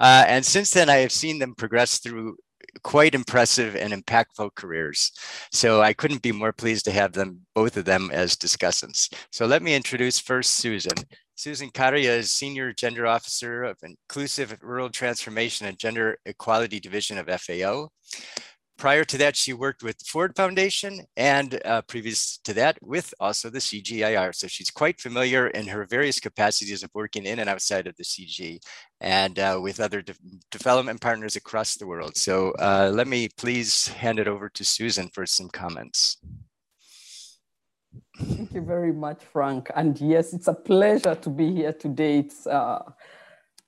uh, 0.00 0.24
and 0.26 0.44
since 0.44 0.70
then, 0.72 0.90
I 0.90 0.96
have 0.96 1.12
seen 1.12 1.38
them 1.38 1.54
progress 1.54 1.98
through 1.98 2.36
quite 2.82 3.14
impressive 3.14 3.76
and 3.76 3.92
impactful 3.92 4.54
careers. 4.54 5.12
So 5.52 5.80
I 5.80 5.92
couldn't 5.92 6.22
be 6.22 6.32
more 6.32 6.52
pleased 6.52 6.84
to 6.86 6.92
have 6.92 7.12
them, 7.12 7.40
both 7.54 7.76
of 7.76 7.84
them 7.84 8.10
as 8.12 8.36
discussants. 8.36 9.12
So 9.32 9.46
let 9.46 9.62
me 9.62 9.74
introduce 9.74 10.18
first 10.18 10.54
Susan. 10.54 10.96
Susan 11.40 11.70
Kaaria 11.70 12.18
is 12.18 12.30
Senior 12.30 12.70
Gender 12.74 13.06
Officer 13.06 13.62
of 13.62 13.78
Inclusive 13.82 14.58
Rural 14.60 14.90
Transformation 14.90 15.66
and 15.66 15.78
Gender 15.78 16.18
Equality 16.26 16.78
Division 16.78 17.16
of 17.16 17.30
FAO. 17.40 17.88
Prior 18.76 19.04
to 19.04 19.16
that, 19.16 19.36
she 19.36 19.54
worked 19.54 19.82
with 19.82 19.96
the 19.96 20.04
Ford 20.04 20.36
Foundation 20.36 21.00
and 21.16 21.58
uh, 21.64 21.80
previous 21.88 22.36
to 22.44 22.52
that 22.52 22.76
with 22.82 23.14
also 23.20 23.48
the 23.48 23.58
CGIAR. 23.58 24.34
So 24.34 24.48
she's 24.48 24.70
quite 24.70 25.00
familiar 25.00 25.46
in 25.46 25.66
her 25.68 25.86
various 25.86 26.20
capacities 26.20 26.82
of 26.82 26.90
working 26.92 27.24
in 27.24 27.38
and 27.38 27.48
outside 27.48 27.86
of 27.86 27.96
the 27.96 28.04
CG 28.04 28.62
and 29.00 29.38
uh, 29.38 29.58
with 29.62 29.80
other 29.80 30.02
de 30.02 30.12
development 30.50 31.00
partners 31.00 31.36
across 31.36 31.74
the 31.74 31.86
world. 31.86 32.18
So 32.18 32.50
uh, 32.58 32.90
let 32.92 33.08
me 33.08 33.30
please 33.38 33.88
hand 33.88 34.18
it 34.18 34.28
over 34.28 34.50
to 34.50 34.62
Susan 34.62 35.08
for 35.14 35.24
some 35.24 35.48
comments. 35.48 36.18
Thank 38.20 38.54
you 38.54 38.60
very 38.62 38.92
much, 38.92 39.24
Frank. 39.24 39.70
And 39.74 40.00
yes, 40.00 40.32
it's 40.34 40.48
a 40.48 40.54
pleasure 40.54 41.14
to 41.14 41.30
be 41.30 41.52
here 41.52 41.72
today. 41.72 42.18
It's, 42.18 42.46
uh, 42.46 42.82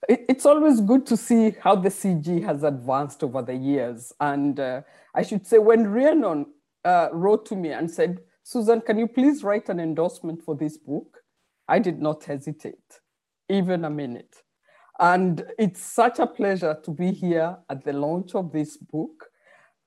it, 0.09 0.27
it's 0.29 0.47
always 0.47 0.81
good 0.81 1.07
to 1.07 1.17
see 1.17 1.57
how 1.61 1.77
the 1.77 1.89
CG 1.89 2.45
has 2.45 2.63
advanced 2.63 3.25
over 3.25 3.43
the 3.43 3.55
years. 3.55 4.13
And 4.21 4.61
uh, 4.61 4.83
I 5.15 5.23
should 5.23 5.47
say, 5.47 5.59
when 5.59 5.87
Rhiannon 5.87 6.47
uh, 6.85 7.09
wrote 7.13 7.47
to 7.47 7.57
me 7.57 7.71
and 7.73 7.91
said, 7.91 8.21
Susan, 8.43 8.81
can 8.83 8.99
you 8.99 9.09
please 9.09 9.45
write 9.45 9.69
an 9.69 9.81
endorsement 9.81 10.43
for 10.43 10.55
this 10.55 10.77
book? 10.77 11.19
I 11.69 11.79
did 11.79 12.03
not 12.03 12.25
hesitate, 12.25 13.01
even 13.49 13.85
a 13.85 13.91
minute. 13.91 14.37
And 14.99 15.45
it's 15.59 15.83
such 15.83 16.19
a 16.19 16.27
pleasure 16.27 16.79
to 16.85 16.91
be 16.91 17.13
here 17.13 17.57
at 17.71 17.85
the 17.85 17.93
launch 17.93 18.35
of 18.35 18.53
this 18.53 18.77
book 18.77 19.27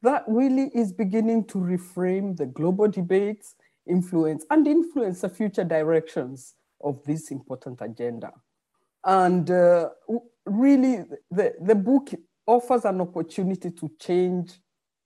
that 0.02 0.24
really 0.28 0.70
is 0.76 0.94
beginning 0.94 1.46
to 1.46 1.58
reframe 1.58 2.38
the 2.38 2.46
global 2.46 2.88
debates 2.88 3.56
influence 3.88 4.46
and 4.50 4.68
influence 4.68 5.22
the 5.22 5.30
future 5.30 5.64
directions 5.64 6.56
of 6.82 7.04
this 7.06 7.32
important 7.32 7.82
agenda. 7.82 8.32
And 9.04 9.50
uh, 9.50 9.90
really, 10.46 11.06
the, 11.32 11.54
the 11.62 11.76
book 11.76 12.10
offers 12.48 12.86
an 12.86 13.02
opportunity 13.02 13.72
to 13.72 13.92
change 14.00 14.54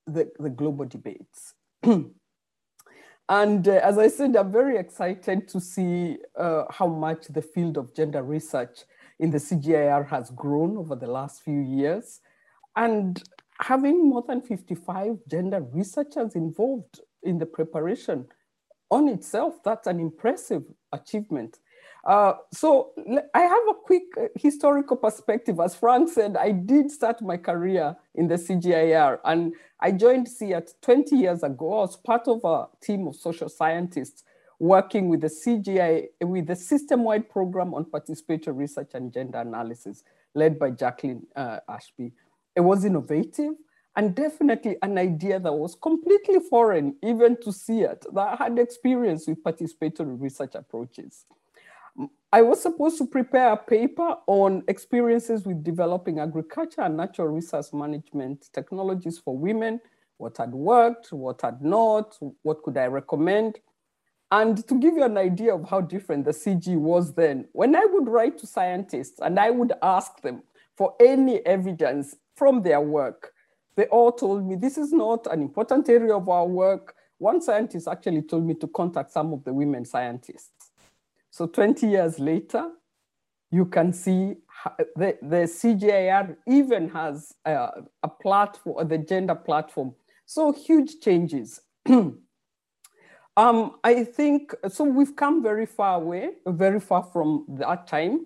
the, 0.07 0.31
the 0.39 0.49
global 0.49 0.85
debates. 0.85 1.53
and 1.83 3.67
uh, 3.67 3.71
as 3.83 3.97
I 3.97 4.07
said, 4.07 4.35
I'm 4.35 4.51
very 4.51 4.77
excited 4.77 5.47
to 5.49 5.59
see 5.59 6.17
uh, 6.37 6.63
how 6.69 6.87
much 6.87 7.27
the 7.27 7.41
field 7.41 7.77
of 7.77 7.95
gender 7.95 8.23
research 8.23 8.79
in 9.19 9.31
the 9.31 9.37
CGIAR 9.37 10.07
has 10.09 10.31
grown 10.31 10.77
over 10.77 10.95
the 10.95 11.07
last 11.07 11.43
few 11.43 11.59
years. 11.59 12.21
And 12.75 13.21
having 13.59 14.09
more 14.09 14.23
than 14.27 14.41
55 14.41 15.17
gender 15.27 15.61
researchers 15.73 16.35
involved 16.35 17.01
in 17.23 17.37
the 17.37 17.45
preparation 17.45 18.25
on 18.91 19.07
itself, 19.07 19.61
that's 19.63 19.87
an 19.87 19.99
impressive 19.99 20.63
achievement. 20.91 21.59
Uh, 22.05 22.33
so 22.51 22.91
I 23.33 23.41
have 23.41 23.63
a 23.69 23.73
quick 23.73 24.03
uh, 24.17 24.27
historical 24.35 24.97
perspective. 24.97 25.59
As 25.59 25.75
Frank 25.75 26.09
said, 26.09 26.37
I 26.37 26.51
did 26.51 26.91
start 26.91 27.21
my 27.21 27.37
career 27.37 27.95
in 28.15 28.27
the 28.27 28.35
CGIAR 28.35 29.19
and 29.25 29.53
I 29.79 29.91
joined 29.91 30.27
CIAT 30.27 30.73
20 30.81 31.15
years 31.15 31.43
ago. 31.43 31.73
I 31.73 31.81
was 31.81 31.97
part 31.97 32.27
of 32.27 32.43
a 32.43 32.67
team 32.81 33.07
of 33.07 33.15
social 33.15 33.49
scientists 33.49 34.23
working 34.59 35.09
with 35.09 35.21
the 35.21 35.27
CGI, 35.27 36.07
with 36.21 36.47
the 36.47 36.55
system-wide 36.55 37.29
program 37.29 37.73
on 37.73 37.85
participatory 37.85 38.57
research 38.57 38.91
and 38.93 39.13
gender 39.13 39.39
analysis 39.39 40.03
led 40.35 40.59
by 40.59 40.71
Jacqueline 40.71 41.25
uh, 41.35 41.59
Ashby. 41.67 42.11
It 42.55 42.61
was 42.61 42.85
innovative 42.85 43.53
and 43.95 44.15
definitely 44.15 44.77
an 44.81 44.97
idea 44.97 45.39
that 45.39 45.53
was 45.53 45.75
completely 45.75 46.39
foreign 46.49 46.95
even 47.03 47.35
to 47.37 47.49
CIAT, 47.49 48.05
that 48.13 48.39
I 48.39 48.43
had 48.43 48.59
experience 48.59 49.27
with 49.27 49.43
participatory 49.43 50.19
research 50.19 50.55
approaches. 50.55 51.25
I 52.31 52.43
was 52.43 52.61
supposed 52.61 52.97
to 52.99 53.07
prepare 53.07 53.53
a 53.53 53.57
paper 53.57 54.15
on 54.27 54.63
experiences 54.67 55.45
with 55.45 55.63
developing 55.63 56.19
agriculture 56.19 56.81
and 56.81 56.95
natural 56.95 57.27
resource 57.27 57.73
management 57.73 58.49
technologies 58.53 59.17
for 59.17 59.35
women, 59.35 59.81
what 60.17 60.37
had 60.37 60.53
worked, 60.53 61.11
what 61.11 61.41
had 61.41 61.61
not, 61.61 62.17
what 62.43 62.61
could 62.61 62.77
I 62.77 62.85
recommend. 62.85 63.59
And 64.31 64.65
to 64.67 64.79
give 64.79 64.93
you 64.93 65.03
an 65.03 65.17
idea 65.17 65.55
of 65.55 65.67
how 65.67 65.81
different 65.81 66.25
the 66.25 66.31
CG 66.31 66.77
was 66.77 67.15
then, 67.15 67.47
when 67.51 67.75
I 67.75 67.85
would 67.85 68.07
write 68.07 68.37
to 68.39 68.47
scientists 68.47 69.19
and 69.19 69.39
I 69.39 69.49
would 69.49 69.73
ask 69.81 70.21
them 70.21 70.43
for 70.77 70.93
any 71.01 71.43
evidence 71.47 72.15
from 72.35 72.61
their 72.61 72.79
work, 72.79 73.33
they 73.79 73.85
all 73.85 74.11
told 74.11 74.45
me 74.45 74.55
this 74.55 74.77
is 74.77 74.91
not 74.91 75.25
an 75.31 75.41
important 75.41 75.87
area 75.87 76.13
of 76.13 76.27
our 76.27 76.45
work. 76.45 76.95
One 77.17 77.41
scientist 77.41 77.87
actually 77.87 78.23
told 78.23 78.45
me 78.45 78.55
to 78.55 78.67
contact 78.67 79.09
some 79.13 79.31
of 79.31 79.45
the 79.45 79.53
women 79.53 79.85
scientists. 79.85 80.71
So 81.31 81.47
20 81.47 81.87
years 81.87 82.19
later, 82.19 82.71
you 83.51 83.65
can 83.65 83.93
see 83.93 84.35
the, 84.97 85.17
the 85.21 85.47
CGIAR 85.47 86.35
even 86.45 86.89
has 86.89 87.33
a, 87.45 87.69
a 88.03 88.09
platform, 88.09 88.85
the 88.85 88.97
gender 88.97 89.35
platform. 89.35 89.95
So 90.25 90.51
huge 90.51 90.99
changes. 90.99 91.61
Um, 93.37 93.77
I 93.85 94.03
think, 94.03 94.53
so 94.67 94.83
we've 94.83 95.15
come 95.15 95.41
very 95.41 95.65
far 95.65 95.95
away, 95.95 96.31
very 96.45 96.81
far 96.81 97.03
from 97.03 97.45
that 97.57 97.87
time. 97.87 98.25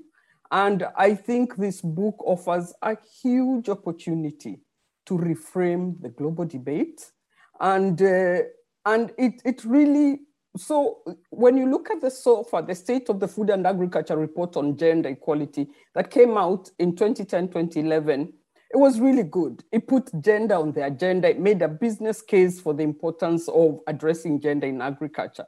And 0.50 0.88
I 0.98 1.14
think 1.14 1.56
this 1.56 1.82
book 1.82 2.16
offers 2.26 2.74
a 2.82 2.98
huge 3.22 3.70
opportunity 3.70 4.63
to 5.06 5.18
reframe 5.18 6.02
the 6.02 6.10
global 6.10 6.46
debate. 6.46 7.12
And, 7.60 8.02
uh, 8.02 8.40
and 8.86 9.12
it, 9.18 9.42
it 9.46 9.64
really, 9.66 10.20
so 10.58 11.02
when 11.30 11.58
you 11.58 11.70
look 11.70 11.90
at 11.90 12.02
the 12.02 12.12
SOFA, 12.12 12.64
the 12.68 12.76
State 12.76 13.10
of 13.10 13.20
the 13.20 13.28
Food 13.28 13.50
and 13.50 13.66
Agriculture 13.66 14.18
Report 14.18 14.56
on 14.58 14.78
Gender 14.78 15.10
Equality 15.10 15.68
that 15.96 16.12
came 16.12 16.38
out 16.38 16.70
in 16.80 16.96
2010, 16.96 17.48
2011, 17.48 18.34
it 18.74 18.78
was 18.78 19.00
really 19.00 19.24
good. 19.24 19.64
It 19.72 19.88
put 19.88 20.10
gender 20.20 20.56
on 20.56 20.72
the 20.72 20.86
agenda. 20.86 21.30
It 21.30 21.40
made 21.40 21.62
a 21.62 21.68
business 21.68 22.24
case 22.24 22.60
for 22.60 22.74
the 22.74 22.82
importance 22.82 23.48
of 23.48 23.80
addressing 23.86 24.42
gender 24.42 24.66
in 24.66 24.82
agriculture. 24.82 25.46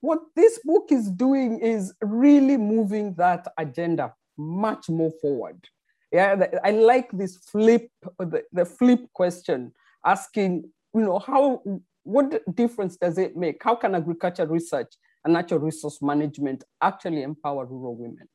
What 0.00 0.20
this 0.36 0.60
book 0.64 0.88
is 0.90 1.10
doing 1.10 1.58
is 1.58 1.92
really 2.00 2.56
moving 2.56 3.14
that 3.14 3.46
agenda 3.58 4.14
much 4.36 4.88
more 4.88 5.10
forward. 5.20 5.68
Yeah, 6.12 6.46
I 6.62 6.72
like 6.72 7.10
this 7.10 7.38
flip, 7.38 7.88
the, 8.18 8.42
the 8.52 8.66
flip 8.66 9.00
question, 9.14 9.72
asking, 10.04 10.70
you 10.94 11.00
know, 11.00 11.18
how, 11.18 11.62
what 12.02 12.42
difference 12.54 12.96
does 12.98 13.16
it 13.16 13.34
make? 13.34 13.62
How 13.64 13.76
can 13.76 13.94
agriculture 13.94 14.46
research 14.46 14.92
and 15.24 15.32
natural 15.32 15.60
resource 15.60 16.02
management 16.02 16.64
actually 16.82 17.22
empower 17.22 17.64
rural 17.64 17.96
women? 17.96 18.28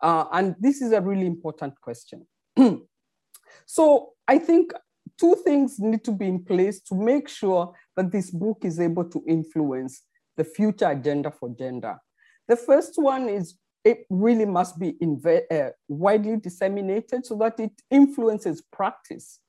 Uh, 0.00 0.24
and 0.32 0.56
this 0.58 0.82
is 0.82 0.90
a 0.90 1.00
really 1.00 1.26
important 1.26 1.80
question. 1.80 2.26
so 3.66 4.10
I 4.26 4.38
think 4.38 4.72
two 5.16 5.36
things 5.44 5.78
need 5.78 6.02
to 6.04 6.10
be 6.10 6.26
in 6.26 6.44
place 6.44 6.80
to 6.80 6.96
make 6.96 7.28
sure 7.28 7.72
that 7.96 8.10
this 8.10 8.32
book 8.32 8.58
is 8.62 8.80
able 8.80 9.04
to 9.10 9.22
influence 9.28 10.02
the 10.36 10.44
future 10.44 10.88
agenda 10.88 11.30
for 11.30 11.50
gender. 11.56 11.96
The 12.48 12.56
first 12.56 12.94
one 12.96 13.28
is 13.28 13.54
it 13.84 14.06
really 14.10 14.46
must 14.46 14.78
be 14.78 14.96
uh, 15.50 15.70
widely 15.88 16.36
disseminated 16.36 17.26
so 17.26 17.36
that 17.36 17.58
it 17.58 17.72
influences 17.90 18.62
practice. 18.72 19.40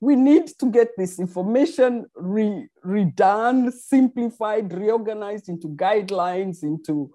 We 0.00 0.14
need 0.14 0.46
to 0.60 0.70
get 0.70 0.90
this 0.96 1.18
information 1.18 2.06
re 2.14 2.68
redone, 2.84 3.72
simplified, 3.72 4.72
reorganized 4.72 5.48
into 5.48 5.68
guidelines, 5.68 6.62
into 6.62 7.10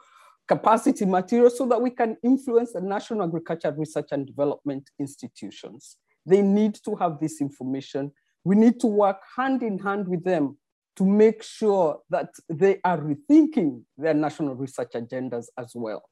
capacity 0.47 1.05
material 1.05 1.49
so 1.49 1.65
that 1.67 1.81
we 1.81 1.89
can 1.89 2.17
influence 2.23 2.73
the 2.73 2.81
National 2.81 3.23
Agriculture 3.23 3.73
Research 3.77 4.09
and 4.11 4.27
Development 4.27 4.89
institutions. 4.99 5.97
They 6.25 6.41
need 6.41 6.75
to 6.85 6.95
have 6.95 7.19
this 7.19 7.39
information. 7.39 8.11
We 8.43 8.55
need 8.55 8.79
to 8.81 8.87
work 8.87 9.21
hand 9.37 9.63
in 9.63 9.79
hand 9.79 10.07
with 10.07 10.23
them 10.23 10.57
to 10.97 11.05
make 11.05 11.41
sure 11.41 12.01
that 12.09 12.29
they 12.49 12.79
are 12.83 12.97
rethinking 12.97 13.83
their 13.97 14.13
national 14.13 14.55
research 14.55 14.91
agendas 14.95 15.45
as 15.57 15.71
well. 15.73 16.03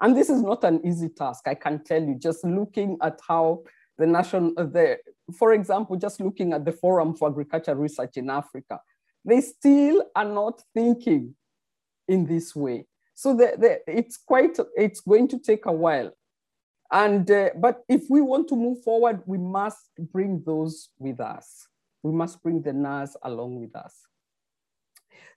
And 0.00 0.16
this 0.16 0.30
is 0.30 0.42
not 0.42 0.64
an 0.64 0.80
easy 0.86 1.08
task, 1.08 1.48
I 1.48 1.54
can 1.54 1.82
tell 1.82 2.02
you, 2.02 2.14
just 2.14 2.44
looking 2.44 2.98
at 3.02 3.18
how 3.26 3.64
the 3.96 4.06
national, 4.06 4.52
uh, 4.56 4.64
the, 4.64 4.98
for 5.36 5.52
example, 5.52 5.96
just 5.96 6.20
looking 6.20 6.52
at 6.52 6.64
the 6.64 6.72
Forum 6.72 7.14
for 7.14 7.28
Agriculture 7.28 7.74
Research 7.74 8.16
in 8.16 8.30
Africa, 8.30 8.80
they 9.24 9.40
still 9.40 10.04
are 10.14 10.24
not 10.24 10.62
thinking 10.72 11.34
in 12.06 12.24
this 12.26 12.54
way. 12.54 12.86
So 13.14 13.36
the, 13.36 13.54
the, 13.58 13.80
it's 13.98 14.16
quite, 14.16 14.56
it's 14.76 15.00
going 15.00 15.26
to 15.28 15.38
take 15.38 15.66
a 15.66 15.72
while. 15.72 16.12
And, 16.92 17.28
uh, 17.30 17.50
but 17.56 17.82
if 17.88 18.04
we 18.08 18.20
want 18.20 18.48
to 18.48 18.56
move 18.56 18.82
forward, 18.82 19.22
we 19.26 19.36
must 19.36 19.90
bring 19.98 20.42
those 20.46 20.90
with 20.98 21.20
us. 21.20 21.66
We 22.02 22.12
must 22.12 22.42
bring 22.42 22.62
the 22.62 22.72
NARS 22.72 23.16
along 23.22 23.60
with 23.60 23.74
us. 23.74 23.94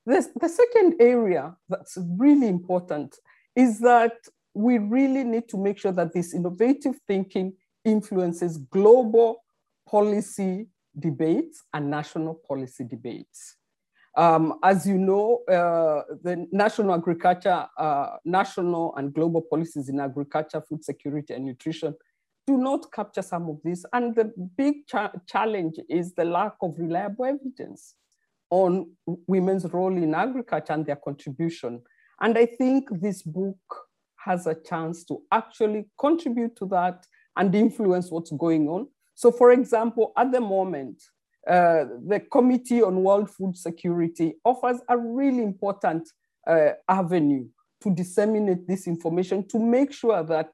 The, 0.06 0.26
the 0.40 0.48
second 0.48 0.96
area 1.00 1.56
that's 1.68 1.98
really 2.18 2.48
important 2.48 3.16
is 3.56 3.80
that 3.80 4.14
we 4.54 4.78
really 4.78 5.24
need 5.24 5.48
to 5.50 5.58
make 5.58 5.80
sure 5.80 5.92
that 5.92 6.14
this 6.14 6.34
innovative 6.34 6.96
thinking 7.08 7.54
influences 7.86 8.58
global 8.58 9.44
policy 9.88 10.68
debates 10.98 11.64
and 11.74 11.90
national 11.90 12.36
policy 12.48 12.84
debates. 12.84 13.58
Um, 14.18 14.60
as 14.62 14.86
you 14.86 14.98
know, 14.98 15.40
uh, 15.48 16.04
the 16.22 16.46
national 16.52 16.94
agriculture, 16.94 17.66
uh, 17.78 18.18
national 18.26 18.94
and 18.98 19.14
global 19.14 19.42
policies 19.42 19.88
in 19.88 20.00
agriculture, 20.02 20.62
food 20.62 20.84
security, 20.84 21.34
and 21.34 21.46
nutrition 21.46 21.96
do 22.46 22.58
not 22.58 22.92
capture 22.92 23.22
some 23.22 23.50
of 23.50 23.60
this. 23.64 23.86
And 23.94 24.16
the 24.16 24.32
big 24.58 24.88
cha 24.88 25.12
challenge 25.28 25.76
is 25.90 26.14
the 26.14 26.26
lack 26.26 26.56
of 26.62 26.78
reliable 26.78 27.26
evidence 27.26 27.96
on 28.50 28.92
women's 29.28 29.66
role 29.72 29.96
in 29.96 30.14
agriculture 30.14 30.74
and 30.74 30.86
their 30.86 30.98
contribution. 30.98 31.82
And 32.20 32.38
I 32.38 32.46
think 32.46 32.90
this 32.92 33.22
book 33.22 33.58
has 34.24 34.48
a 34.48 34.56
chance 34.56 35.04
to 35.06 35.22
actually 35.32 35.86
contribute 36.00 36.56
to 36.58 36.66
that 36.68 37.06
and 37.38 37.54
influence 37.56 38.12
what's 38.12 38.32
going 38.32 38.68
on. 38.68 38.88
So 39.16 39.32
for 39.32 39.52
example, 39.52 40.14
at 40.18 40.32
the 40.32 40.42
moment, 40.42 41.02
uh, 41.48 41.86
the 42.08 42.22
Committee 42.32 42.84
on 42.84 43.04
World 43.04 43.30
Food 43.30 43.58
Security 43.58 44.36
offers 44.46 44.80
a 44.90 44.98
really 44.98 45.44
important 45.44 46.08
uh, 46.48 46.72
avenue 46.88 47.48
to 47.82 47.90
disseminate 47.90 48.68
this 48.68 48.88
information 48.88 49.48
to 49.48 49.60
make 49.60 49.92
sure 49.92 50.24
that 50.24 50.50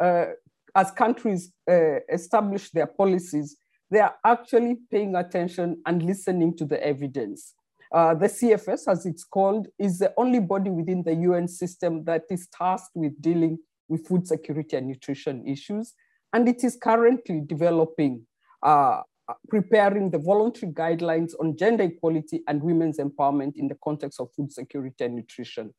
uh, 0.00 0.26
as 0.74 0.90
countries 0.90 1.52
uh, 1.70 2.00
establish 2.12 2.70
their 2.70 2.86
policies, 2.86 3.56
they 3.90 4.00
are 4.00 4.14
actually 4.24 4.78
paying 4.90 5.14
attention 5.14 5.80
and 5.86 6.02
listening 6.02 6.56
to 6.56 6.64
the 6.64 6.82
evidence. 6.84 7.54
Uh, 7.92 8.14
the 8.14 8.26
CFS, 8.26 8.88
as 8.88 9.04
it's 9.04 9.24
called, 9.24 9.68
is 9.78 9.98
the 9.98 10.12
only 10.16 10.40
body 10.40 10.70
within 10.70 11.02
the 11.02 11.14
UN 11.14 11.46
system 11.46 12.04
that 12.04 12.22
is 12.30 12.48
tasked 12.48 12.92
with 12.94 13.20
dealing 13.20 13.58
with 13.88 14.06
food 14.06 14.26
security 14.26 14.76
and 14.76 14.86
nutrition 14.86 15.46
issues. 15.46 15.92
And 16.32 16.48
it 16.48 16.64
is 16.64 16.78
currently 16.82 17.42
developing, 17.44 18.26
uh, 18.62 19.02
preparing 19.48 20.10
the 20.10 20.18
voluntary 20.18 20.72
guidelines 20.72 21.32
on 21.38 21.56
gender 21.58 21.84
equality 21.84 22.42
and 22.48 22.62
women's 22.62 22.98
empowerment 22.98 23.52
in 23.56 23.68
the 23.68 23.76
context 23.84 24.18
of 24.20 24.32
food 24.34 24.50
security 24.50 25.04
and 25.04 25.14
nutrition. 25.14 25.74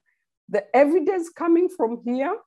The 0.50 0.64
evidence 0.76 1.30
coming 1.30 1.68
from 1.68 2.02
here 2.06 2.38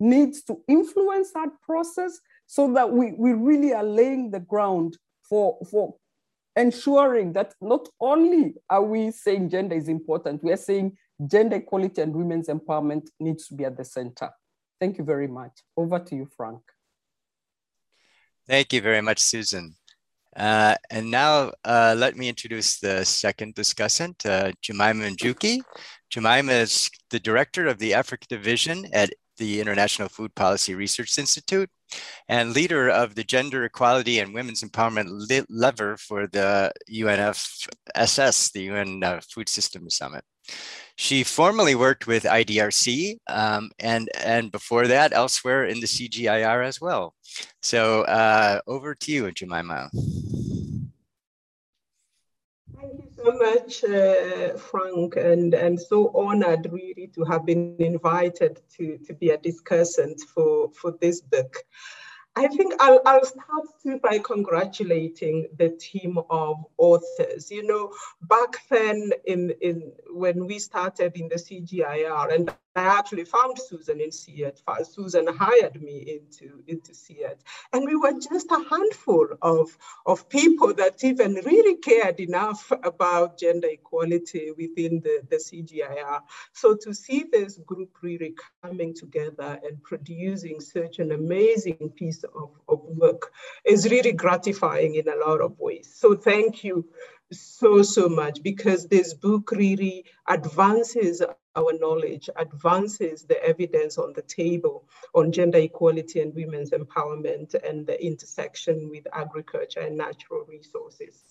needs 0.00 0.42
to 0.44 0.56
influence 0.68 1.32
that 1.32 1.50
process 1.62 2.18
so 2.46 2.72
that 2.72 2.90
we, 2.90 3.12
we 3.18 3.34
really 3.34 3.74
are 3.74 3.84
laying 3.84 4.30
the 4.30 4.40
ground 4.40 4.96
for, 5.28 5.58
for 5.70 5.94
ensuring 6.56 7.32
that 7.32 7.54
not 7.60 7.88
only 8.00 8.54
are 8.68 8.82
we 8.82 9.10
saying 9.10 9.50
gender 9.50 9.76
is 9.76 9.88
important, 9.88 10.42
we 10.42 10.52
are 10.52 10.56
saying 10.56 10.96
gender 11.26 11.56
equality 11.56 12.02
and 12.02 12.14
women's 12.14 12.48
empowerment 12.48 13.08
needs 13.20 13.46
to 13.48 13.54
be 13.54 13.64
at 13.64 13.76
the 13.76 13.84
center. 13.84 14.30
Thank 14.80 14.98
you 14.98 15.04
very 15.04 15.28
much. 15.28 15.52
Over 15.76 15.98
to 15.98 16.16
you, 16.16 16.28
Frank. 16.36 16.60
Thank 18.48 18.72
you 18.72 18.80
very 18.80 19.00
much, 19.00 19.20
Susan. 19.20 19.76
Uh, 20.34 20.74
and 20.90 21.10
now 21.10 21.52
uh, 21.64 21.94
let 21.96 22.16
me 22.16 22.28
introduce 22.28 22.80
the 22.80 23.04
second 23.04 23.54
discussant, 23.54 24.24
uh, 24.26 24.50
Jemima 24.62 25.04
Njuki. 25.04 25.60
Jemima 26.10 26.52
is 26.52 26.90
the 27.10 27.20
director 27.20 27.66
of 27.66 27.78
the 27.78 27.94
Africa 27.94 28.26
Division 28.28 28.86
at 28.92 29.10
the 29.42 29.60
International 29.60 30.08
Food 30.08 30.32
Policy 30.36 30.76
Research 30.76 31.18
Institute 31.18 31.68
and 32.28 32.54
leader 32.54 32.88
of 32.88 33.16
the 33.16 33.24
Gender 33.24 33.64
Equality 33.64 34.20
and 34.20 34.32
Women's 34.32 34.62
Empowerment 34.62 35.08
Lever 35.50 35.96
for 35.96 36.28
the 36.28 36.72
UNFSS, 36.88 38.52
the 38.52 38.62
UN 38.70 39.02
uh, 39.02 39.20
Food 39.28 39.48
Systems 39.48 39.96
Summit. 39.96 40.22
She 40.94 41.24
formerly 41.24 41.74
worked 41.74 42.06
with 42.06 42.22
IDRC 42.22 43.16
um, 43.28 43.70
and, 43.80 44.08
and 44.22 44.52
before 44.52 44.86
that 44.86 45.12
elsewhere 45.12 45.64
in 45.64 45.80
the 45.80 45.86
CGIAR 45.86 46.64
as 46.64 46.80
well. 46.80 47.14
So 47.62 48.02
uh, 48.02 48.60
over 48.68 48.94
to 48.94 49.12
you, 49.12 49.32
Jemima. 49.32 49.90
So 53.24 53.32
much, 53.32 53.84
uh, 53.84 54.56
Frank, 54.56 55.14
and, 55.16 55.54
and 55.54 55.80
so 55.80 56.10
honored 56.14 56.68
really 56.72 57.08
to 57.14 57.22
have 57.24 57.46
been 57.46 57.76
invited 57.78 58.60
to, 58.76 58.98
to 59.06 59.14
be 59.14 59.30
a 59.30 59.38
discussant 59.38 60.20
for, 60.34 60.70
for 60.72 60.94
this 61.00 61.20
book. 61.20 61.56
I 62.34 62.48
think 62.48 62.74
I'll, 62.80 63.00
I'll 63.06 63.24
start 63.24 63.66
too 63.82 64.00
by 64.02 64.18
congratulating 64.18 65.48
the 65.56 65.68
team 65.68 66.18
of 66.30 66.64
authors. 66.78 67.50
You 67.50 67.64
know, 67.64 67.92
back 68.22 68.56
then 68.70 69.12
in, 69.26 69.52
in 69.60 69.92
when 70.10 70.46
we 70.46 70.58
started 70.58 71.12
in 71.14 71.28
the 71.28 71.36
CGIAR, 71.36 72.34
and 72.34 72.52
I 72.74 72.84
actually 72.84 73.24
found 73.24 73.58
Susan 73.58 74.00
in 74.00 74.10
CIAT. 74.10 74.60
Susan 74.86 75.26
hired 75.26 75.82
me 75.82 76.18
into, 76.18 76.62
into 76.66 76.92
CIAT. 76.92 77.40
And 77.72 77.84
we 77.86 77.96
were 77.96 78.18
just 78.18 78.50
a 78.50 78.64
handful 78.70 79.28
of, 79.42 79.76
of 80.06 80.28
people 80.28 80.72
that 80.74 81.04
even 81.04 81.34
really 81.44 81.76
cared 81.76 82.18
enough 82.20 82.72
about 82.82 83.38
gender 83.38 83.68
equality 83.68 84.52
within 84.56 85.00
the, 85.00 85.20
the 85.28 85.36
CGIAR. 85.36 86.20
So 86.52 86.74
to 86.76 86.94
see 86.94 87.24
this 87.30 87.58
group 87.58 87.90
really 88.00 88.34
coming 88.62 88.94
together 88.94 89.60
and 89.62 89.82
producing 89.82 90.60
such 90.60 90.98
an 90.98 91.12
amazing 91.12 91.92
piece 91.94 92.24
of, 92.24 92.50
of 92.68 92.80
work 92.84 93.32
is 93.66 93.90
really 93.90 94.12
gratifying 94.12 94.94
in 94.94 95.08
a 95.08 95.26
lot 95.26 95.42
of 95.42 95.58
ways. 95.58 95.92
So 95.94 96.14
thank 96.14 96.64
you 96.64 96.86
so, 97.32 97.82
so 97.82 98.08
much 98.08 98.42
because 98.42 98.86
this 98.86 99.14
book 99.14 99.50
really 99.52 100.04
advances 100.28 101.22
our 101.54 101.72
knowledge, 101.78 102.30
advances 102.36 103.24
the 103.24 103.42
evidence 103.44 103.98
on 103.98 104.12
the 104.14 104.22
table 104.22 104.88
on 105.14 105.32
gender 105.32 105.58
equality 105.58 106.20
and 106.20 106.34
women's 106.34 106.70
empowerment 106.70 107.54
and 107.68 107.86
the 107.86 108.02
intersection 108.04 108.88
with 108.90 109.06
agriculture 109.12 109.80
and 109.80 109.96
natural 109.96 110.44
resources. 110.48 111.24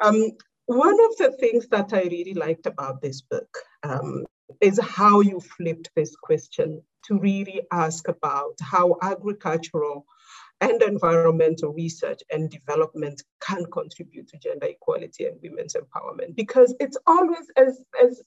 Um, 0.00 0.32
one 0.66 0.98
of 1.04 1.16
the 1.16 1.32
things 1.38 1.68
that 1.68 1.92
I 1.92 2.02
really 2.02 2.34
liked 2.34 2.66
about 2.66 3.00
this 3.00 3.20
book 3.20 3.58
um, 3.82 4.24
is 4.60 4.80
how 4.80 5.20
you 5.20 5.40
flipped 5.40 5.90
this 5.94 6.16
question 6.16 6.82
to 7.04 7.18
really 7.18 7.62
ask 7.72 8.08
about 8.08 8.54
how 8.60 8.96
agricultural 9.02 10.06
and 10.60 10.82
environmental 10.82 11.72
research 11.72 12.20
and 12.30 12.50
development 12.50 13.22
can 13.40 13.64
contribute 13.72 14.28
to 14.28 14.38
gender 14.38 14.66
equality 14.66 15.26
and 15.26 15.38
women's 15.42 15.74
empowerment 15.74 16.34
because 16.34 16.74
it's 16.80 16.96
always 17.06 17.46
as, 17.56 17.82
as 18.02 18.22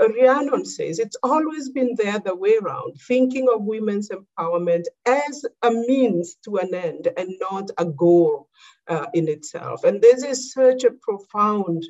Rhiannon 0.00 0.64
says, 0.64 0.98
it's 0.98 1.16
always 1.22 1.68
been 1.68 1.94
there 1.96 2.18
the 2.18 2.34
way 2.34 2.56
around, 2.60 2.96
thinking 3.06 3.48
of 3.52 3.62
women's 3.62 4.10
empowerment 4.10 4.84
as 5.06 5.44
a 5.62 5.70
means 5.70 6.36
to 6.44 6.56
an 6.56 6.74
end 6.74 7.08
and 7.16 7.30
not 7.40 7.70
a 7.78 7.84
goal 7.84 8.48
uh, 8.88 9.06
in 9.14 9.28
itself. 9.28 9.84
And 9.84 10.02
this 10.02 10.24
is 10.24 10.52
such 10.52 10.84
a 10.84 10.90
profound 10.90 11.84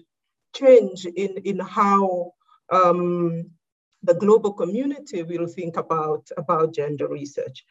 change 0.54 1.06
in, 1.06 1.38
in 1.44 1.58
how 1.58 2.32
um, 2.70 3.50
the 4.02 4.14
global 4.14 4.52
community 4.52 5.22
will 5.22 5.46
think 5.46 5.76
about, 5.76 6.28
about 6.36 6.74
gender 6.74 7.08
research. 7.08 7.64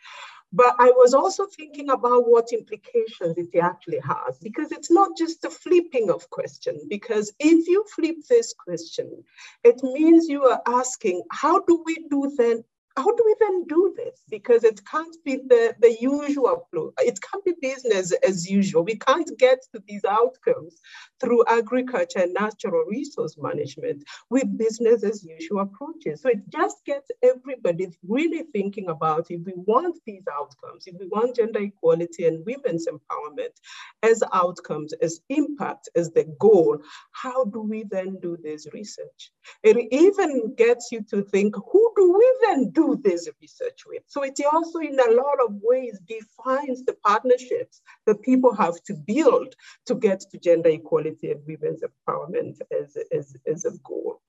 But 0.56 0.76
I 0.78 0.92
was 0.92 1.16
also 1.16 1.48
thinking 1.48 1.90
about 1.90 2.30
what 2.30 2.54
implications 2.54 3.36
it 3.38 3.58
actually 3.58 4.00
has, 4.00 4.38
because 4.38 4.72
it's 4.72 4.92
not 4.92 5.18
just 5.18 5.44
a 5.46 5.50
flipping 5.50 6.12
of 6.12 6.30
question, 6.30 6.80
because 6.88 7.34
if 7.40 7.68
you 7.68 7.84
flip 7.96 8.18
this 8.30 8.54
question, 8.54 9.24
it 9.64 9.82
means 9.82 10.30
you 10.30 10.44
are 10.44 10.62
asking, 10.68 11.24
how 11.32 11.60
do 11.62 11.82
we 11.86 12.06
do 12.08 12.32
then 12.38 12.64
how 12.96 13.16
do 13.16 13.24
we 13.26 13.36
then 13.40 13.66
do 13.68 13.94
this? 13.98 14.22
Because 14.30 14.64
it 14.64 14.80
can't 14.86 15.16
be 15.26 15.38
the, 15.38 15.76
the 15.80 15.98
usual 16.00 16.68
flow. 16.70 16.94
It 17.00 17.20
can't 17.22 17.44
be 17.44 17.54
business 17.60 18.12
as 18.28 18.50
usual. 18.50 18.84
We 18.84 18.98
can't 18.98 19.32
get 19.40 19.60
to 19.74 19.82
these 19.88 20.06
outcomes 20.06 20.80
through 21.20 21.44
agriculture 21.48 22.20
and 22.20 22.34
natural 22.34 22.86
resource 22.88 23.36
management 23.40 24.04
with 24.30 24.58
business 24.58 25.04
as 25.04 25.24
usual 25.24 25.62
approaches. 25.62 26.22
So 26.22 26.30
it 26.30 26.48
just 26.50 26.86
gets 26.86 27.10
everybody 27.24 27.88
really 28.08 28.44
thinking 28.54 28.90
about 28.90 29.32
if 29.32 29.42
we 29.44 29.54
want 29.56 29.98
these 30.06 30.24
outcomes, 30.32 30.86
if 30.86 30.96
we 31.00 31.08
want 31.08 31.36
gender 31.36 31.62
equality 31.62 32.28
and 32.28 32.46
women's 32.46 32.88
empowerment 32.88 33.56
as 34.04 34.22
outcomes, 34.34 34.94
as 35.02 35.20
impact, 35.30 35.90
as 35.96 36.12
the 36.12 36.26
goal, 36.40 36.78
how 37.12 37.46
do 37.46 37.62
we 37.62 37.86
then 37.90 38.20
do 38.22 38.38
this 38.44 38.68
research? 38.72 39.32
It 39.64 39.78
even 39.92 40.54
gets 40.56 40.90
you 40.92 41.04
to 41.10 41.24
think, 41.24 41.56
who 41.56 41.94
do 41.96 42.14
we 42.14 42.38
then 42.48 42.70
do 42.70 42.83
do 42.84 43.02
this 43.04 43.30
research 43.42 43.84
with. 43.88 44.04
So 44.08 44.24
it 44.24 44.40
also 44.52 44.80
in 44.80 45.00
a 45.00 45.12
lot 45.12 45.40
of 45.46 45.56
ways 45.62 46.00
defines 46.08 46.86
the 46.86 46.96
partnerships 47.06 47.82
that 48.06 48.22
people 48.22 48.54
have 48.56 48.82
to 48.84 48.94
build 48.94 49.56
to 49.88 49.96
get 49.96 50.22
to 50.32 50.38
gender 50.38 50.70
equality 50.70 51.32
and 51.32 51.42
women's 51.48 51.84
empowerment 51.84 52.58
as, 52.72 52.98
as, 53.12 53.36
as 53.48 53.66
a 53.66 53.72
goal. 53.84 54.22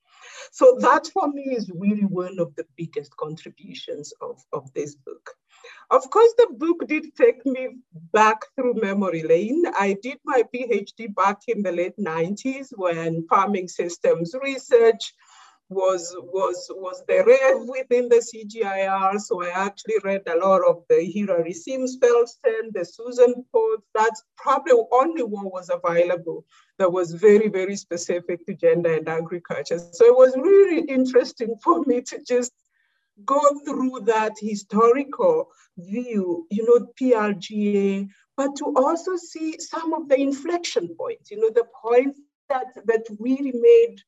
So 0.53 0.77
that 0.81 1.07
for 1.13 1.29
me 1.29 1.55
is 1.57 1.71
really 1.75 2.05
one 2.05 2.39
of 2.39 2.55
the 2.57 2.67
biggest 2.77 3.17
contributions 3.17 4.13
of, 4.21 4.43
of 4.53 4.73
this 4.75 4.95
book. 4.95 5.31
Of 5.91 6.09
course, 6.11 6.33
the 6.37 6.49
book 6.51 6.87
did 6.87 7.15
take 7.17 7.45
me 7.47 7.69
back 8.13 8.39
through 8.55 8.75
memory 8.75 9.23
lane. 9.23 9.65
I 9.79 9.97
did 10.03 10.19
my 10.25 10.43
PhD 10.55 11.15
back 11.15 11.39
in 11.49 11.63
the 11.63 11.73
late 11.73 11.97
90s 11.99 12.69
when 12.77 13.27
farming 13.29 13.69
systems 13.69 14.35
research 14.43 15.15
was 15.75 16.15
was 16.19 16.71
was 16.71 17.03
the 17.09 17.25
rave 17.25 17.69
within 17.69 18.09
the 18.09 18.23
CGIAR. 18.29 19.19
So 19.19 19.43
I 19.43 19.51
actually 19.51 19.99
read 20.05 20.23
a 20.27 20.37
lot 20.37 20.63
of 20.67 20.85
the 20.89 21.05
Hilary 21.05 21.53
Sims 21.53 21.99
Feldstein, 21.99 22.73
the 22.73 22.85
Susan 22.85 23.45
Poats. 23.53 23.87
That's 23.95 24.23
probably 24.37 24.73
only 24.93 25.23
one 25.23 25.51
was 25.51 25.71
available 25.71 26.45
that 26.79 26.93
was 26.93 27.13
very, 27.13 27.49
very 27.49 27.77
specific 27.77 28.45
to 28.47 28.55
gender 28.55 28.95
and 28.95 29.09
agriculture. 29.09 29.79
So 29.79 30.05
it 30.07 30.17
was 30.17 30.37
really 30.37 30.83
interesting 30.83 31.57
for 31.63 31.83
me 31.87 32.01
to 32.03 32.23
just 32.23 32.53
go 33.25 33.41
through 33.65 34.01
that 34.07 34.33
historical 34.41 35.49
view, 35.79 36.47
you 36.51 36.65
know, 36.67 36.89
PRGA, 37.01 38.09
but 38.37 38.57
to 38.57 38.75
also 38.77 39.17
see 39.17 39.59
some 39.61 39.93
of 39.93 40.09
the 40.09 40.19
inflection 40.19 40.89
points, 40.99 41.31
you 41.31 41.41
know, 41.41 41.51
the 41.55 41.67
points 41.81 42.19
that, 42.49 42.67
that 42.87 43.07
really 43.21 43.53
made 43.55 44.01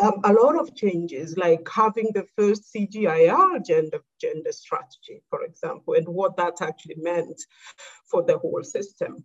um, 0.00 0.20
a 0.24 0.32
lot 0.32 0.58
of 0.58 0.74
changes, 0.74 1.36
like 1.36 1.68
having 1.68 2.10
the 2.14 2.26
first 2.36 2.72
CGIAR 2.74 3.64
gender, 3.64 4.00
gender 4.20 4.52
strategy, 4.52 5.22
for 5.28 5.44
example, 5.44 5.94
and 5.94 6.08
what 6.08 6.36
that 6.36 6.62
actually 6.62 6.96
meant 6.96 7.40
for 8.06 8.22
the 8.22 8.38
whole 8.38 8.62
system. 8.62 9.24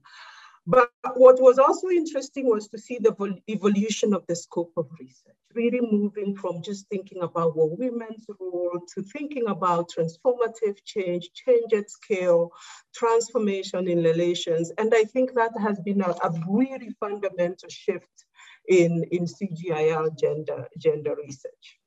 But 0.68 0.90
what 1.14 1.40
was 1.40 1.60
also 1.60 1.90
interesting 1.90 2.48
was 2.48 2.68
to 2.70 2.80
see 2.80 2.98
the 2.98 3.14
evolution 3.48 4.16
of 4.16 4.26
the 4.28 4.36
scope 4.36 4.74
of 4.78 4.88
research, 5.00 5.36
really 5.54 5.80
moving 5.80 6.36
from 6.36 6.64
just 6.64 6.88
thinking 6.90 7.22
about 7.22 7.56
what 7.56 7.78
women's 7.78 8.26
role 8.40 8.80
to 8.96 9.04
thinking 9.04 9.48
about 9.48 9.92
transformative 9.92 10.78
change, 10.84 11.30
change 11.34 11.72
at 11.74 11.92
scale, 11.92 12.50
transformation 12.96 13.88
in 13.88 14.04
relations. 14.04 14.72
And 14.80 14.92
I 14.96 15.04
think 15.04 15.36
that 15.36 15.52
has 15.60 15.80
been 15.82 16.02
a, 16.02 16.10
a 16.10 16.34
really 16.50 16.90
fundamental 17.00 17.70
shift 17.70 18.25
in, 18.68 19.04
in 19.12 19.26
CGIAR 19.26 20.18
gender, 20.18 20.68
gender 20.78 21.16
research. 21.16 21.80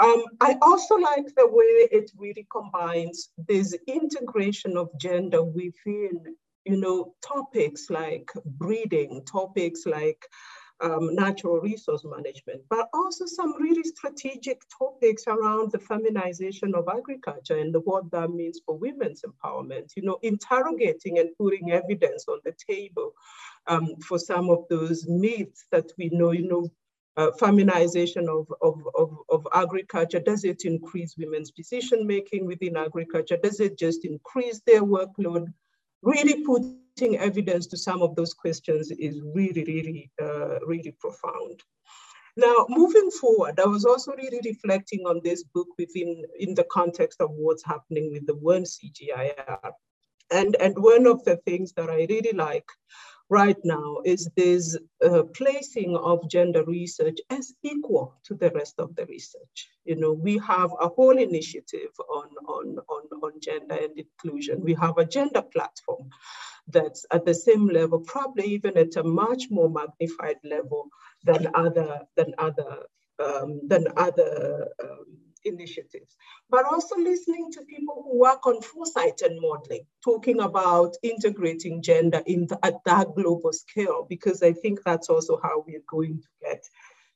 Um, 0.00 0.24
I 0.40 0.56
also 0.62 0.96
like 0.96 1.26
the 1.36 1.48
way 1.48 1.88
it 1.90 2.10
really 2.16 2.46
combines 2.52 3.30
this 3.48 3.74
integration 3.86 4.76
of 4.76 4.90
gender 5.00 5.42
within, 5.42 6.36
you 6.64 6.76
know, 6.76 7.14
topics 7.26 7.90
like 7.90 8.30
breeding, 8.44 9.24
topics 9.24 9.86
like 9.86 10.24
um, 10.80 11.14
natural 11.14 11.60
resource 11.60 12.04
management, 12.04 12.62
but 12.70 12.88
also 12.92 13.26
some 13.26 13.60
really 13.60 13.82
strategic 13.82 14.62
topics 14.78 15.24
around 15.26 15.72
the 15.72 15.78
feminization 15.78 16.74
of 16.74 16.88
agriculture 16.88 17.58
and 17.58 17.74
what 17.84 18.10
that 18.10 18.30
means 18.30 18.60
for 18.64 18.78
women's 18.78 19.22
empowerment, 19.22 19.92
you 19.96 20.02
know, 20.02 20.18
interrogating 20.22 21.18
and 21.18 21.30
putting 21.38 21.72
evidence 21.72 22.26
on 22.28 22.38
the 22.44 22.54
table 22.68 23.12
um, 23.66 23.96
for 24.06 24.18
some 24.18 24.50
of 24.50 24.64
those 24.70 25.06
myths 25.08 25.66
that 25.72 25.90
we 25.98 26.10
know, 26.10 26.32
you 26.32 26.48
know, 26.48 26.70
uh, 27.16 27.32
feminization 27.32 28.28
of, 28.28 28.46
of, 28.62 28.80
of, 28.96 29.18
of, 29.28 29.46
agriculture, 29.52 30.20
does 30.20 30.44
it 30.44 30.64
increase 30.64 31.16
women's 31.18 31.50
decision 31.50 32.06
making 32.06 32.46
within 32.46 32.76
agriculture? 32.76 33.36
Does 33.42 33.58
it 33.58 33.76
just 33.76 34.04
increase 34.04 34.60
their 34.64 34.82
workload? 34.82 35.52
Really 36.02 36.44
putting 36.44 36.78
evidence 37.02 37.66
to 37.68 37.76
some 37.76 38.02
of 38.02 38.16
those 38.16 38.34
questions 38.34 38.90
is 38.90 39.20
really, 39.34 39.64
really, 39.64 40.10
uh, 40.20 40.58
really 40.66 40.94
profound. 40.98 41.62
Now, 42.36 42.66
moving 42.68 43.10
forward, 43.10 43.58
I 43.58 43.66
was 43.66 43.84
also 43.84 44.12
really 44.12 44.40
reflecting 44.44 45.00
on 45.06 45.20
this 45.24 45.42
book 45.42 45.68
within 45.76 46.22
in 46.38 46.54
the 46.54 46.64
context 46.70 47.20
of 47.20 47.30
what's 47.32 47.64
happening 47.64 48.12
with 48.12 48.26
the 48.26 48.36
one 48.36 48.62
CGIAR. 48.62 49.72
And, 50.30 50.54
and 50.60 50.78
one 50.78 51.06
of 51.06 51.24
the 51.24 51.36
things 51.38 51.72
that 51.72 51.90
I 51.90 52.06
really 52.08 52.32
like 52.32 52.68
right 53.30 53.56
now 53.64 53.98
is 54.04 54.30
this 54.36 54.78
uh, 55.04 55.22
placing 55.34 55.96
of 55.96 56.28
gender 56.30 56.64
research 56.64 57.18
as 57.30 57.54
equal 57.62 58.14
to 58.24 58.34
the 58.34 58.50
rest 58.50 58.74
of 58.78 58.94
the 58.94 59.06
research. 59.06 59.68
You 59.84 59.96
know, 59.96 60.12
we 60.12 60.38
have 60.38 60.70
a 60.80 60.88
whole 60.88 61.18
initiative 61.18 61.90
on, 62.08 62.28
on, 62.46 62.78
on, 62.88 63.20
on 63.22 63.32
gender 63.40 63.78
and 63.82 63.98
inclusion. 63.98 64.60
We 64.62 64.74
have 64.74 64.98
a 64.98 65.04
gender 65.04 65.42
platform 65.42 66.08
that's 66.68 67.06
at 67.10 67.24
the 67.24 67.34
same 67.34 67.66
level, 67.68 68.00
probably 68.00 68.46
even 68.46 68.76
at 68.76 68.96
a 68.96 69.02
much 69.02 69.44
more 69.50 69.70
magnified 69.70 70.36
level 70.44 70.88
than 71.24 71.48
other, 71.54 72.02
than 72.16 72.34
other, 72.38 72.84
um, 73.18 73.60
than 73.66 73.86
other 73.96 74.68
um, 74.82 75.06
initiatives, 75.44 76.16
but 76.50 76.64
also 76.64 76.96
listening 76.96 77.50
to 77.52 77.62
people 77.62 78.02
who 78.04 78.18
work 78.18 78.46
on 78.46 78.60
foresight 78.60 79.20
and 79.22 79.40
modeling, 79.40 79.84
talking 80.04 80.40
about 80.40 80.94
integrating 81.02 81.82
gender 81.82 82.22
in 82.26 82.46
the, 82.46 82.58
at 82.62 82.74
that 82.84 83.14
global 83.14 83.52
scale, 83.52 84.06
because 84.08 84.42
I 84.42 84.52
think 84.52 84.80
that's 84.84 85.08
also 85.08 85.40
how 85.42 85.64
we're 85.66 85.82
going 85.88 86.20
to 86.20 86.28
get 86.42 86.64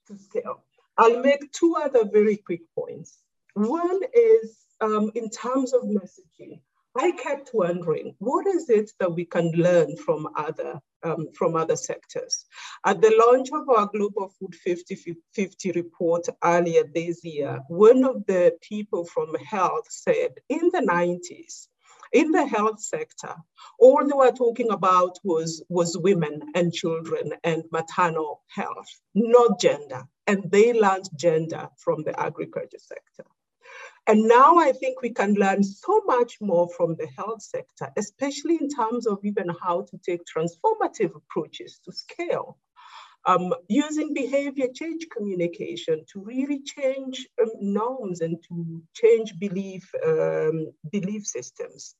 to 0.09 0.19
scale. 0.19 0.65
I'll 0.97 1.21
make 1.23 1.53
two 1.53 1.77
other 1.77 2.05
very 2.05 2.37
quick 2.37 2.63
points. 2.75 3.19
One 3.55 4.01
is 4.15 4.57
um, 4.81 5.11
in 5.15 5.31
terms 5.31 5.73
of 5.73 5.83
messaging. 5.83 6.61
I 6.97 7.13
kept 7.13 7.51
wondering, 7.55 8.15
what 8.19 8.47
is 8.47 8.69
it 8.69 8.93
that 9.01 9.15
we 9.15 9.25
can 9.25 9.51
learn 9.53 9.97
from 9.97 10.29
other 10.37 10.81
um, 11.03 11.29
from 11.35 11.57
other 11.57 11.77
sectors? 11.77 12.45
At 12.85 13.01
the 13.01 13.15
launch 13.27 13.49
of 13.53 13.69
our 13.69 13.87
Global 13.87 14.31
Food 14.39 14.55
50-50 14.67 15.75
report 15.75 16.27
earlier 16.45 16.85
this 16.85 17.25
year, 17.25 17.61
one 17.69 18.05
of 18.05 18.27
the 18.27 18.57
people 18.61 19.07
from 19.07 19.35
health 19.37 19.87
said, 19.89 20.35
in 20.51 20.71
the 20.73 20.81
90s, 20.81 21.69
in 22.13 22.31
the 22.31 22.47
health 22.47 22.81
sector, 22.81 23.35
all 23.79 24.07
they 24.07 24.15
were 24.15 24.33
talking 24.33 24.71
about 24.71 25.19
was, 25.25 25.65
was 25.71 25.97
women 25.97 26.43
and 26.55 26.73
children 26.75 27.33
and 27.43 27.65
maternal 27.73 28.43
health, 28.49 29.01
not 29.15 29.59
gender. 29.59 30.05
And 30.27 30.51
they 30.51 30.75
learned 30.75 31.09
gender 31.17 31.69
from 31.79 32.03
the 32.03 32.19
agriculture 32.21 32.79
sector. 32.79 33.25
And 34.07 34.27
now 34.27 34.59
I 34.59 34.73
think 34.73 35.01
we 35.01 35.11
can 35.11 35.35
learn 35.35 35.63
so 35.63 36.03
much 36.07 36.39
more 36.41 36.69
from 36.77 36.97
the 36.97 37.07
health 37.17 37.43
sector, 37.43 37.89
especially 37.97 38.59
in 38.61 38.69
terms 38.69 39.07
of 39.07 39.19
even 39.25 39.49
how 39.63 39.83
to 39.83 39.99
take 40.05 40.23
transformative 40.25 41.15
approaches 41.15 41.81
to 41.85 41.93
scale. 41.93 42.59
Um, 43.25 43.55
using 43.69 44.15
behavior 44.15 44.67
change 44.75 45.07
communication 45.17 46.05
to 46.13 46.21
really 46.21 46.61
change 46.65 47.29
um, 47.41 47.51
norms 47.61 48.21
and 48.21 48.37
to 48.49 48.83
change 48.95 49.39
belief, 49.39 49.89
um, 50.05 50.73
belief 50.91 51.25
systems. 51.25 51.95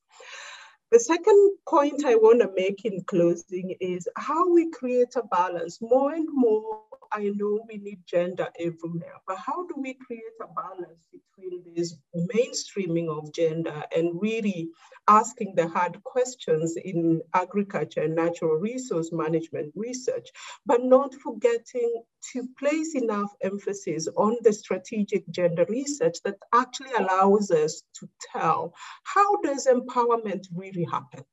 The 0.91 0.99
second 0.99 1.57
point 1.67 2.03
I 2.05 2.15
want 2.15 2.41
to 2.41 2.51
make 2.53 2.83
in 2.83 3.03
closing 3.05 3.75
is 3.79 4.07
how 4.17 4.53
we 4.53 4.69
create 4.69 5.15
a 5.15 5.23
balance. 5.23 5.81
More 5.81 6.13
and 6.13 6.27
more, 6.29 6.81
I 7.13 7.31
know 7.35 7.65
we 7.69 7.77
need 7.77 7.99
gender 8.07 8.49
everywhere, 8.59 9.15
but 9.27 9.37
how 9.37 9.67
do 9.67 9.75
we 9.77 9.93
create 9.93 10.23
a 10.41 10.47
balance 10.47 11.07
between 11.11 11.63
this 11.75 11.95
mainstreaming 12.15 13.07
of 13.09 13.33
gender 13.33 13.83
and 13.95 14.19
really 14.21 14.69
asking 15.07 15.53
the 15.55 15.67
hard 15.67 16.03
questions 16.03 16.75
in 16.75 17.21
agriculture 17.33 18.01
and 18.01 18.15
natural 18.15 18.55
resource 18.55 19.11
management 19.11 19.71
research, 19.75 20.29
but 20.65 20.83
not 20.83 21.13
forgetting 21.15 22.03
to 22.33 22.47
place 22.57 22.95
enough 22.95 23.31
emphasis 23.41 24.07
on 24.17 24.37
the 24.41 24.53
strategic 24.53 25.29
gender 25.29 25.65
research 25.69 26.17
that 26.25 26.37
actually 26.53 26.93
allows 26.97 27.51
us 27.51 27.83
to 27.99 28.09
tell 28.33 28.73
how 29.03 29.35
does 29.41 29.67
empowerment 29.67 30.47
really 30.55 30.85
happen? 30.91 31.23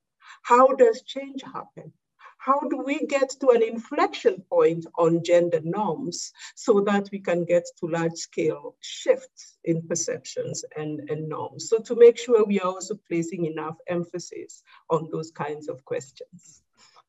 How 0.42 0.68
does 0.68 1.02
change 1.06 1.42
happen? 1.42 1.92
How 2.40 2.58
do 2.70 2.78
we 2.78 3.06
get 3.06 3.28
to 3.38 3.50
an 3.50 3.62
inflection 3.62 4.42
point 4.48 4.86
on 4.96 5.22
gender 5.22 5.60
norms 5.62 6.32
so 6.54 6.80
that 6.80 7.10
we 7.12 7.18
can 7.18 7.44
get 7.44 7.64
to 7.78 7.86
large 7.86 8.14
scale 8.14 8.76
shifts 8.80 9.58
in 9.64 9.86
perceptions 9.86 10.64
and, 10.74 11.10
and 11.10 11.28
norms? 11.28 11.68
So 11.68 11.80
to 11.80 11.94
make 11.94 12.16
sure 12.16 12.42
we 12.46 12.58
are 12.60 12.66
also 12.66 12.98
placing 13.08 13.44
enough 13.44 13.76
emphasis 13.86 14.62
on 14.88 15.10
those 15.12 15.30
kinds 15.30 15.68
of 15.68 15.84
questions. 15.84 16.62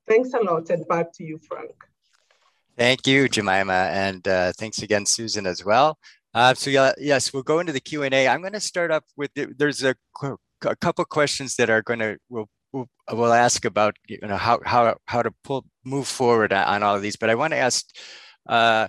Thanks 0.06 0.34
a 0.34 0.40
lot 0.40 0.70
and 0.70 0.86
back 0.90 1.14
to 1.14 1.24
you, 1.24 1.38
Frank. 1.38 1.76
Thank 2.78 3.08
you, 3.08 3.30
Jemima, 3.30 3.90
and 3.94 4.28
uh, 4.28 4.52
thanks 4.58 4.82
again, 4.82 5.06
Susan, 5.06 5.46
as 5.46 5.64
well. 5.64 5.98
Uh, 6.34 6.54
so 6.54 6.70
yeah, 6.70 6.92
yes, 6.98 7.32
we'll 7.32 7.44
go 7.44 7.60
into 7.60 7.72
the 7.72 7.80
Q 7.80 8.04
and 8.04 8.14
A. 8.14 8.28
I'm 8.28 8.42
going 8.42 8.54
to 8.54 8.60
start 8.60 8.92
up 8.92 9.06
with 9.16 9.32
there's 9.36 9.84
a, 9.84 9.96
a 10.64 10.76
couple 10.76 11.06
questions 11.06 11.56
that 11.56 11.70
are 11.70 11.82
going 11.82 12.00
to 12.00 12.18
we'll 12.28 12.50
we'll 12.74 13.34
ask 13.34 13.66
about 13.66 13.96
you 14.08 14.20
know 14.22 14.38
how 14.38 14.60
how 14.66 14.96
how 15.06 15.22
to 15.22 15.32
pull 15.44 15.66
move 15.86 16.08
forward 16.08 16.54
on 16.54 16.84
all 16.84 16.96
of 16.96 17.02
these. 17.02 17.16
But 17.16 17.30
I 17.30 17.36
want 17.36 17.54
to 17.54 17.58
ask 17.58 17.86
uh, 18.48 18.88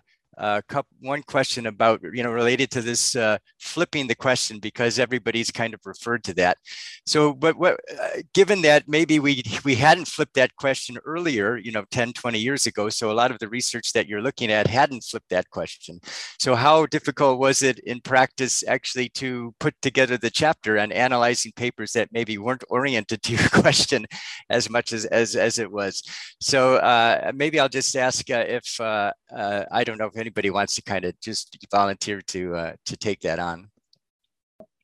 one 1.00 1.22
question 1.22 1.66
about, 1.66 2.00
you 2.12 2.22
know, 2.22 2.32
related 2.32 2.70
to 2.70 2.82
this 2.82 3.14
uh, 3.16 3.38
flipping 3.58 4.06
the 4.06 4.14
question 4.14 4.58
because 4.58 4.98
everybody's 4.98 5.50
kind 5.50 5.74
of 5.74 5.80
referred 5.84 6.24
to 6.24 6.34
that. 6.34 6.58
So, 7.06 7.32
but 7.32 7.56
what, 7.56 7.80
uh, 8.00 8.22
given 8.32 8.62
that 8.62 8.88
maybe 8.88 9.18
we, 9.18 9.42
we 9.64 9.74
hadn't 9.74 10.06
flipped 10.06 10.34
that 10.34 10.54
question 10.56 10.96
earlier, 11.04 11.56
you 11.56 11.72
know, 11.72 11.84
10, 11.90 12.12
20 12.12 12.38
years 12.38 12.66
ago. 12.66 12.88
So 12.88 13.10
a 13.10 13.12
lot 13.12 13.30
of 13.30 13.38
the 13.38 13.48
research 13.48 13.92
that 13.92 14.08
you're 14.08 14.22
looking 14.22 14.50
at 14.50 14.66
hadn't 14.66 15.04
flipped 15.04 15.28
that 15.30 15.50
question. 15.50 16.00
So 16.38 16.54
how 16.54 16.86
difficult 16.86 17.38
was 17.38 17.62
it 17.62 17.78
in 17.80 18.00
practice 18.00 18.64
actually 18.66 19.08
to 19.10 19.54
put 19.58 19.74
together 19.82 20.16
the 20.16 20.30
chapter 20.30 20.76
and 20.76 20.92
analyzing 20.92 21.52
papers 21.56 21.92
that 21.92 22.08
maybe 22.12 22.38
weren't 22.38 22.64
oriented 22.70 23.22
to 23.22 23.32
your 23.32 23.48
question 23.52 24.06
as 24.48 24.70
much 24.70 24.92
as, 24.92 25.04
as, 25.06 25.36
as 25.36 25.58
it 25.58 25.70
was? 25.70 26.02
So 26.40 26.76
uh, 26.76 27.32
maybe 27.34 27.60
I'll 27.60 27.68
just 27.68 27.96
ask 27.96 28.30
uh, 28.30 28.44
if, 28.46 28.80
uh, 28.80 29.12
I 29.36 29.84
don't 29.84 29.98
know 29.98 30.06
if 30.06 30.16
anybody 30.22 30.50
wants 30.50 30.74
to 30.76 30.82
kind 30.82 31.04
of 31.04 31.12
just 31.20 31.46
volunteer 31.70 32.20
to 32.32 32.40
uh, 32.54 32.72
to 32.86 32.96
take 32.96 33.20
that 33.20 33.38
on. 33.38 33.68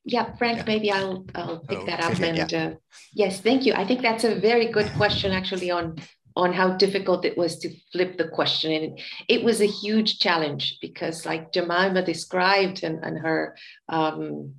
Yeah, 0.05 0.35
Frank, 0.37 0.59
yeah. 0.59 0.63
maybe 0.67 0.91
I'll 0.91 1.25
I'll 1.35 1.59
pick 1.59 1.79
oh, 1.79 1.85
that 1.85 1.99
up. 2.01 2.19
And 2.19 2.51
yeah. 2.51 2.65
uh, 2.65 2.73
yes, 3.13 3.41
thank 3.41 3.65
you. 3.65 3.73
I 3.73 3.85
think 3.85 4.01
that's 4.01 4.23
a 4.23 4.39
very 4.39 4.67
good 4.71 4.89
question, 4.97 5.31
actually, 5.31 5.71
on 5.71 5.97
on 6.35 6.53
how 6.53 6.77
difficult 6.77 7.25
it 7.25 7.37
was 7.37 7.57
to 7.59 7.69
flip 7.91 8.17
the 8.17 8.27
question. 8.27 8.71
And 8.71 8.99
it 9.27 9.43
was 9.43 9.61
a 9.61 9.75
huge 9.83 10.19
challenge 10.19 10.77
because, 10.81 11.25
like 11.25 11.51
Jemima 11.53 12.01
described, 12.03 12.83
and 12.83 13.03
and 13.03 13.17
her. 13.19 13.55
Um, 13.87 14.55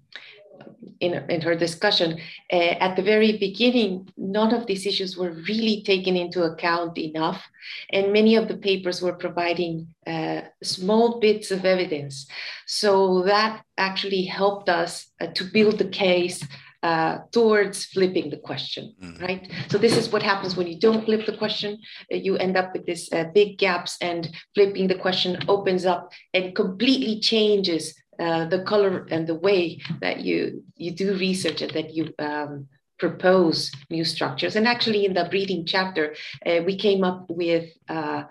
in, 1.00 1.14
in 1.30 1.40
her 1.40 1.54
discussion, 1.54 2.18
uh, 2.52 2.56
at 2.56 2.96
the 2.96 3.02
very 3.02 3.38
beginning, 3.38 4.08
none 4.16 4.54
of 4.54 4.66
these 4.66 4.86
issues 4.86 5.16
were 5.16 5.32
really 5.48 5.82
taken 5.82 6.16
into 6.16 6.42
account 6.42 6.98
enough. 6.98 7.42
And 7.90 8.12
many 8.12 8.36
of 8.36 8.48
the 8.48 8.56
papers 8.56 9.00
were 9.00 9.14
providing 9.14 9.94
uh, 10.06 10.42
small 10.62 11.20
bits 11.20 11.50
of 11.50 11.64
evidence. 11.64 12.26
So 12.66 13.22
that 13.22 13.64
actually 13.78 14.24
helped 14.24 14.68
us 14.68 15.10
uh, 15.20 15.28
to 15.28 15.44
build 15.44 15.78
the 15.78 15.88
case 15.88 16.44
uh, 16.82 17.18
towards 17.30 17.84
flipping 17.84 18.30
the 18.30 18.38
question, 18.38 18.94
mm. 19.02 19.20
right? 19.20 19.50
So 19.68 19.76
this 19.76 19.96
is 19.96 20.10
what 20.10 20.22
happens 20.22 20.56
when 20.56 20.66
you 20.66 20.78
don't 20.78 21.04
flip 21.04 21.26
the 21.26 21.36
question. 21.36 21.78
Uh, 22.10 22.16
you 22.16 22.36
end 22.36 22.56
up 22.56 22.72
with 22.72 22.86
this 22.86 23.12
uh, 23.12 23.24
big 23.34 23.58
gaps, 23.58 23.98
and 24.00 24.34
flipping 24.54 24.88
the 24.88 24.94
question 24.94 25.36
opens 25.46 25.84
up 25.84 26.10
and 26.32 26.54
completely 26.54 27.20
changes 27.20 27.99
uh, 28.20 28.44
the 28.44 28.62
color 28.62 29.06
and 29.10 29.26
the 29.26 29.34
way 29.34 29.80
that 30.00 30.20
you 30.20 30.62
you 30.76 30.90
do 30.90 31.16
research 31.16 31.62
and 31.62 31.72
that 31.72 31.94
you 31.94 32.12
um, 32.18 32.68
propose 32.98 33.72
new 33.88 34.04
structures. 34.04 34.56
And 34.56 34.68
actually, 34.68 35.06
in 35.06 35.14
the 35.14 35.26
breeding 35.30 35.64
chapter, 35.64 36.14
uh, 36.44 36.60
we 36.66 36.76
came 36.76 37.02
up 37.02 37.24
with 37.30 37.70
uh, 37.88 38.24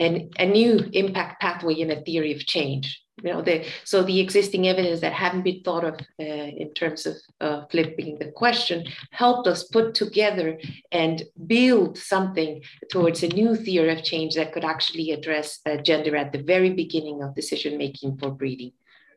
an, 0.00 0.30
a 0.38 0.46
new 0.46 0.78
impact 0.92 1.42
pathway 1.42 1.74
in 1.74 1.90
a 1.90 2.00
theory 2.00 2.32
of 2.32 2.46
change. 2.46 3.02
You 3.22 3.32
know, 3.32 3.42
the, 3.42 3.64
so 3.84 4.02
the 4.02 4.20
existing 4.20 4.68
evidence 4.68 5.00
that 5.00 5.12
hadn't 5.12 5.42
been 5.42 5.62
thought 5.62 5.84
of 5.84 5.94
uh, 6.20 6.22
in 6.62 6.72
terms 6.74 7.06
of 7.06 7.70
flipping 7.70 8.18
the 8.18 8.30
question 8.30 8.84
helped 9.10 9.48
us 9.48 9.64
put 9.64 9.94
together 9.94 10.58
and 10.92 11.22
build 11.46 11.96
something 11.96 12.62
towards 12.90 13.22
a 13.22 13.28
new 13.28 13.56
theory 13.56 13.90
of 13.90 14.04
change 14.04 14.34
that 14.34 14.52
could 14.52 14.64
actually 14.64 15.12
address 15.12 15.60
uh, 15.64 15.76
gender 15.78 16.14
at 16.14 16.32
the 16.32 16.42
very 16.42 16.74
beginning 16.74 17.22
of 17.22 17.34
decision 17.34 17.78
making 17.78 18.18
for 18.18 18.30
breeding 18.30 18.72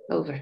over. 0.09 0.41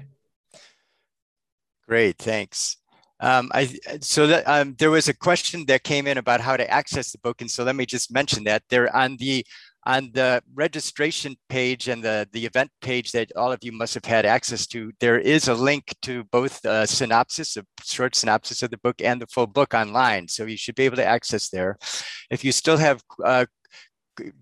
Great, 1.86 2.18
thanks. 2.18 2.76
Um, 3.20 3.50
I, 3.52 3.68
so 4.00 4.26
that 4.28 4.44
um, 4.46 4.76
there 4.78 4.90
was 4.90 5.08
a 5.08 5.16
question 5.16 5.64
that 5.66 5.82
came 5.82 6.06
in 6.06 6.18
about 6.18 6.40
how 6.40 6.56
to 6.56 6.70
access 6.70 7.10
the 7.10 7.18
book, 7.18 7.40
and 7.40 7.50
so 7.50 7.64
let 7.64 7.74
me 7.74 7.84
just 7.84 8.12
mention 8.12 8.44
that 8.44 8.62
there 8.70 8.94
on 8.94 9.16
the 9.16 9.44
on 9.86 10.10
the 10.12 10.42
registration 10.54 11.34
page 11.48 11.88
and 11.88 12.04
the 12.04 12.28
the 12.32 12.44
event 12.44 12.70
page 12.80 13.10
that 13.12 13.32
all 13.34 13.50
of 13.50 13.58
you 13.62 13.72
must 13.72 13.94
have 13.94 14.04
had 14.04 14.24
access 14.24 14.66
to. 14.68 14.92
There 15.00 15.18
is 15.18 15.48
a 15.48 15.54
link 15.54 15.94
to 16.02 16.24
both 16.24 16.64
a 16.64 16.86
synopsis, 16.86 17.56
a 17.56 17.64
short 17.82 18.14
synopsis 18.14 18.62
of 18.62 18.70
the 18.70 18.78
book, 18.78 19.00
and 19.02 19.20
the 19.20 19.26
full 19.26 19.48
book 19.48 19.74
online, 19.74 20.28
so 20.28 20.44
you 20.44 20.56
should 20.56 20.76
be 20.76 20.84
able 20.84 20.96
to 20.96 21.04
access 21.04 21.48
there. 21.48 21.76
If 22.30 22.44
you 22.44 22.52
still 22.52 22.76
have 22.76 23.02
uh, 23.24 23.46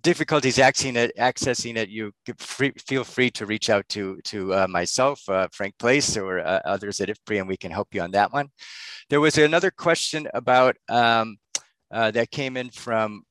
difficulties 0.03 0.57
accessing 0.57 0.97
it, 0.97 1.13
accessing 1.19 1.77
it, 1.77 1.89
you 1.89 2.13
free, 2.39 2.73
feel 2.87 3.05
free 3.05 3.31
to 3.31 3.47
reach 3.47 3.71
out 3.71 3.89
to 3.91 4.19
to 4.25 4.55
uh, 4.55 4.67
myself, 4.69 5.27
uh, 5.29 5.49
Frank 5.53 5.75
Place, 5.79 6.17
or 6.17 6.41
uh, 6.41 6.61
others 6.65 7.01
at 7.01 7.09
IFPRI, 7.09 7.41
and 7.41 7.49
we 7.49 7.57
can 7.57 7.71
help 7.71 7.95
you 7.95 8.01
on 8.01 8.11
that 8.13 8.33
one. 8.33 8.49
There 9.11 9.21
was 9.21 9.39
another 9.39 9.71
question 9.71 10.29
about 10.35 10.77
um, 10.89 11.37
uh, 11.91 12.11
that 12.13 12.31
came 12.31 12.57
in 12.57 12.71
from. 12.71 13.23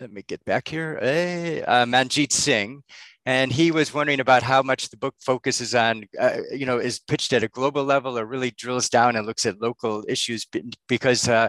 Let 0.00 0.12
me 0.12 0.22
get 0.22 0.44
back 0.44 0.68
here. 0.68 0.96
Hey, 1.02 1.62
uh, 1.62 1.84
Manjeet 1.84 2.30
Singh, 2.30 2.84
and 3.26 3.50
he 3.50 3.72
was 3.72 3.92
wondering 3.92 4.20
about 4.20 4.44
how 4.44 4.62
much 4.62 4.90
the 4.90 4.96
book 4.96 5.16
focuses 5.18 5.74
on, 5.74 6.04
uh, 6.20 6.38
you 6.52 6.66
know, 6.66 6.78
is 6.78 7.00
pitched 7.00 7.32
at 7.32 7.42
a 7.42 7.48
global 7.48 7.82
level 7.82 8.16
or 8.16 8.24
really 8.24 8.52
drills 8.52 8.88
down 8.88 9.16
and 9.16 9.26
looks 9.26 9.44
at 9.44 9.60
local 9.60 10.04
issues 10.08 10.46
because 10.86 11.28
uh, 11.28 11.48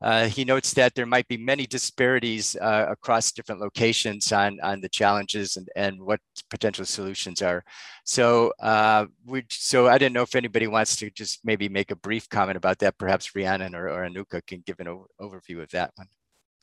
uh, 0.00 0.28
he 0.28 0.46
notes 0.46 0.72
that 0.72 0.94
there 0.94 1.04
might 1.04 1.28
be 1.28 1.36
many 1.36 1.66
disparities 1.66 2.56
uh, 2.56 2.86
across 2.88 3.32
different 3.32 3.60
locations 3.60 4.32
on, 4.32 4.58
on 4.62 4.80
the 4.80 4.88
challenges 4.88 5.58
and, 5.58 5.68
and 5.76 6.00
what 6.00 6.20
potential 6.48 6.86
solutions 6.86 7.42
are. 7.42 7.62
So, 8.04 8.50
uh, 8.60 9.04
so 9.50 9.88
I 9.88 9.98
didn't 9.98 10.14
know 10.14 10.22
if 10.22 10.34
anybody 10.34 10.68
wants 10.68 10.96
to 10.96 11.10
just 11.10 11.40
maybe 11.44 11.68
make 11.68 11.90
a 11.90 11.96
brief 11.96 12.30
comment 12.30 12.56
about 12.56 12.78
that. 12.78 12.96
Perhaps 12.96 13.34
Rhiannon 13.34 13.74
or, 13.74 13.90
or 13.90 14.08
Anouka 14.08 14.40
can 14.46 14.62
give 14.64 14.80
an 14.80 14.86
overview 15.20 15.62
of 15.62 15.68
that 15.72 15.90
one. 15.96 16.06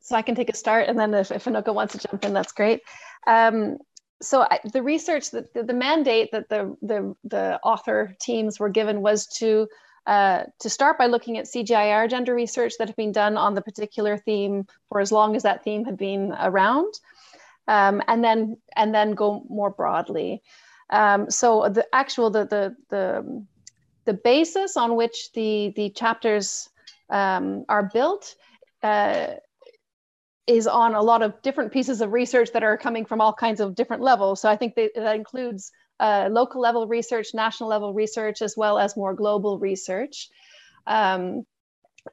So 0.07 0.15
I 0.15 0.21
can 0.21 0.35
take 0.35 0.49
a 0.49 0.55
start, 0.55 0.87
and 0.87 0.97
then 0.97 1.13
if, 1.13 1.31
if 1.31 1.43
Anouka 1.43 1.73
wants 1.73 1.91
to 1.91 2.07
jump 2.07 2.23
in, 2.23 2.31
that's 2.31 2.53
great. 2.53 2.81
Um, 3.27 3.77
so 4.21 4.43
I, 4.43 4.61
the 4.71 4.81
research 4.81 5.31
that 5.31 5.53
the, 5.53 5.63
the, 5.63 5.73
mandate 5.73 6.31
that 6.31 6.47
the, 6.47 6.77
the, 6.81 7.13
the 7.25 7.59
author 7.61 8.15
teams 8.21 8.57
were 8.57 8.69
given 8.69 9.01
was 9.01 9.27
to 9.39 9.67
uh, 10.05 10.43
to 10.59 10.69
start 10.69 10.97
by 10.97 11.07
looking 11.07 11.37
at 11.37 11.43
CGIAR 11.43 12.09
gender 12.09 12.33
research 12.33 12.75
that 12.79 12.87
had 12.87 12.95
been 12.95 13.11
done 13.11 13.35
on 13.35 13.53
the 13.53 13.61
particular 13.61 14.17
theme 14.17 14.65
for 14.87 15.01
as 15.01 15.11
long 15.11 15.35
as 15.35 15.43
that 15.43 15.65
theme 15.65 15.83
had 15.83 15.97
been 15.97 16.33
around, 16.39 16.93
um, 17.67 18.01
and 18.07 18.23
then 18.23 18.55
and 18.77 18.95
then 18.95 19.11
go 19.11 19.43
more 19.49 19.71
broadly. 19.71 20.41
Um, 20.89 21.29
so 21.29 21.67
the 21.67 21.85
actual 21.93 22.29
the 22.29 22.45
the 22.45 22.77
the 22.87 23.45
the 24.05 24.13
basis 24.13 24.77
on 24.77 24.95
which 24.95 25.33
the 25.33 25.73
the 25.75 25.89
chapters 25.89 26.69
um, 27.09 27.65
are 27.67 27.91
built 27.93 28.35
uh, 28.83 29.27
is 30.47 30.65
on 30.65 30.95
a 30.95 31.01
lot 31.01 31.21
of 31.21 31.41
different 31.41 31.73
pieces 31.73 32.01
of 32.01 32.13
research 32.13 32.51
that 32.53 32.63
are 32.63 32.77
coming 32.77 33.05
from 33.05 33.21
all 33.21 33.33
kinds 33.33 33.59
of 33.59 33.75
different 33.75 34.01
levels. 34.01 34.41
So 34.41 34.49
I 34.49 34.55
think 34.55 34.75
that, 34.75 34.91
that 34.95 35.15
includes 35.15 35.71
uh, 35.99 36.29
local 36.31 36.61
level 36.61 36.87
research, 36.87 37.27
national 37.33 37.69
level 37.69 37.93
research, 37.93 38.41
as 38.41 38.55
well 38.55 38.79
as 38.79 38.95
more 38.95 39.13
global 39.13 39.59
research. 39.59 40.29
Um, 40.85 41.45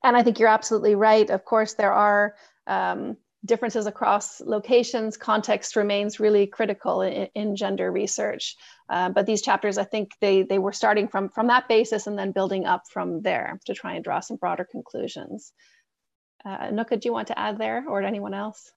and 0.03 0.17
I 0.17 0.23
think 0.23 0.39
you're 0.39 0.49
absolutely 0.49 0.97
right. 0.97 1.31
Of 1.31 1.45
course, 1.45 1.75
there 1.75 1.93
are 1.93 2.35
um, 2.67 3.17
differences 3.45 3.87
across 3.87 4.41
locations. 4.41 5.17
Context 5.17 5.77
remains 5.77 6.19
really 6.19 6.47
critical 6.47 7.03
in, 7.03 7.29
in 7.35 7.57
gender 7.57 7.93
research. 7.93 8.57
Uh, 8.89 9.11
but 9.11 9.27
these 9.27 9.43
chapters, 9.43 9.79
I 9.79 9.85
think 9.85 10.13
they, 10.21 10.43
they 10.43 10.59
were 10.59 10.73
starting 10.73 11.07
from, 11.09 11.29
from 11.29 11.47
that 11.49 11.69
basis 11.69 12.07
and 12.07 12.19
then 12.19 12.33
building 12.33 12.65
up 12.65 12.83
from 12.91 13.23
there 13.23 13.61
to 13.67 13.75
try 13.75 13.95
and 13.95 14.03
draw 14.03 14.21
some 14.21 14.39
broader 14.39 14.67
conclusions. 14.69 15.53
Uh, 16.45 16.71
Nuka, 16.71 16.97
do 16.97 17.09
you 17.09 17.13
want 17.13 17.29
to 17.29 17.39
add 17.39 17.59
there 17.59 17.85
or 17.89 18.03
anyone 18.03 18.35
else? 18.35 18.73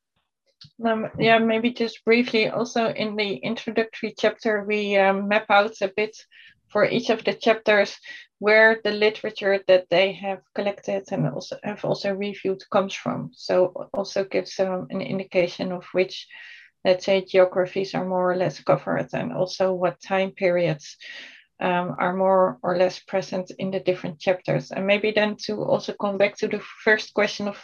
Um, 0.84 1.09
yeah, 1.20 1.38
maybe 1.38 1.72
just 1.72 2.03
briefly. 2.05 2.49
Also, 2.49 2.88
in 2.89 3.15
the 3.15 3.36
introductory 3.36 4.13
chapter, 4.18 4.63
we 4.63 4.95
um, 4.97 5.28
map 5.28 5.45
out 5.49 5.76
a 5.82 5.91
bit 5.95 6.18
for 6.70 6.86
each 6.86 7.09
of 7.09 7.24
the 7.24 7.34
chapters 7.34 7.97
where 8.39 8.80
the 8.84 8.91
literature 8.91 9.63
that 9.68 9.88
they 9.89 10.13
have 10.13 10.41
collected 10.53 11.03
and 11.11 11.28
also 11.28 11.57
have 11.63 11.84
also 11.84 12.13
reviewed 12.13 12.61
comes 12.72 12.93
from. 12.93 13.32
So 13.34 13.89
also 13.93 14.24
gives 14.24 14.59
um, 14.59 14.88
an 14.89 15.01
indication 15.01 15.72
of 15.72 15.86
which, 15.91 16.28
let's 16.86 17.05
say, 17.05 17.26
geographies 17.26 17.95
are 17.95 18.05
more 18.05 18.32
or 18.32 18.36
less 18.36 18.59
covered 18.61 19.09
and 19.13 19.34
also 19.34 19.74
what 19.74 20.01
time 20.01 20.32
periods 20.32 20.97
um, 21.60 21.95
are 21.97 22.14
more 22.14 22.60
or 22.62 22.78
less 22.78 22.99
present 22.99 23.51
in 23.58 23.72
the 23.72 23.80
different 23.80 24.20
chapters. 24.20 24.72
And 24.72 24.86
maybe 24.86 25.12
then 25.12 25.36
to 25.45 25.64
also 25.64 25.93
come 25.93 26.18
back 26.18 26.36
to 26.38 26.47
the 26.47 26.62
first 26.84 27.14
question 27.14 27.47
of 27.47 27.58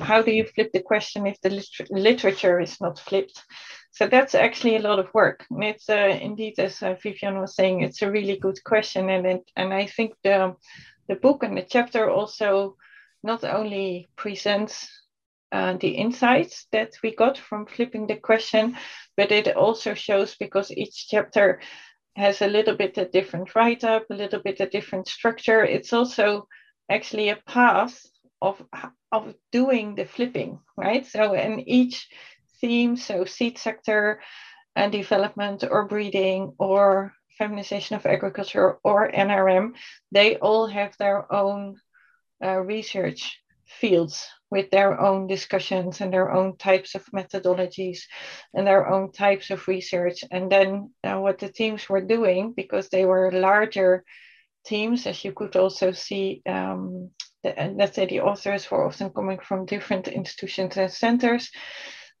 how 0.00 0.22
do 0.22 0.32
you 0.32 0.44
flip 0.44 0.72
the 0.72 0.82
question 0.82 1.26
if 1.26 1.40
the 1.40 1.50
liter 1.50 1.86
literature 1.90 2.60
is 2.60 2.80
not 2.80 2.98
flipped? 2.98 3.42
So 3.92 4.06
that's 4.06 4.34
actually 4.34 4.76
a 4.76 4.82
lot 4.82 4.98
of 4.98 5.12
work. 5.14 5.46
And 5.50 5.64
it's 5.64 5.88
uh, 5.88 6.18
indeed, 6.20 6.58
as 6.58 6.82
uh, 6.82 6.96
Vivian 7.02 7.38
was 7.38 7.54
saying, 7.54 7.82
it's 7.82 8.02
a 8.02 8.10
really 8.10 8.36
good 8.36 8.62
question. 8.64 9.08
And, 9.08 9.26
it, 9.26 9.50
and 9.56 9.72
I 9.72 9.86
think 9.86 10.14
the, 10.22 10.54
the 11.08 11.14
book 11.14 11.42
and 11.42 11.56
the 11.56 11.62
chapter 11.62 12.10
also 12.10 12.76
not 13.22 13.44
only 13.44 14.08
presents 14.16 14.90
uh, 15.52 15.76
the 15.80 15.90
insights 15.90 16.66
that 16.72 16.92
we 17.02 17.14
got 17.14 17.38
from 17.38 17.66
flipping 17.66 18.06
the 18.06 18.16
question, 18.16 18.76
but 19.16 19.32
it 19.32 19.56
also 19.56 19.94
shows 19.94 20.36
because 20.36 20.70
each 20.70 21.06
chapter 21.08 21.60
has 22.16 22.40
a 22.40 22.48
little 22.48 22.76
bit 22.76 22.96
a 22.98 23.04
different 23.04 23.54
write 23.54 23.84
up, 23.84 24.06
a 24.10 24.14
little 24.14 24.40
bit 24.40 24.60
a 24.60 24.66
different 24.66 25.06
structure. 25.06 25.62
It's 25.62 25.92
also 25.92 26.48
actually 26.90 27.28
a 27.28 27.42
path 27.46 28.00
of, 28.40 28.62
of 29.12 29.34
doing 29.52 29.94
the 29.94 30.06
flipping, 30.06 30.58
right? 30.76 31.06
So, 31.06 31.34
in 31.34 31.60
each 31.68 32.08
theme, 32.60 32.96
so 32.96 33.24
seed 33.24 33.58
sector 33.58 34.20
and 34.74 34.90
development 34.92 35.64
or 35.70 35.86
breeding 35.86 36.54
or 36.58 37.12
feminization 37.38 37.96
of 37.96 38.06
agriculture 38.06 38.78
or 38.82 39.10
NRM, 39.12 39.72
they 40.10 40.36
all 40.36 40.66
have 40.66 40.96
their 40.98 41.30
own 41.32 41.76
uh, 42.42 42.60
research 42.60 43.40
fields 43.66 44.26
with 44.50 44.70
their 44.70 45.00
own 45.00 45.26
discussions 45.26 46.00
and 46.00 46.12
their 46.12 46.32
own 46.32 46.56
types 46.56 46.94
of 46.94 47.04
methodologies 47.06 48.00
and 48.54 48.66
their 48.66 48.88
own 48.88 49.12
types 49.12 49.50
of 49.50 49.66
research. 49.68 50.24
And 50.30 50.50
then 50.50 50.92
uh, 51.02 51.18
what 51.18 51.38
the 51.38 51.48
teams 51.48 51.88
were 51.88 52.00
doing, 52.00 52.52
because 52.56 52.88
they 52.88 53.04
were 53.04 53.32
larger 53.32 54.04
teams, 54.64 55.06
as 55.06 55.24
you 55.24 55.32
could 55.32 55.56
also 55.56 55.92
see, 55.92 56.42
um, 56.46 57.10
the, 57.42 57.74
let's 57.76 57.96
say 57.96 58.06
the 58.06 58.20
authors 58.20 58.70
were 58.70 58.86
often 58.86 59.10
coming 59.10 59.38
from 59.40 59.66
different 59.66 60.08
institutions 60.08 60.76
and 60.76 60.92
centers. 60.92 61.50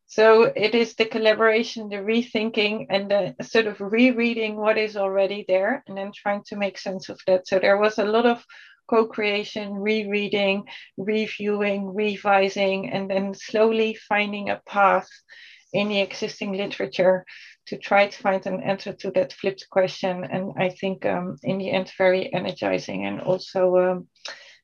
So 0.08 0.42
it 0.42 0.74
is 0.74 0.94
the 0.94 1.06
collaboration, 1.06 1.88
the 1.88 1.96
rethinking, 1.96 2.86
and 2.90 3.10
the 3.10 3.34
sort 3.42 3.66
of 3.66 3.80
rereading 3.80 4.56
what 4.56 4.78
is 4.78 4.96
already 4.96 5.44
there, 5.48 5.82
and 5.86 5.96
then 5.96 6.12
trying 6.14 6.42
to 6.46 6.56
make 6.56 6.78
sense 6.78 7.08
of 7.08 7.20
that. 7.26 7.48
So 7.48 7.58
there 7.58 7.76
was 7.76 7.98
a 7.98 8.04
lot 8.04 8.24
of 8.24 8.44
co-creation, 8.88 9.74
rereading, 9.74 10.64
reviewing, 10.96 11.94
revising, 11.94 12.90
and 12.90 13.10
then 13.10 13.34
slowly 13.34 13.94
finding 13.94 14.50
a 14.50 14.60
path 14.66 15.08
in 15.72 15.88
the 15.88 16.00
existing 16.00 16.52
literature 16.52 17.24
to 17.66 17.76
try 17.76 18.06
to 18.06 18.22
find 18.22 18.46
an 18.46 18.62
answer 18.62 18.92
to 18.92 19.10
that 19.10 19.32
flipped 19.32 19.66
question. 19.70 20.24
And 20.24 20.52
I 20.56 20.68
think 20.70 21.04
um, 21.04 21.36
in 21.42 21.58
the 21.58 21.70
end, 21.70 21.92
very 21.98 22.32
energizing 22.32 23.04
and 23.04 23.20
also 23.20 23.76
um, 23.76 24.08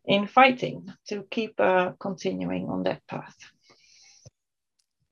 inviting 0.05 0.93
to 1.09 1.25
keep 1.31 1.61
uh, 1.61 1.93
continuing 1.99 2.69
on 2.69 2.85
that 2.85 3.07
path. 3.07 3.37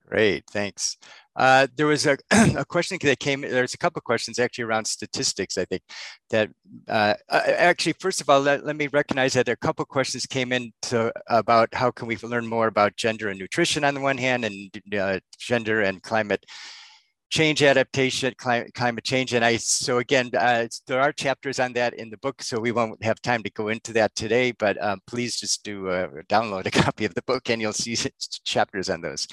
Great, 0.06 0.44
thanks. 0.50 0.96
Uh, 1.40 1.66
there 1.74 1.86
was 1.86 2.04
a, 2.04 2.18
a, 2.30 2.66
question 2.66 2.98
that 3.00 3.18
came, 3.18 3.40
there's 3.40 3.72
a 3.72 3.78
couple 3.78 3.98
of 3.98 4.04
questions 4.04 4.38
actually 4.38 4.64
around 4.64 4.84
statistics, 4.84 5.56
I 5.56 5.64
think, 5.64 5.80
that 6.28 6.50
uh, 6.86 7.14
actually, 7.30 7.94
first 7.98 8.20
of 8.20 8.28
all, 8.28 8.40
let, 8.40 8.66
let 8.66 8.76
me 8.76 8.88
recognize 8.92 9.32
that 9.32 9.48
a 9.48 9.56
couple 9.56 9.82
of 9.82 9.88
questions 9.88 10.26
came 10.26 10.52
in 10.52 10.70
to, 10.82 11.10
about 11.28 11.74
how 11.74 11.90
can 11.92 12.06
we 12.08 12.18
learn 12.18 12.46
more 12.46 12.66
about 12.66 12.94
gender 12.96 13.30
and 13.30 13.38
nutrition 13.38 13.84
on 13.84 13.94
the 13.94 14.02
one 14.02 14.18
hand 14.18 14.44
and 14.44 14.70
uh, 14.94 15.18
gender 15.38 15.80
and 15.80 16.02
climate 16.02 16.44
change 17.30 17.62
adaptation, 17.62 18.34
climate, 18.36 19.04
change. 19.04 19.32
And 19.34 19.44
I, 19.44 19.56
so 19.56 19.98
again, 19.98 20.30
uh, 20.36 20.66
there 20.88 21.00
are 21.00 21.12
chapters 21.12 21.60
on 21.60 21.72
that 21.74 21.94
in 21.94 22.10
the 22.10 22.16
book, 22.18 22.42
so 22.42 22.58
we 22.58 22.72
won't 22.72 23.02
have 23.04 23.22
time 23.22 23.42
to 23.44 23.50
go 23.50 23.68
into 23.68 23.92
that 23.94 24.14
today, 24.16 24.50
but 24.52 24.82
um, 24.82 25.00
please 25.06 25.36
just 25.36 25.62
do 25.62 25.88
uh, 25.88 26.08
download 26.28 26.66
a 26.66 26.70
copy 26.82 27.04
of 27.04 27.14
the 27.14 27.22
book 27.22 27.48
and 27.48 27.62
you'll 27.62 27.72
see 27.72 27.96
chapters 28.44 28.90
on 28.90 29.00
those. 29.00 29.28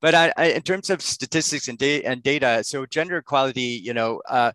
But 0.00 0.14
I, 0.14 0.32
I, 0.36 0.44
in 0.46 0.62
terms 0.62 0.90
of 0.90 1.02
statistics 1.02 1.66
and, 1.68 1.76
da 1.76 2.02
and 2.04 2.22
data, 2.22 2.62
so 2.62 2.86
gender 2.86 3.18
equality, 3.18 3.80
you 3.82 3.94
know, 3.94 4.22
uh, 4.28 4.52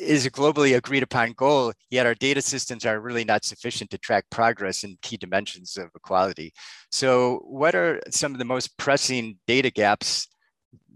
is 0.00 0.26
a 0.26 0.30
globally 0.30 0.76
agreed 0.76 1.02
upon 1.02 1.32
goal, 1.32 1.72
yet 1.90 2.06
our 2.06 2.14
data 2.14 2.42
systems 2.42 2.84
are 2.84 3.00
really 3.00 3.24
not 3.24 3.44
sufficient 3.44 3.90
to 3.90 3.98
track 3.98 4.24
progress 4.30 4.84
in 4.84 4.96
key 5.02 5.16
dimensions 5.16 5.76
of 5.76 5.90
equality. 5.94 6.52
So 6.90 7.40
what 7.44 7.74
are 7.74 8.00
some 8.10 8.32
of 8.32 8.38
the 8.38 8.44
most 8.44 8.76
pressing 8.76 9.38
data 9.46 9.70
gaps 9.70 10.28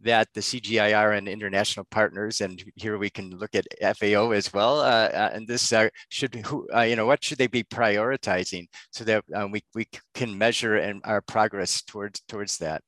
that 0.03 0.28
the 0.34 0.40
CGIAR 0.40 1.16
and 1.16 1.28
international 1.28 1.86
partners, 1.90 2.40
and 2.40 2.62
here 2.76 2.98
we 2.98 3.11
can 3.11 3.30
look 3.36 3.55
at 3.55 3.66
FAO 3.96 4.30
as 4.30 4.53
well, 4.53 4.80
uh, 4.80 5.09
uh, 5.09 5.30
and 5.34 5.46
this 5.46 5.72
uh, 5.72 5.88
should, 6.09 6.42
uh, 6.74 6.80
you 6.80 6.96
know, 6.96 7.07
what 7.07 7.22
should 7.22 7.38
they 7.38 7.46
be 7.46 7.62
prioritizing 7.62 8.66
so 8.90 9.05
that 9.05 9.24
uh, 9.34 9.46
we, 9.51 9.62
we 9.74 9.86
can 10.14 10.36
measure 10.36 10.76
and 10.76 11.01
our 11.05 11.20
progress 11.20 11.82
towards 11.82 12.20
towards 12.28 12.59
that? 12.59 12.82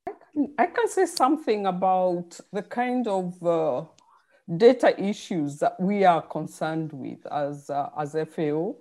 I 0.58 0.66
can 0.66 0.88
say 0.88 1.06
something 1.06 1.66
about 1.66 2.40
the 2.52 2.62
kind 2.62 3.06
of 3.06 3.42
uh, 3.46 3.84
data 4.56 4.98
issues 5.00 5.58
that 5.58 5.78
we 5.78 6.04
are 6.04 6.22
concerned 6.22 6.92
with 6.92 7.26
as, 7.30 7.70
as 7.98 8.16
FAO. 8.34 8.76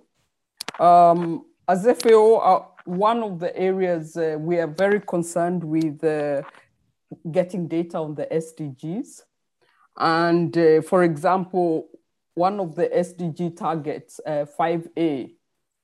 Um, 0.80 1.44
as 1.68 1.86
FAO, 2.00 2.72
one 2.86 3.22
of 3.22 3.38
the 3.38 3.54
areas 3.54 4.16
we 4.38 4.58
are 4.58 4.66
very 4.66 5.00
concerned 5.00 5.62
with 5.62 6.00
getting 7.30 7.68
data 7.68 7.98
on 7.98 8.14
the 8.14 8.26
SDGs. 8.26 9.22
And 9.96 10.56
uh, 10.56 10.82
for 10.82 11.02
example, 11.02 11.88
one 12.34 12.60
of 12.60 12.74
the 12.74 12.88
SDG 12.88 13.56
targets, 13.56 14.20
uh, 14.26 14.46
5A, 14.58 15.32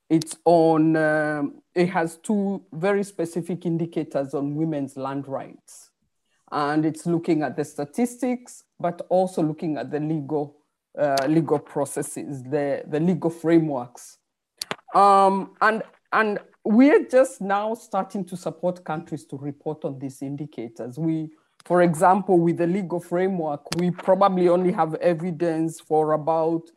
it's 0.09 0.37
on, 0.45 0.97
um, 0.97 1.63
it 1.75 1.91
has 1.91 2.17
two 2.17 2.63
very 2.73 3.05
specific 3.05 3.67
indicators 3.67 4.33
on 4.33 4.55
women's 4.55 4.97
land 4.97 5.29
rights. 5.29 5.91
And 6.51 6.87
it's 6.87 7.05
looking 7.05 7.43
at 7.43 7.57
the 7.57 7.65
statistics, 7.65 8.65
but 8.81 9.03
also 9.11 9.43
looking 9.43 9.77
at 9.77 9.91
the 9.91 10.01
legal, 10.01 10.57
uh, 10.99 11.27
legal 11.29 11.59
processes, 11.59 12.43
the, 12.43 12.85
the 12.87 13.01
legal 13.01 13.29
frameworks. 13.29 14.17
Um, 14.95 15.55
and, 15.61 15.83
and 16.13 16.39
we're 16.65 17.05
just 17.07 17.41
now 17.41 17.75
starting 17.75 18.25
to 18.27 18.37
support 18.37 18.85
countries 18.85 19.25
to 19.27 19.37
report 19.37 19.85
on 19.85 19.99
these 19.99 20.23
indicators. 20.23 20.99
We, 20.99 21.31
for 21.65 21.83
example, 21.83 22.39
with 22.39 22.59
the 22.59 22.67
legal 22.67 23.01
framework, 23.01 23.63
we 23.77 23.91
probably 23.91 24.49
only 24.49 24.73
have 24.73 24.95
evidence 24.97 25.81
for 25.81 26.13
about 26.13 26.71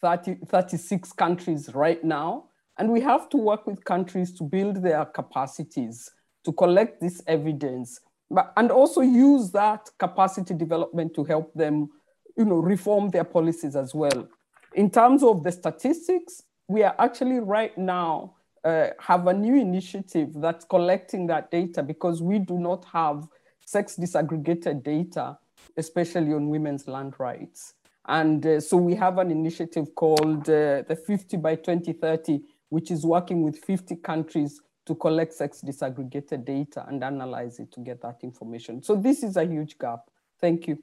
30, 0.00 0.38
36 0.46 1.12
countries 1.12 1.70
right 1.74 2.02
now. 2.02 2.44
And 2.78 2.90
we 2.90 3.00
have 3.00 3.28
to 3.30 3.36
work 3.36 3.66
with 3.66 3.84
countries 3.84 4.32
to 4.34 4.44
build 4.44 4.82
their 4.82 5.04
capacities 5.04 6.10
to 6.44 6.52
collect 6.52 7.00
this 7.00 7.22
evidence, 7.26 8.00
but, 8.30 8.52
and 8.56 8.72
also 8.72 9.00
use 9.00 9.52
that 9.52 9.88
capacity 9.98 10.54
development 10.54 11.14
to 11.14 11.22
help 11.22 11.54
them 11.54 11.90
you 12.36 12.44
know, 12.44 12.56
reform 12.56 13.10
their 13.10 13.24
policies 13.24 13.76
as 13.76 13.94
well. 13.94 14.28
In 14.74 14.90
terms 14.90 15.22
of 15.22 15.42
the 15.42 15.52
statistics, 15.52 16.42
we 16.68 16.82
are 16.82 16.94
actually 16.98 17.40
right 17.40 17.76
now 17.76 18.34
uh, 18.64 18.88
have 18.98 19.26
a 19.26 19.32
new 19.32 19.60
initiative 19.60 20.30
that's 20.34 20.64
collecting 20.64 21.26
that 21.26 21.50
data 21.50 21.82
because 21.82 22.22
we 22.22 22.38
do 22.38 22.58
not 22.58 22.84
have 22.92 23.26
sex 23.64 23.96
disaggregated 23.96 24.82
data, 24.82 25.38
especially 25.76 26.32
on 26.32 26.48
women's 26.48 26.86
land 26.86 27.14
rights. 27.18 27.74
And 28.06 28.44
uh, 28.44 28.60
so 28.60 28.76
we 28.76 28.94
have 28.96 29.18
an 29.18 29.30
initiative 29.30 29.94
called 29.94 30.48
uh, 30.48 30.82
the 30.82 31.00
50 31.06 31.36
by 31.36 31.56
2030, 31.56 32.40
which 32.68 32.90
is 32.90 33.06
working 33.06 33.42
with 33.42 33.58
50 33.58 33.96
countries 33.96 34.60
to 34.86 34.94
collect 34.94 35.32
sex 35.32 35.62
disaggregated 35.64 36.44
data 36.44 36.84
and 36.88 37.04
analyze 37.04 37.60
it 37.60 37.70
to 37.72 37.80
get 37.80 38.02
that 38.02 38.18
information. 38.22 38.82
So 38.82 38.96
this 38.96 39.22
is 39.22 39.36
a 39.36 39.44
huge 39.44 39.78
gap. 39.78 40.00
Thank 40.40 40.66
you. 40.66 40.78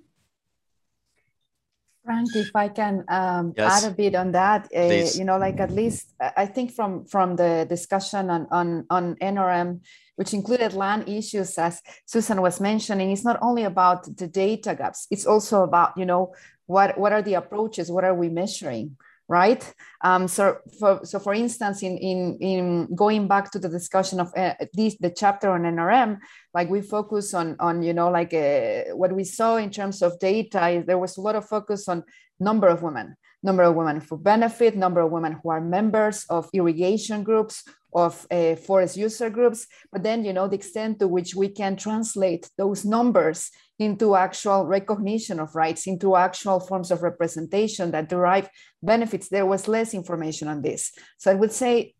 Frank, 2.03 2.35
if 2.35 2.55
I 2.55 2.69
can 2.69 3.03
um, 3.09 3.53
yes. 3.57 3.83
add 3.83 3.91
a 3.91 3.93
bit 3.93 4.15
on 4.15 4.31
that, 4.31 4.67
uh, 4.75 5.05
you 5.13 5.23
know, 5.23 5.37
like 5.37 5.59
at 5.59 5.71
least 5.71 6.13
I 6.19 6.45
think 6.45 6.71
from 6.71 7.05
from 7.05 7.35
the 7.35 7.65
discussion 7.69 8.29
on 8.29 8.47
on 8.51 8.85
on 8.89 9.15
NRM, 9.15 9.81
which 10.15 10.33
included 10.33 10.73
land 10.73 11.07
issues, 11.07 11.57
as 11.57 11.81
Susan 12.05 12.41
was 12.41 12.59
mentioning, 12.59 13.11
it's 13.11 13.25
not 13.25 13.37
only 13.41 13.63
about 13.63 14.15
the 14.17 14.27
data 14.27 14.75
gaps; 14.75 15.07
it's 15.11 15.25
also 15.25 15.63
about 15.63 15.97
you 15.97 16.05
know 16.05 16.33
what 16.65 16.97
what 16.97 17.11
are 17.11 17.21
the 17.21 17.35
approaches, 17.35 17.91
what 17.91 18.05
are 18.05 18.15
we 18.15 18.29
measuring, 18.29 18.95
right? 19.29 19.73
Um, 20.03 20.27
so, 20.27 20.57
for, 20.79 21.01
so 21.03 21.19
for 21.19 21.33
instance, 21.33 21.83
in, 21.83 21.97
in, 21.97 22.37
in 22.41 22.95
going 22.95 23.27
back 23.27 23.51
to 23.51 23.59
the 23.59 23.69
discussion 23.69 24.19
of 24.19 24.33
uh, 24.35 24.55
this, 24.73 24.97
the 24.99 25.11
chapter 25.11 25.51
on 25.51 25.61
NRM, 25.61 26.17
like 26.53 26.69
we 26.69 26.81
focus 26.81 27.33
on, 27.35 27.55
on 27.59 27.83
you 27.83 27.93
know, 27.93 28.09
like 28.09 28.33
uh, 28.33 28.95
what 28.95 29.13
we 29.13 29.23
saw 29.23 29.57
in 29.57 29.69
terms 29.69 30.01
of 30.01 30.19
data, 30.19 30.83
there 30.85 30.97
was 30.97 31.15
a 31.17 31.21
lot 31.21 31.35
of 31.35 31.47
focus 31.47 31.87
on 31.87 32.03
number 32.39 32.67
of 32.67 32.81
women, 32.81 33.15
number 33.43 33.63
of 33.63 33.75
women 33.75 34.01
for 34.01 34.17
benefit, 34.17 34.75
number 34.75 35.01
of 35.01 35.11
women 35.11 35.39
who 35.43 35.51
are 35.51 35.61
members 35.61 36.25
of 36.29 36.49
irrigation 36.51 37.23
groups, 37.23 37.63
of 37.93 38.27
uh, 38.31 38.55
forest 38.55 38.97
user 38.97 39.29
groups, 39.29 39.67
but 39.91 40.03
then, 40.03 40.23
you 40.23 40.33
know, 40.33 40.47
the 40.47 40.55
extent 40.55 40.99
to 40.99 41.07
which 41.07 41.35
we 41.35 41.49
can 41.49 41.75
translate 41.75 42.49
those 42.57 42.85
numbers 42.85 43.51
into 43.79 44.15
actual 44.15 44.65
recognition 44.65 45.39
of 45.39 45.55
rights, 45.55 45.87
into 45.87 46.15
actual 46.15 46.59
forms 46.59 46.91
of 46.91 47.01
representation 47.01 47.91
that 47.91 48.09
derive 48.09 48.49
benefits, 48.83 49.29
there 49.29 49.45
was 49.45 49.67
less 49.67 49.93
information 49.93 50.47
on 50.47 50.61
this. 50.61 50.91
So 51.17 51.31
I 51.31 51.35
would 51.35 51.51
say 51.51 51.95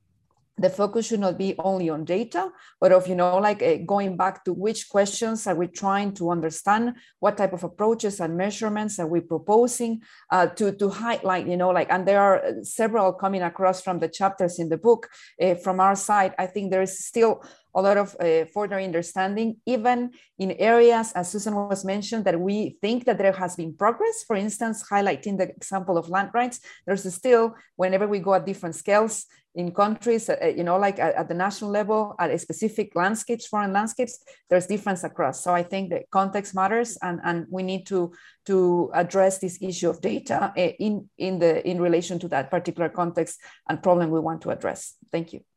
the 0.60 0.70
focus 0.70 1.08
should 1.08 1.20
not 1.20 1.38
be 1.38 1.56
only 1.60 1.90
on 1.90 2.04
data, 2.04 2.52
but 2.80 2.92
of, 2.92 3.08
you 3.08 3.16
know, 3.16 3.38
like 3.38 3.62
uh, 3.64 3.78
going 3.86 4.18
back 4.18 4.44
to 4.46 4.54
which 4.54 4.90
questions 4.90 5.48
are 5.48 5.56
we 5.56 5.68
trying 5.68 6.14
to 6.14 6.30
understand, 6.30 6.96
what 7.20 7.38
type 7.38 7.54
of 7.54 7.64
approaches 7.64 8.20
and 8.20 8.38
measurements 8.38 9.00
are 9.00 9.08
we 9.08 9.22
proposing 9.22 10.02
uh, 10.32 10.48
to, 10.48 10.72
to 10.74 10.90
highlight, 10.90 11.48
you 11.48 11.58
know, 11.58 11.70
like, 11.70 11.90
and 11.90 12.08
there 12.08 12.22
are 12.22 12.44
several 12.64 13.14
coming 13.14 13.42
across 13.42 13.82
from 13.82 14.00
the 14.00 14.10
chapters 14.10 14.60
in 14.60 14.70
the 14.70 14.78
book. 14.78 15.10
Uh, 15.42 15.56
from 15.56 15.80
our 15.80 15.96
side, 15.96 16.36
I 16.38 16.46
think 16.46 16.72
there 16.72 16.82
is 16.82 17.06
still 17.06 17.44
a 17.76 17.82
lot 17.82 17.98
of 17.98 18.16
uh, 18.20 18.46
further 18.46 18.80
understanding, 18.80 19.58
even 19.66 20.12
in 20.38 20.52
areas, 20.54 21.12
as 21.14 21.30
Susan 21.30 21.56
was 21.56 21.86
mentioned, 21.86 22.26
that 22.26 22.40
we 22.40 22.78
think 22.82 23.06
that 23.06 23.18
there 23.18 23.32
has 23.34 23.56
been 23.56 23.76
progress. 23.76 24.24
For 24.26 24.36
instance, 24.36 24.84
highlighting 24.90 25.38
the 25.38 25.50
example 25.50 25.98
of 25.98 26.10
land 26.10 26.32
rights, 26.34 26.60
there's 26.86 27.12
still, 27.14 27.56
whenever 27.76 28.08
we 28.08 28.20
go 28.20 28.34
at 28.34 28.46
different 28.46 28.76
scales 28.76 29.26
in 29.56 29.72
countries, 29.72 30.30
uh, 30.30 30.54
you 30.56 30.64
know, 30.64 30.78
like 30.78 31.00
at, 31.00 31.28
the 31.28 31.34
national 31.34 31.72
level, 31.72 32.16
at 32.20 32.40
specific 32.40 32.96
landscapes, 32.96 33.48
foreign 33.48 33.74
landscapes, 33.74 34.24
there's 34.50 34.68
difference 34.68 35.04
across. 35.04 35.44
So 35.44 35.54
I 35.54 35.64
think 35.64 35.90
that 35.90 36.10
context 36.12 36.56
matters, 36.56 36.98
and, 37.02 37.20
and 37.24 37.46
we 37.50 37.64
need 37.64 37.86
to 37.88 38.14
to 38.46 38.90
address 38.94 39.40
this 39.40 39.60
issue 39.62 39.90
of 39.90 40.02
data 40.02 40.54
in 40.56 41.10
in 41.18 41.40
the 41.40 41.68
in 41.68 41.82
relation 41.82 42.20
to 42.20 42.28
that 42.30 42.50
particular 42.50 42.90
context 42.90 43.40
and 43.68 43.84
problem 43.84 44.10
we 44.10 44.20
want 44.20 44.42
to 44.42 44.50
address. 44.50 44.96
Thank 45.12 45.34
you. 45.34 45.49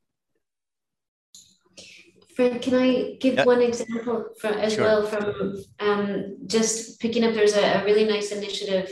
Frank, 2.34 2.62
can 2.62 2.74
I 2.74 3.16
give 3.20 3.34
yep. 3.34 3.46
one 3.46 3.60
example 3.60 4.26
from, 4.38 4.54
as 4.54 4.74
sure. 4.74 4.84
well 4.84 5.06
from 5.06 5.56
um, 5.80 6.36
just 6.46 7.00
picking 7.00 7.24
up? 7.24 7.34
There's 7.34 7.56
a, 7.56 7.80
a 7.80 7.84
really 7.84 8.04
nice 8.04 8.32
initiative, 8.32 8.90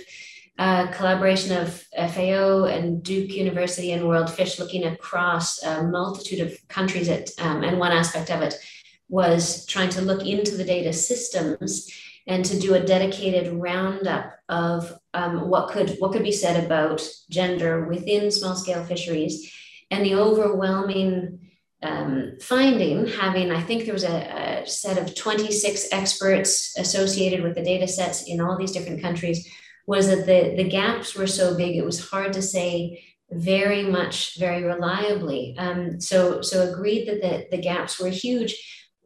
uh, 0.58 0.88
collaboration 0.92 1.56
of 1.56 1.82
FAO 2.12 2.64
and 2.64 3.02
Duke 3.02 3.30
University 3.30 3.92
and 3.92 4.06
World 4.06 4.30
Fish, 4.30 4.58
looking 4.58 4.84
across 4.84 5.62
a 5.62 5.84
multitude 5.84 6.40
of 6.40 6.68
countries. 6.68 7.08
At 7.08 7.30
um, 7.38 7.64
and 7.64 7.78
one 7.78 7.92
aspect 7.92 8.30
of 8.30 8.42
it 8.42 8.54
was 9.08 9.64
trying 9.66 9.90
to 9.90 10.02
look 10.02 10.26
into 10.26 10.56
the 10.56 10.64
data 10.64 10.92
systems 10.92 11.90
and 12.26 12.44
to 12.44 12.60
do 12.60 12.74
a 12.74 12.84
dedicated 12.84 13.52
roundup 13.52 14.34
of 14.48 14.98
um, 15.14 15.48
what 15.48 15.70
could 15.70 15.96
what 15.98 16.12
could 16.12 16.22
be 16.22 16.32
said 16.32 16.62
about 16.62 17.02
gender 17.30 17.86
within 17.86 18.30
small 18.30 18.54
scale 18.54 18.84
fisheries, 18.84 19.50
and 19.90 20.04
the 20.04 20.14
overwhelming 20.14 21.49
um, 21.82 22.32
finding, 22.40 23.06
having, 23.06 23.50
I 23.50 23.62
think 23.62 23.84
there 23.84 23.94
was 23.94 24.04
a, 24.04 24.62
a, 24.62 24.66
set 24.66 24.98
of 24.98 25.14
26 25.14 25.88
experts 25.92 26.76
associated 26.76 27.42
with 27.42 27.54
the 27.54 27.62
data 27.62 27.88
sets 27.88 28.24
in 28.24 28.40
all 28.40 28.58
these 28.58 28.72
different 28.72 29.00
countries, 29.00 29.48
was 29.86 30.08
that 30.08 30.26
the, 30.26 30.54
the 30.56 30.68
gaps 30.68 31.14
were 31.14 31.26
so 31.26 31.56
big, 31.56 31.76
it 31.76 31.84
was 31.84 32.10
hard 32.10 32.34
to 32.34 32.42
say 32.42 33.02
very 33.30 33.82
much, 33.82 34.38
very 34.38 34.62
reliably. 34.62 35.54
Um, 35.58 36.00
so, 36.00 36.42
so 36.42 36.70
agreed 36.70 37.08
that 37.08 37.22
the, 37.22 37.56
the 37.56 37.62
gaps 37.62 37.98
were 37.98 38.10
huge. 38.10 38.54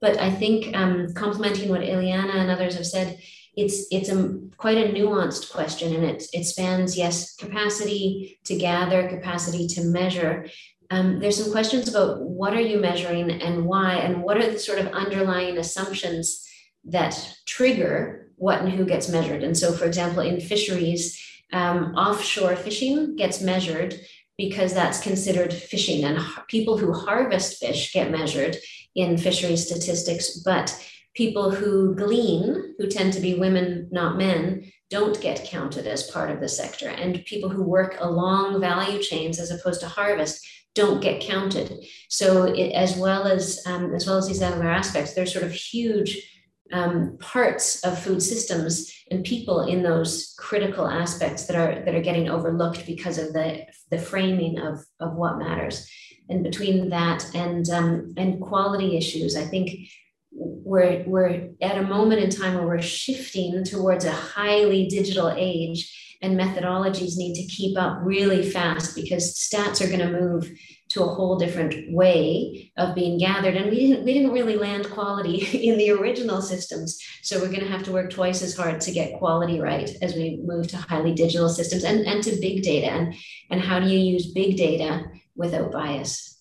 But 0.01 0.19
I 0.19 0.31
think 0.31 0.77
um, 0.77 1.15
complementing 1.15 1.69
what 1.69 1.83
Iliana 1.83 2.35
and 2.35 2.51
others 2.51 2.75
have 2.75 2.87
said, 2.87 3.19
it's 3.57 3.87
it's 3.91 4.09
a 4.09 4.37
quite 4.57 4.79
a 4.79 4.93
nuanced 4.93 5.53
question 5.53 5.95
and 5.95 6.05
it, 6.05 6.25
it 6.33 6.45
spans 6.45 6.97
yes 6.97 7.37
capacity 7.37 8.39
to 8.45 8.57
gather 8.57 9.09
capacity 9.09 9.69
to 9.69 9.85
measure 9.85 10.47
um, 10.91 11.19
there's 11.21 11.43
some 11.43 11.53
questions 11.53 11.89
about 11.89 12.21
what 12.21 12.55
are 12.55 12.61
you 12.61 12.79
measuring 12.79 13.31
and 13.31 13.65
why, 13.65 13.95
and 13.95 14.23
what 14.23 14.39
are 14.39 14.51
the 14.51 14.59
sort 14.59 14.79
of 14.79 14.89
underlying 14.89 15.59
assumptions 15.59 16.47
that 16.85 17.37
trigger 17.47 18.31
what 18.37 18.61
and 18.61 18.71
who 18.71 18.85
gets 18.85 19.09
measured. 19.09 19.43
And 19.43 19.57
so, 19.57 19.73
for 19.73 19.85
example, 19.85 20.23
in 20.23 20.41
fisheries, 20.41 21.21
um, 21.53 21.95
offshore 21.95 22.57
fishing 22.57 23.17
gets 23.17 23.41
measured 23.41 23.95
because 24.37 24.75
that's 24.75 25.01
considered 25.01 25.53
fishing, 25.53 26.05
and 26.05 26.19
people 26.49 26.77
who 26.77 26.93
harvest 26.93 27.59
fish 27.59 27.93
get 27.93 28.11
measured 28.11 28.57
in 28.97 29.17
fishery 29.17 29.57
statistics, 29.57 30.39
but 30.39 30.77
people 31.15 31.51
who 31.53 31.95
glean, 31.95 32.75
who 32.79 32.89
tend 32.89 33.13
to 33.13 33.21
be 33.21 33.35
women, 33.35 33.89
not 33.93 34.17
men, 34.17 34.71
don't 34.91 35.21
get 35.21 35.45
counted 35.45 35.87
as 35.87 36.11
part 36.11 36.31
of 36.31 36.41
the 36.41 36.49
sector. 36.49 36.89
And 36.89 37.25
people 37.25 37.49
who 37.49 37.63
work 37.63 37.97
along 38.01 38.61
value 38.61 39.01
chains 39.01 39.39
as 39.39 39.51
opposed 39.51 39.81
to 39.81 39.89
harvest 39.89 40.47
don't 40.75 41.01
get 41.01 41.21
counted. 41.21 41.85
So 42.09 42.45
it, 42.45 42.73
as 42.73 42.97
well 42.97 43.27
as 43.27 43.63
um, 43.67 43.95
as 43.95 44.07
well 44.07 44.19
as 44.19 44.27
these 44.27 44.43
other 44.43 44.69
aspects, 44.69 45.15
there's 45.15 45.33
sort 45.33 45.45
of 45.45 45.53
huge 45.53 46.31
um, 46.73 47.17
parts 47.21 47.85
of 47.85 48.03
food 48.03 48.23
systems 48.23 48.91
and 49.11 49.25
people 49.25 49.63
in 49.63 49.83
those 49.83 50.35
critical 50.39 50.89
aspects 50.89 51.47
that 51.47 51.57
are 51.57 51.85
that 51.85 51.95
are 51.95 52.03
getting 52.03 52.29
overlooked 52.29 52.87
because 52.87 53.19
of 53.19 53.33
the 53.33 53.65
the 53.91 53.99
framing 53.99 54.59
of 54.59 54.85
of 55.01 55.15
what 55.15 55.39
matters. 55.39 55.89
And 56.29 56.43
between 56.43 56.89
that 56.89 57.25
and 57.35 57.69
um, 57.71 58.15
and 58.17 58.41
quality 58.41 58.97
issues, 58.97 59.37
I 59.37 59.45
think 59.45 59.89
we're 60.33 61.05
we're 61.07 61.51
at 61.61 61.79
a 61.79 61.83
moment 61.83 62.23
in 62.23 62.31
time 62.31 62.55
where 62.55 62.67
we're 62.67 62.83
shifting 62.83 63.63
towards 63.63 64.05
a 64.05 64.13
highly 64.13 64.87
digital 64.87 65.33
age 65.37 66.04
and 66.23 66.39
methodologies 66.39 67.17
need 67.17 67.35
to 67.35 67.47
keep 67.47 67.79
up 67.79 67.99
really 68.03 68.49
fast 68.49 68.95
because 68.95 69.35
stats 69.35 69.81
are 69.81 69.89
going 69.89 70.01
to 70.01 70.21
move 70.21 70.51
to 70.91 71.03
a 71.03 71.09
whole 71.09 71.37
different 71.37 71.93
way 71.93 72.71
of 72.77 72.95
being 72.95 73.19
gathered. 73.19 73.57
And 73.57 73.71
we 73.71 73.81
didn't, 73.81 74.05
we 74.05 74.13
didn't 74.13 74.33
really 74.33 74.57
land 74.57 74.89
quality 74.91 75.37
in 75.69 75.77
the 75.77 75.91
original 75.91 76.41
systems. 76.41 76.99
So 77.23 77.41
we're 77.41 77.49
going 77.49 77.61
to 77.61 77.69
have 77.69 77.83
to 77.85 77.93
work 77.93 78.11
twice 78.11 78.43
as 78.43 78.57
hard 78.57 78.81
to 78.83 78.93
get 78.93 79.19
quality 79.19 79.61
right 79.61 79.91
as 80.03 80.15
we 80.15 80.41
move 80.45 80.69
to 80.69 80.77
highly 80.77 81.13
digital 81.13 81.49
systems 81.49 81.85
and, 81.85 82.07
and 82.07 82.23
to 82.25 82.39
big 82.41 82.63
data. 82.63 82.87
And, 82.87 83.15
and 83.51 83.61
how 83.61 83.81
do 83.81 83.89
you 83.89 83.99
use 83.99 84.33
big 84.33 84.57
data 84.57 85.05
without 85.35 85.73
bias? 85.73 86.39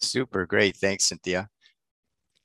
Super 0.00 0.46
great. 0.46 0.76
Thanks, 0.76 1.04
Cynthia. 1.04 1.48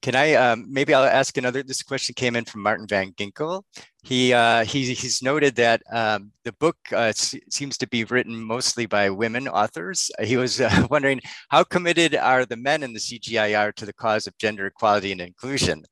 Can 0.03 0.15
I, 0.15 0.33
um, 0.33 0.65
maybe 0.67 0.93
I'll 0.93 1.05
ask 1.05 1.37
another, 1.37 1.63
this 1.63 1.81
question 1.81 2.13
came 2.13 2.35
in 2.35 2.43
from 2.43 2.61
Maarten 2.61 2.89
Van 2.89 3.13
Ginkel. 3.13 3.63
He, 4.03 4.33
uh, 4.33 4.65
he 4.65 4.93
he's 4.93 5.23
noted 5.23 5.55
that 5.55 5.81
um, 5.93 6.33
the 6.43 6.51
book 6.51 6.75
uh, 6.91 7.13
seems 7.13 7.77
to 7.77 7.87
be 7.87 8.03
written 8.03 8.35
mostly 8.35 8.85
by 8.85 9.09
women 9.09 9.47
authors. 9.47 10.11
He 10.21 10.35
was 10.35 10.59
uh, 10.59 10.87
wondering 10.91 11.21
how 11.47 11.63
committed 11.63 12.17
are 12.17 12.45
the 12.45 12.57
men 12.57 12.83
in 12.83 12.91
the 12.91 12.99
CGIAR 12.99 13.73
to 13.75 13.85
the 13.85 13.93
cause 13.93 14.27
of 14.27 14.37
gender 14.37 14.65
equality 14.65 15.13
and 15.13 15.21
inclusion? 15.21 15.85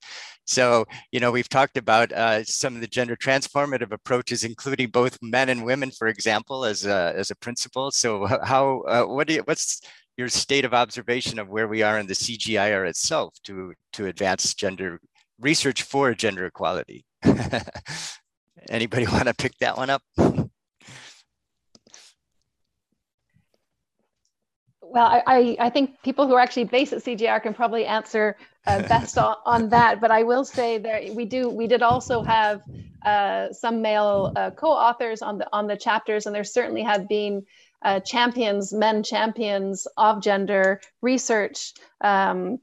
So, 0.43 0.83
you 1.13 1.21
know, 1.21 1.31
we've 1.31 1.47
talked 1.47 1.77
about 1.77 2.11
uh, 2.11 2.43
some 2.43 2.75
of 2.75 2.81
the 2.81 2.87
gender 2.87 3.15
transformative 3.15 3.93
approaches, 3.93 4.43
including 4.43 4.89
both 4.89 5.17
men 5.21 5.47
and 5.47 5.63
women, 5.63 5.91
for 5.91 6.09
example, 6.09 6.65
as 6.65 6.85
a, 6.85 7.13
as 7.15 7.31
a 7.31 7.35
principle. 7.35 7.91
So 7.91 8.25
how, 8.43 8.81
uh, 8.81 9.05
what 9.05 9.27
do 9.27 9.35
you, 9.35 9.43
what's 9.45 9.79
your 10.21 10.29
state 10.29 10.65
of 10.65 10.73
observation 10.73 11.39
of 11.39 11.49
where 11.49 11.67
we 11.67 11.81
are 11.81 11.97
in 11.97 12.05
the 12.05 12.13
CGIAR 12.13 12.87
itself 12.87 13.33
to, 13.43 13.73
to 13.91 14.05
advance 14.05 14.53
gender 14.53 14.99
research 15.39 15.81
for 15.81 16.13
gender 16.13 16.45
equality. 16.45 17.03
Anybody 18.69 19.07
want 19.07 19.25
to 19.25 19.33
pick 19.33 19.57
that 19.61 19.77
one 19.77 19.89
up? 19.89 20.03
Well, 24.83 25.23
I, 25.25 25.57
I 25.59 25.71
think 25.71 26.03
people 26.03 26.27
who 26.27 26.35
are 26.35 26.39
actually 26.39 26.65
based 26.65 26.93
at 26.93 26.99
CGIAR 26.99 27.41
can 27.41 27.55
probably 27.55 27.87
answer 27.87 28.37
uh, 28.67 28.83
best 28.87 29.17
on, 29.17 29.37
on, 29.43 29.69
that. 29.69 30.01
But 30.01 30.11
I 30.11 30.21
will 30.21 30.45
say 30.45 30.77
that 30.77 31.15
we 31.15 31.25
do 31.25 31.49
we 31.49 31.65
did 31.65 31.81
also 31.81 32.21
have 32.21 32.61
uh, 33.03 33.51
some 33.53 33.81
male 33.81 34.33
uh, 34.35 34.51
co-authors 34.51 35.23
on 35.23 35.39
the 35.39 35.47
on 35.51 35.65
the 35.65 35.77
chapters, 35.77 36.27
and 36.27 36.35
there 36.35 36.43
certainly 36.43 36.83
have 36.83 37.07
been 37.07 37.43
uh, 37.81 37.99
champions, 37.99 38.73
men 38.73 39.03
champions 39.03 39.87
of 39.97 40.21
gender 40.21 40.81
research 41.01 41.73
um, 42.01 42.59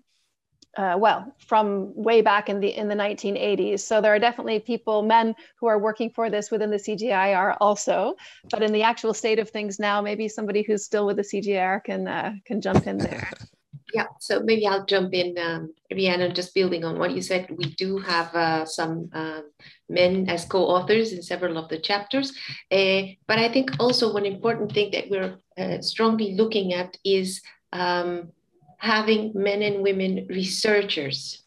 uh, 0.78 0.96
well, 0.96 1.34
from 1.38 1.92
way 1.96 2.22
back 2.22 2.48
in 2.48 2.60
the 2.60 2.68
in 2.68 2.86
the 2.86 2.94
1980s. 2.94 3.80
So 3.80 4.00
there 4.00 4.14
are 4.14 4.18
definitely 4.20 4.60
people, 4.60 5.02
men, 5.02 5.34
who 5.56 5.66
are 5.66 5.78
working 5.78 6.10
for 6.10 6.30
this 6.30 6.52
within 6.52 6.70
the 6.70 6.76
CGIAR 6.76 7.56
also. 7.60 8.14
But 8.48 8.62
in 8.62 8.72
the 8.72 8.82
actual 8.82 9.12
state 9.12 9.40
of 9.40 9.50
things 9.50 9.80
now, 9.80 10.00
maybe 10.00 10.28
somebody 10.28 10.62
who's 10.62 10.84
still 10.84 11.04
with 11.04 11.16
the 11.16 11.22
CGIAR 11.22 11.82
can 11.82 12.06
uh, 12.06 12.34
can 12.44 12.60
jump 12.60 12.86
in 12.86 12.98
there. 12.98 13.28
Yeah, 13.94 14.06
so 14.20 14.40
maybe 14.40 14.66
I'll 14.66 14.84
jump 14.84 15.14
in, 15.14 15.38
um, 15.38 15.72
Rhiannon, 15.90 16.34
just 16.34 16.54
building 16.54 16.84
on 16.84 16.98
what 16.98 17.12
you 17.12 17.22
said. 17.22 17.48
We 17.50 17.74
do 17.74 17.96
have 17.98 18.34
uh, 18.34 18.66
some 18.66 19.08
uh, 19.14 19.40
men 19.88 20.28
as 20.28 20.44
co-authors 20.44 21.12
in 21.12 21.22
several 21.22 21.56
of 21.56 21.70
the 21.70 21.78
chapters. 21.78 22.32
Uh, 22.70 23.02
but 23.26 23.38
I 23.38 23.48
think 23.48 23.70
also 23.80 24.12
one 24.12 24.26
important 24.26 24.72
thing 24.72 24.90
that 24.92 25.08
we're 25.08 25.38
uh, 25.56 25.80
strongly 25.80 26.34
looking 26.34 26.74
at 26.74 26.98
is 27.02 27.40
um, 27.72 28.30
having 28.76 29.32
men 29.34 29.62
and 29.62 29.82
women 29.82 30.26
researchers. 30.28 31.44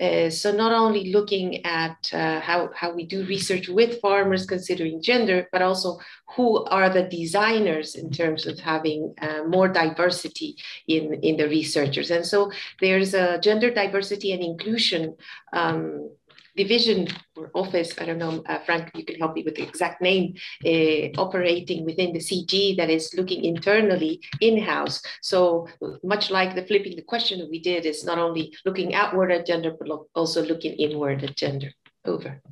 Uh, 0.00 0.30
so 0.30 0.50
not 0.50 0.72
only 0.72 1.12
looking 1.12 1.64
at 1.66 2.10
uh, 2.14 2.40
how, 2.40 2.70
how 2.74 2.92
we 2.92 3.04
do 3.04 3.26
research 3.26 3.68
with 3.68 4.00
farmers 4.00 4.46
considering 4.46 5.02
gender, 5.02 5.48
but 5.52 5.62
also 5.62 5.98
who 6.34 6.64
are 6.64 6.88
the 6.88 7.02
designers 7.02 7.94
in 7.94 8.10
terms 8.10 8.46
of 8.46 8.58
having 8.58 9.14
uh, 9.20 9.42
more 9.46 9.68
diversity 9.68 10.56
in, 10.88 11.14
in 11.22 11.36
the 11.36 11.48
researchers. 11.48 12.10
And 12.10 12.24
so 12.24 12.50
there's 12.80 13.12
a 13.12 13.38
gender 13.38 13.70
diversity 13.70 14.32
and 14.32 14.42
inclusion 14.42 15.16
um, 15.52 16.10
division 16.56 17.08
or 17.36 17.50
office, 17.54 17.94
I 17.98 18.04
don't 18.04 18.18
know, 18.18 18.42
uh, 18.46 18.58
Frank, 18.60 18.90
you 18.94 19.04
can 19.04 19.16
help 19.16 19.34
me 19.34 19.42
with 19.42 19.54
the 19.54 19.62
exact 19.62 20.02
name, 20.02 20.34
uh, 20.64 21.20
operating 21.20 21.84
within 21.84 22.12
the 22.12 22.18
CG 22.18 22.76
that 22.76 22.90
is 22.90 23.14
looking 23.14 23.44
internally 23.44 24.20
in-house. 24.40 25.02
So 25.22 25.68
much 26.02 26.30
like 26.30 26.54
the 26.54 26.66
flipping 26.66 26.96
the 26.96 27.02
question 27.02 27.38
that 27.40 27.50
we 27.50 27.60
did 27.60 27.86
is 27.86 28.04
not 28.04 28.18
only 28.18 28.54
looking 28.64 28.94
outward 28.94 29.32
at 29.32 29.46
gender, 29.46 29.74
but 29.78 29.88
also 30.14 30.42
looking 30.44 30.72
inward 30.74 31.24
at 31.24 31.36
gender. 31.36 31.70
Over. 32.04 32.42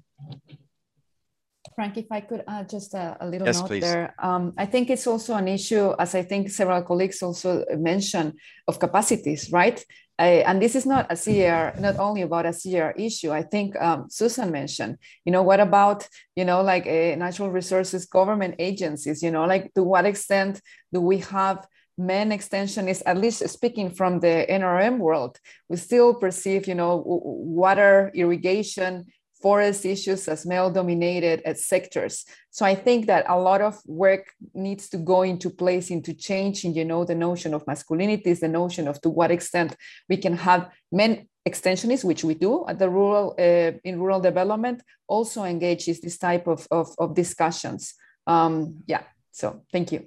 Frank, 1.75 1.97
if 1.97 2.13
I 2.13 2.21
could 2.21 2.45
add 2.47 2.69
just 2.69 2.95
a, 2.95 3.17
a 3.21 3.27
little 3.27 3.47
yes, 3.47 3.61
note 3.61 3.69
please. 3.69 3.81
there. 3.81 4.15
Um, 4.19 4.53
I 4.59 4.67
think 4.67 4.91
it's 4.91 5.07
also 5.07 5.35
an 5.35 5.49
issue, 5.49 5.93
as 5.99 6.15
I 6.15 6.23
think 6.23 6.51
several 6.51 6.83
colleagues 6.83 7.23
also 7.23 7.65
mentioned, 7.77 8.35
of 8.69 8.79
capacities, 8.79 9.51
right? 9.51 9.83
I, 10.21 10.45
and 10.47 10.61
this 10.61 10.75
is 10.75 10.85
not 10.85 11.07
a 11.11 11.17
CR, 11.17 11.81
not 11.81 11.99
only 11.99 12.21
about 12.21 12.45
a 12.45 12.53
CR 12.53 12.91
issue. 13.01 13.33
I 13.33 13.43
think 13.43 13.75
um, 13.81 14.11
Susan 14.11 14.51
mentioned, 14.51 14.99
you 15.25 15.33
know, 15.33 15.43
what 15.43 15.61
about, 15.61 16.07
you 16.37 16.45
know, 16.45 16.61
like 16.61 16.87
uh, 16.87 17.17
natural 17.17 17.51
resources 17.51 18.05
government 18.05 18.57
agencies, 18.59 19.23
you 19.23 19.31
know, 19.31 19.47
like 19.47 19.73
to 19.73 19.83
what 19.83 20.05
extent 20.05 20.61
do 20.93 21.01
we 21.01 21.19
have 21.19 21.67
men 21.97 22.33
extensionists, 22.33 23.03
at 23.07 23.17
least 23.17 23.49
speaking 23.49 23.89
from 23.89 24.21
the 24.21 24.47
NRM 24.51 24.99
world, 24.99 25.39
we 25.71 25.79
still 25.79 26.13
perceive, 26.13 26.69
you 26.69 26.75
know, 26.75 27.03
water, 27.07 28.11
irrigation, 28.15 29.07
forest 29.41 29.85
issues 29.85 30.29
as 30.29 30.47
male 30.47 30.71
dominated 30.71 31.41
sectors. 31.57 32.25
So 32.51 32.67
I 32.67 32.75
think 32.75 33.07
that 33.07 33.25
a 33.29 33.39
lot 33.39 33.61
of 33.61 33.81
work 33.87 34.27
needs 34.55 34.89
to 34.91 34.99
go 34.99 35.23
into 35.23 35.51
place 35.51 35.91
into 35.91 36.13
changing, 36.15 36.75
you 36.75 36.85
know, 36.85 37.05
the 37.05 37.15
notion 37.15 37.55
of 37.55 37.67
masculinity 37.67 38.31
is 38.31 38.41
the 38.41 38.49
notion 38.49 38.89
of 38.89 39.01
to 39.03 39.09
what 39.09 39.31
extent 39.31 39.77
we 40.09 40.17
can 40.17 40.37
have 40.37 40.71
men 40.93 41.29
extensionists, 41.47 42.05
which 42.05 42.23
we 42.23 42.35
do 42.35 42.67
at 42.69 42.79
the 42.79 42.89
rural, 42.89 43.35
uh, 43.39 43.73
in 43.85 43.99
rural 43.99 44.21
development, 44.21 44.83
also 45.09 45.45
engages 45.45 46.01
this 46.01 46.19
type 46.19 46.47
of, 46.47 46.67
of, 46.71 46.95
of 46.99 47.15
discussions. 47.15 47.95
Um, 48.27 48.83
yeah, 48.87 49.03
so 49.33 49.63
thank 49.73 49.93
you. 49.93 50.07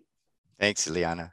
Thanks, 0.60 0.88
Iliana. 0.88 1.32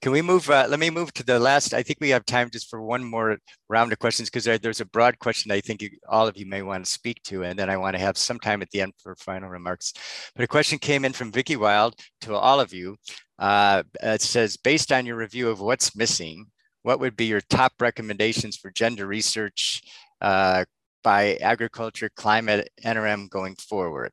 Can 0.00 0.12
we 0.12 0.22
move? 0.22 0.48
Uh, 0.48 0.66
let 0.68 0.80
me 0.80 0.90
move 0.90 1.12
to 1.14 1.22
the 1.22 1.38
last. 1.38 1.74
I 1.74 1.82
think 1.82 1.98
we 2.00 2.10
have 2.10 2.24
time 2.24 2.50
just 2.50 2.68
for 2.68 2.82
one 2.82 3.04
more 3.04 3.38
round 3.68 3.92
of 3.92 3.98
questions 3.98 4.28
because 4.28 4.44
there, 4.44 4.58
there's 4.58 4.80
a 4.80 4.86
broad 4.86 5.18
question 5.18 5.50
I 5.50 5.60
think 5.60 5.82
you, 5.82 5.90
all 6.08 6.26
of 6.26 6.36
you 6.36 6.46
may 6.46 6.62
want 6.62 6.84
to 6.84 6.90
speak 6.90 7.22
to, 7.24 7.44
and 7.44 7.58
then 7.58 7.70
I 7.70 7.76
want 7.76 7.94
to 7.94 8.02
have 8.02 8.16
some 8.16 8.38
time 8.38 8.62
at 8.62 8.70
the 8.70 8.80
end 8.80 8.92
for 9.02 9.14
final 9.16 9.48
remarks. 9.48 9.92
But 10.34 10.44
a 10.44 10.48
question 10.48 10.78
came 10.78 11.04
in 11.04 11.12
from 11.12 11.32
Vicky 11.32 11.56
Wild 11.56 11.94
to 12.22 12.34
all 12.34 12.60
of 12.60 12.72
you. 12.72 12.96
Uh, 13.38 13.82
it 14.02 14.22
says, 14.22 14.56
based 14.56 14.92
on 14.92 15.06
your 15.06 15.16
review 15.16 15.48
of 15.48 15.60
what's 15.60 15.96
missing, 15.96 16.46
what 16.82 17.00
would 17.00 17.16
be 17.16 17.26
your 17.26 17.40
top 17.40 17.72
recommendations 17.80 18.56
for 18.56 18.70
gender 18.70 19.06
research 19.06 19.82
uh, 20.20 20.64
by 21.02 21.34
agriculture, 21.36 22.10
climate, 22.16 22.68
NRM 22.84 23.28
going 23.30 23.56
forward? 23.56 24.12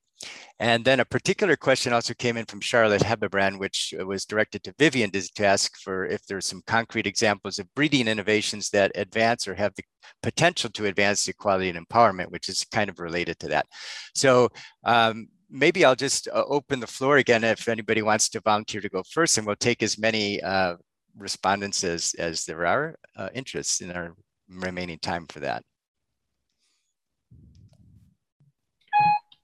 And 0.59 0.83
then 0.83 0.99
a 0.99 1.05
particular 1.05 1.55
question 1.55 1.93
also 1.93 2.13
came 2.13 2.35
in 2.35 2.45
from 2.45 2.59
Charlotte 2.59 3.01
Hebebrand, 3.01 3.59
which 3.59 3.93
was 3.99 4.25
directed 4.25 4.63
to 4.63 4.73
Vivian 4.77 5.11
to, 5.11 5.45
ask 5.45 5.79
for 5.79 6.05
if 6.05 6.25
there's 6.25 6.45
some 6.45 6.61
concrete 6.67 7.07
examples 7.07 7.59
of 7.59 7.73
breeding 7.75 8.07
innovations 8.07 8.69
that 8.71 8.91
advance 8.95 9.47
or 9.47 9.55
have 9.55 9.73
the 9.75 9.83
potential 10.21 10.69
to 10.71 10.87
advance 10.87 11.27
equality 11.27 11.69
and 11.69 11.87
empowerment, 11.87 12.31
which 12.31 12.49
is 12.49 12.65
kind 12.65 12.89
of 12.89 12.99
related 12.99 13.39
to 13.39 13.47
that. 13.47 13.65
So 14.13 14.49
um, 14.83 15.29
maybe 15.49 15.85
I'll 15.85 15.95
just 15.95 16.27
uh, 16.27 16.43
open 16.47 16.81
the 16.81 16.87
floor 16.87 17.17
again 17.17 17.45
if 17.45 17.69
anybody 17.69 18.01
wants 18.01 18.27
to 18.29 18.41
volunteer 18.41 18.81
to 18.81 18.89
go 18.89 19.03
first, 19.09 19.37
and 19.37 19.47
we'll 19.47 19.55
take 19.55 19.81
as 19.81 19.97
many 19.97 20.41
uh, 20.41 20.75
respondents 21.17 21.85
as, 21.85 22.13
as 22.19 22.43
there 22.43 22.65
are 22.65 22.95
uh, 23.15 23.29
interests 23.33 23.79
in 23.79 23.91
our 23.91 24.13
remaining 24.49 24.99
time 24.99 25.25
for 25.27 25.39
that. 25.39 25.63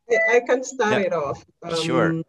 I 0.09 0.41
can 0.41 0.63
start 0.63 1.01
yeah. 1.01 1.07
it 1.07 1.13
off. 1.13 1.45
Um, 1.63 1.81
sure. 1.81 2.21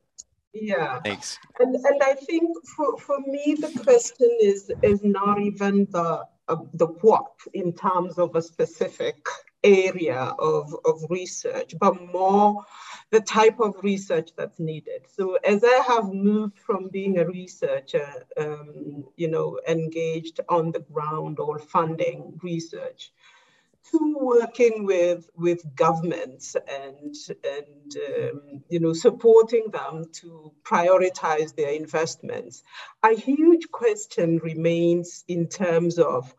Yeah. 0.53 1.01
Thanks. 1.01 1.39
And 1.59 1.74
and 1.74 2.03
I 2.03 2.14
think 2.14 2.57
for, 2.77 2.97
for 2.99 3.20
me 3.20 3.57
the 3.61 3.72
question 3.83 4.31
is 4.41 4.70
is 4.83 5.03
not 5.05 5.41
even 5.41 5.87
the 5.91 6.24
uh, 6.49 6.57
the 6.74 6.87
what 6.87 7.27
in 7.55 7.72
terms 7.72 8.18
of 8.18 8.37
a 8.37 8.43
specific 8.43 9.16
area 9.64 10.33
of, 10.39 10.74
of 10.85 11.05
research, 11.11 11.74
but 11.81 12.01
more 12.12 12.64
the 13.11 13.20
type 13.20 13.59
of 13.59 13.74
research 13.83 14.31
that's 14.37 14.61
needed. 14.61 15.03
So 15.09 15.39
as 15.45 15.64
I 15.64 15.83
have 15.89 16.12
moved 16.12 16.59
from 16.59 16.89
being 16.89 17.18
a 17.18 17.27
researcher, 17.27 18.09
um, 18.37 19.05
you 19.16 19.29
know, 19.29 19.59
engaged 19.68 20.41
on 20.49 20.70
the 20.70 20.81
ground 20.81 21.39
or 21.41 21.59
funding 21.59 22.39
research, 22.43 23.12
to 23.91 24.16
working 24.20 24.84
with 24.84 25.28
with 25.34 25.62
governments 25.74 26.57
and 26.57 27.14
and 27.45 27.97
um, 28.09 28.62
you 28.68 28.80
know 28.80 28.93
supporting 28.93 29.70
them 29.70 30.05
to 30.12 30.53
prioritize 30.62 31.55
their 31.55 31.70
investments 31.70 32.62
a 33.03 33.14
huge 33.14 33.70
question 33.70 34.39
remains 34.39 35.24
in 35.28 35.49
terms 35.49 35.99
of 35.99 36.34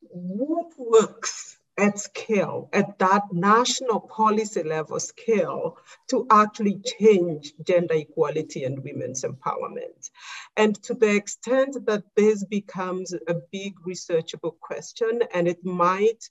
what 0.00 0.72
works 0.76 1.58
at 1.78 1.98
scale, 1.98 2.68
at 2.72 2.98
that 2.98 3.22
national 3.32 4.00
policy 4.00 4.62
level 4.62 5.00
scale, 5.00 5.78
to 6.08 6.26
actually 6.30 6.80
change 7.00 7.54
gender 7.66 7.94
equality 7.94 8.64
and 8.64 8.84
women's 8.84 9.22
empowerment. 9.24 10.10
And 10.56 10.80
to 10.82 10.94
the 10.94 11.14
extent 11.14 11.86
that 11.86 12.04
this 12.14 12.44
becomes 12.44 13.14
a 13.14 13.34
big 13.50 13.74
researchable 13.86 14.58
question, 14.60 15.20
and 15.32 15.48
it 15.48 15.64
might 15.64 16.28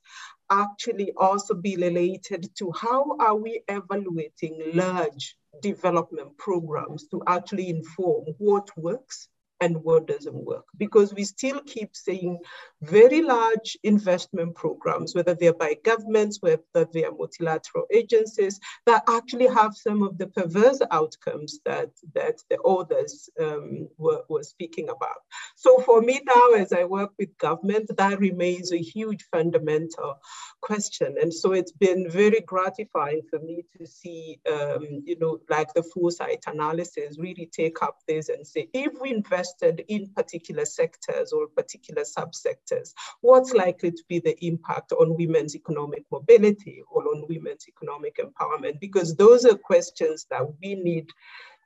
actually 0.52 1.14
also 1.18 1.56
be 1.56 1.78
related 1.78 2.50
to 2.58 2.72
how 2.74 3.18
are 3.20 3.36
we 3.36 3.64
evaluating 3.70 4.62
large 4.76 5.36
development 5.62 6.38
programs 6.38 7.08
to 7.08 7.22
actually 7.28 7.70
inform 7.70 8.26
what 8.38 8.70
works 8.78 9.30
and 9.62 9.78
what 9.84 10.08
doesn't 10.08 10.34
work 10.34 10.66
because 10.78 11.14
we 11.14 11.24
still 11.24 11.62
keep 11.62 11.96
seeing 11.96 12.40
very 12.82 13.22
large 13.22 13.78
investment 13.84 14.56
programs, 14.56 15.14
whether 15.14 15.36
they're 15.36 15.54
by 15.54 15.76
governments, 15.86 16.40
whether 16.42 16.88
they're 16.92 17.12
multilateral 17.12 17.86
agencies, 17.94 18.60
that 18.88 19.04
actually 19.08 19.48
have 19.48 19.76
some 19.76 20.02
of 20.02 20.18
the 20.18 20.28
perverse 20.28 20.82
outcomes 20.90 21.60
that, 21.66 21.92
that 22.16 22.42
the 22.50 22.58
authors 22.58 23.30
um, 23.40 23.88
were, 23.98 24.24
were 24.30 24.44
speaking 24.44 24.90
about. 24.90 25.22
So 25.56 25.80
for 25.80 26.02
me 26.02 26.20
now, 26.26 26.54
as 26.58 26.74
I 26.74 26.86
work 26.86 27.12
with 27.20 27.38
government, 27.38 27.92
that 27.96 28.20
remains 28.20 28.72
a 28.72 28.78
huge 28.78 29.24
fundamental 29.32 30.16
question. 30.62 31.16
And 31.22 31.32
so 31.34 31.54
it's 31.54 31.72
been 31.72 32.10
very 32.10 32.42
gratifying 32.42 33.22
for 33.30 33.40
me 33.40 33.64
to 33.78 33.86
see, 33.86 34.40
um, 34.52 35.04
you 35.06 35.18
know, 35.20 35.40
like 35.50 35.74
the 35.74 35.84
foresight 35.84 36.44
analysis 36.48 37.20
really 37.20 37.50
take 37.52 37.84
up 37.84 38.00
this 38.08 38.30
and 38.30 38.46
say, 38.46 38.68
if 38.74 38.94
we 39.00 39.12
invest 39.12 39.51
invested 39.52 39.84
in 39.88 40.10
particular 40.16 40.66
sectors 40.66 41.32
or 41.32 41.48
particular 41.48 42.04
subsectors, 42.04 42.94
what's 43.22 43.54
likely 43.54 43.92
to 43.92 44.04
be 44.08 44.20
the 44.20 44.38
impact 44.46 44.92
on 44.94 45.16
women's 45.16 45.56
economic 45.56 46.04
mobility 46.12 46.82
or 46.92 47.04
on 47.04 47.26
women's 47.30 47.68
economic 47.68 48.18
empowerment? 48.18 48.80
Because 48.80 49.16
those 49.16 49.46
are 49.46 49.56
questions 49.56 50.26
that 50.30 50.46
we 50.62 50.76
need 50.76 51.08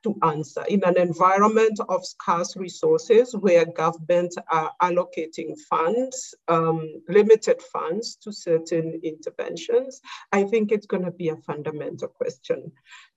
to 0.06 0.16
answer 0.22 0.62
in 0.68 0.84
an 0.84 0.96
environment 0.96 1.80
of 1.88 2.06
scarce 2.06 2.56
resources 2.56 3.34
where 3.34 3.64
governments 3.66 4.36
are 4.52 4.70
allocating 4.80 5.58
funds, 5.68 6.32
um, 6.46 7.02
limited 7.08 7.60
funds 7.60 8.14
to 8.22 8.32
certain 8.32 9.00
interventions. 9.02 10.00
I 10.30 10.44
think 10.44 10.70
it's 10.70 10.86
going 10.86 11.04
to 11.04 11.10
be 11.10 11.30
a 11.30 11.36
fundamental 11.36 12.06
question 12.06 12.70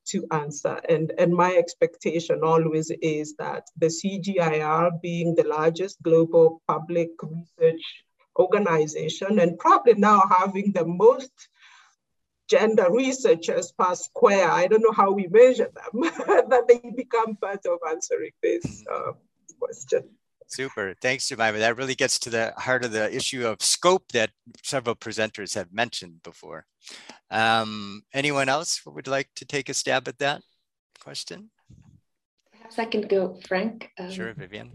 to 0.07 0.25
answer. 0.31 0.81
And, 0.89 1.13
and 1.19 1.31
my 1.31 1.53
expectation 1.53 2.39
always 2.43 2.91
is 3.01 3.35
that 3.35 3.67
the 3.77 3.87
CGIAR 3.87 4.99
being 4.99 5.35
the 5.35 5.47
largest 5.47 6.01
global 6.01 6.63
public 6.67 7.09
research 7.21 7.83
organization 8.39 9.39
and 9.39 9.59
probably 9.59 9.93
now 9.93 10.23
having 10.39 10.71
the 10.71 10.85
most 10.85 11.49
gender 12.49 12.87
researchers 12.91 13.71
per 13.71 13.95
square, 13.95 14.49
I 14.49 14.67
don't 14.67 14.81
know 14.81 14.91
how 14.91 15.11
we 15.11 15.27
measure 15.27 15.69
them, 15.73 16.01
that 16.49 16.65
they 16.67 16.81
become 16.95 17.35
part 17.35 17.65
of 17.65 17.79
answering 17.89 18.31
this 18.41 18.83
uh, 18.91 19.11
question. 19.59 20.09
Super. 20.47 20.95
Thanks, 20.99 21.29
Jemima. 21.29 21.59
That 21.59 21.77
really 21.77 21.93
gets 21.93 22.17
to 22.19 22.31
the 22.31 22.53
heart 22.57 22.83
of 22.83 22.91
the 22.91 23.15
issue 23.15 23.45
of 23.45 23.61
scope 23.61 24.11
that 24.13 24.31
several 24.63 24.95
presenters 24.95 25.53
have 25.53 25.71
mentioned 25.71 26.23
before. 26.23 26.65
Um, 27.29 28.01
anyone 28.13 28.49
else 28.49 28.81
would 28.85 29.07
like 29.07 29.29
to 29.35 29.45
take 29.45 29.69
a 29.69 29.75
stab 29.75 30.07
at 30.07 30.17
that 30.17 30.41
question? 30.99 31.51
Perhaps 32.51 32.79
I 32.79 32.85
can 32.85 33.01
go, 33.01 33.39
Frank. 33.47 33.91
Um, 33.99 34.11
sure, 34.11 34.33
Vivian. 34.33 34.71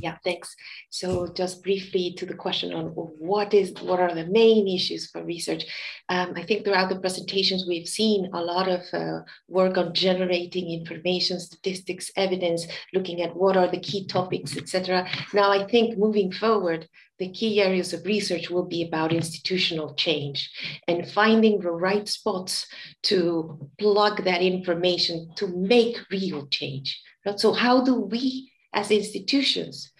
Yeah, 0.00 0.16
thanks. 0.24 0.54
So 0.90 1.32
just 1.32 1.62
briefly 1.62 2.14
to 2.18 2.26
the 2.26 2.34
question 2.34 2.72
on 2.72 2.86
what 2.86 3.54
is 3.54 3.72
what 3.80 4.00
are 4.00 4.14
the 4.14 4.26
main 4.26 4.68
issues 4.68 5.10
for 5.10 5.24
research. 5.24 5.64
Um, 6.08 6.34
I 6.36 6.42
think 6.42 6.64
throughout 6.64 6.88
the 6.88 7.00
presentations 7.00 7.66
we've 7.66 7.88
seen 7.88 8.30
a 8.32 8.40
lot 8.40 8.68
of 8.68 8.82
uh, 8.92 9.20
work 9.48 9.76
on 9.76 9.94
generating 9.94 10.70
information, 10.70 11.40
statistics, 11.40 12.10
evidence, 12.16 12.66
looking 12.94 13.22
at 13.22 13.34
what 13.34 13.56
are 13.56 13.68
the 13.68 13.80
key 13.80 14.06
topics, 14.06 14.56
etc. 14.56 15.08
Now 15.34 15.50
I 15.50 15.66
think 15.66 15.98
moving 15.98 16.32
forward, 16.32 16.88
the 17.18 17.30
key 17.30 17.60
areas 17.60 17.92
of 17.92 18.06
research 18.06 18.48
will 18.48 18.64
be 18.64 18.86
about 18.86 19.12
institutional 19.12 19.94
change 19.94 20.50
and 20.86 21.10
finding 21.10 21.60
the 21.60 21.70
right 21.70 22.08
spots 22.08 22.66
to 23.02 23.68
plug 23.78 24.24
that 24.24 24.40
information 24.40 25.30
to 25.36 25.48
make 25.48 25.98
real 26.10 26.46
change. 26.46 27.02
So 27.36 27.52
how 27.52 27.82
do 27.82 27.94
we 28.00 28.52
as 28.72 28.90
institutions, 28.90 29.92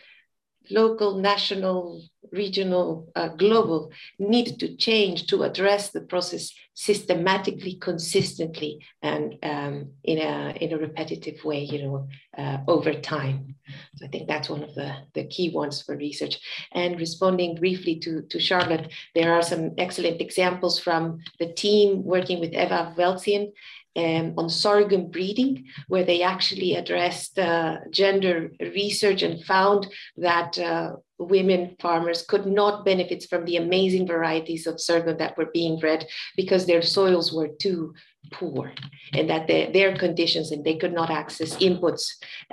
local, 0.70 1.18
national, 1.18 2.02
regional, 2.32 3.10
uh, 3.16 3.28
global, 3.28 3.90
need 4.18 4.58
to 4.60 4.76
change 4.76 5.26
to 5.26 5.42
address 5.42 5.90
the 5.90 6.02
process 6.02 6.52
systematically, 6.74 7.74
consistently, 7.74 8.84
and 9.02 9.34
um, 9.42 9.90
in, 10.04 10.18
a, 10.18 10.56
in 10.60 10.72
a 10.72 10.78
repetitive 10.78 11.44
way, 11.44 11.60
you 11.60 11.82
know, 11.82 12.08
uh, 12.36 12.58
over 12.68 12.92
time. 12.94 13.56
So 13.96 14.06
I 14.06 14.08
think 14.08 14.28
that's 14.28 14.48
one 14.48 14.62
of 14.62 14.74
the, 14.74 14.94
the 15.14 15.24
key 15.24 15.50
ones 15.50 15.82
for 15.82 15.96
research. 15.96 16.38
And 16.72 17.00
responding 17.00 17.56
briefly 17.56 17.98
to, 18.00 18.22
to 18.22 18.38
Charlotte, 18.38 18.92
there 19.14 19.32
are 19.32 19.42
some 19.42 19.72
excellent 19.76 20.20
examples 20.20 20.78
from 20.78 21.18
the 21.40 21.52
team 21.52 22.04
working 22.04 22.40
with 22.40 22.52
Eva 22.52 22.94
Weltzien 22.96 23.52
um, 23.98 24.34
on 24.38 24.48
sorghum 24.48 25.10
breeding, 25.10 25.66
where 25.88 26.04
they 26.04 26.22
actually 26.22 26.74
addressed 26.76 27.38
uh, 27.38 27.78
gender 27.90 28.52
research 28.60 29.22
and 29.22 29.44
found 29.44 29.88
that 30.16 30.58
uh, 30.58 30.92
women 31.18 31.76
farmers 31.80 32.22
could 32.22 32.46
not 32.46 32.84
benefit 32.84 33.24
from 33.28 33.44
the 33.44 33.56
amazing 33.56 34.06
varieties 34.06 34.66
of 34.66 34.80
sorghum 34.80 35.16
that 35.18 35.36
were 35.36 35.50
being 35.52 35.78
bred 35.80 36.06
because 36.36 36.66
their 36.66 36.82
soils 36.82 37.32
were 37.32 37.48
too 37.48 37.92
poor 38.30 38.72
and 39.12 39.28
that 39.30 39.46
they, 39.46 39.70
their 39.72 39.96
conditions 39.96 40.50
and 40.50 40.64
they 40.64 40.76
could 40.76 40.92
not 40.92 41.10
access 41.10 41.56
inputs, 41.56 42.04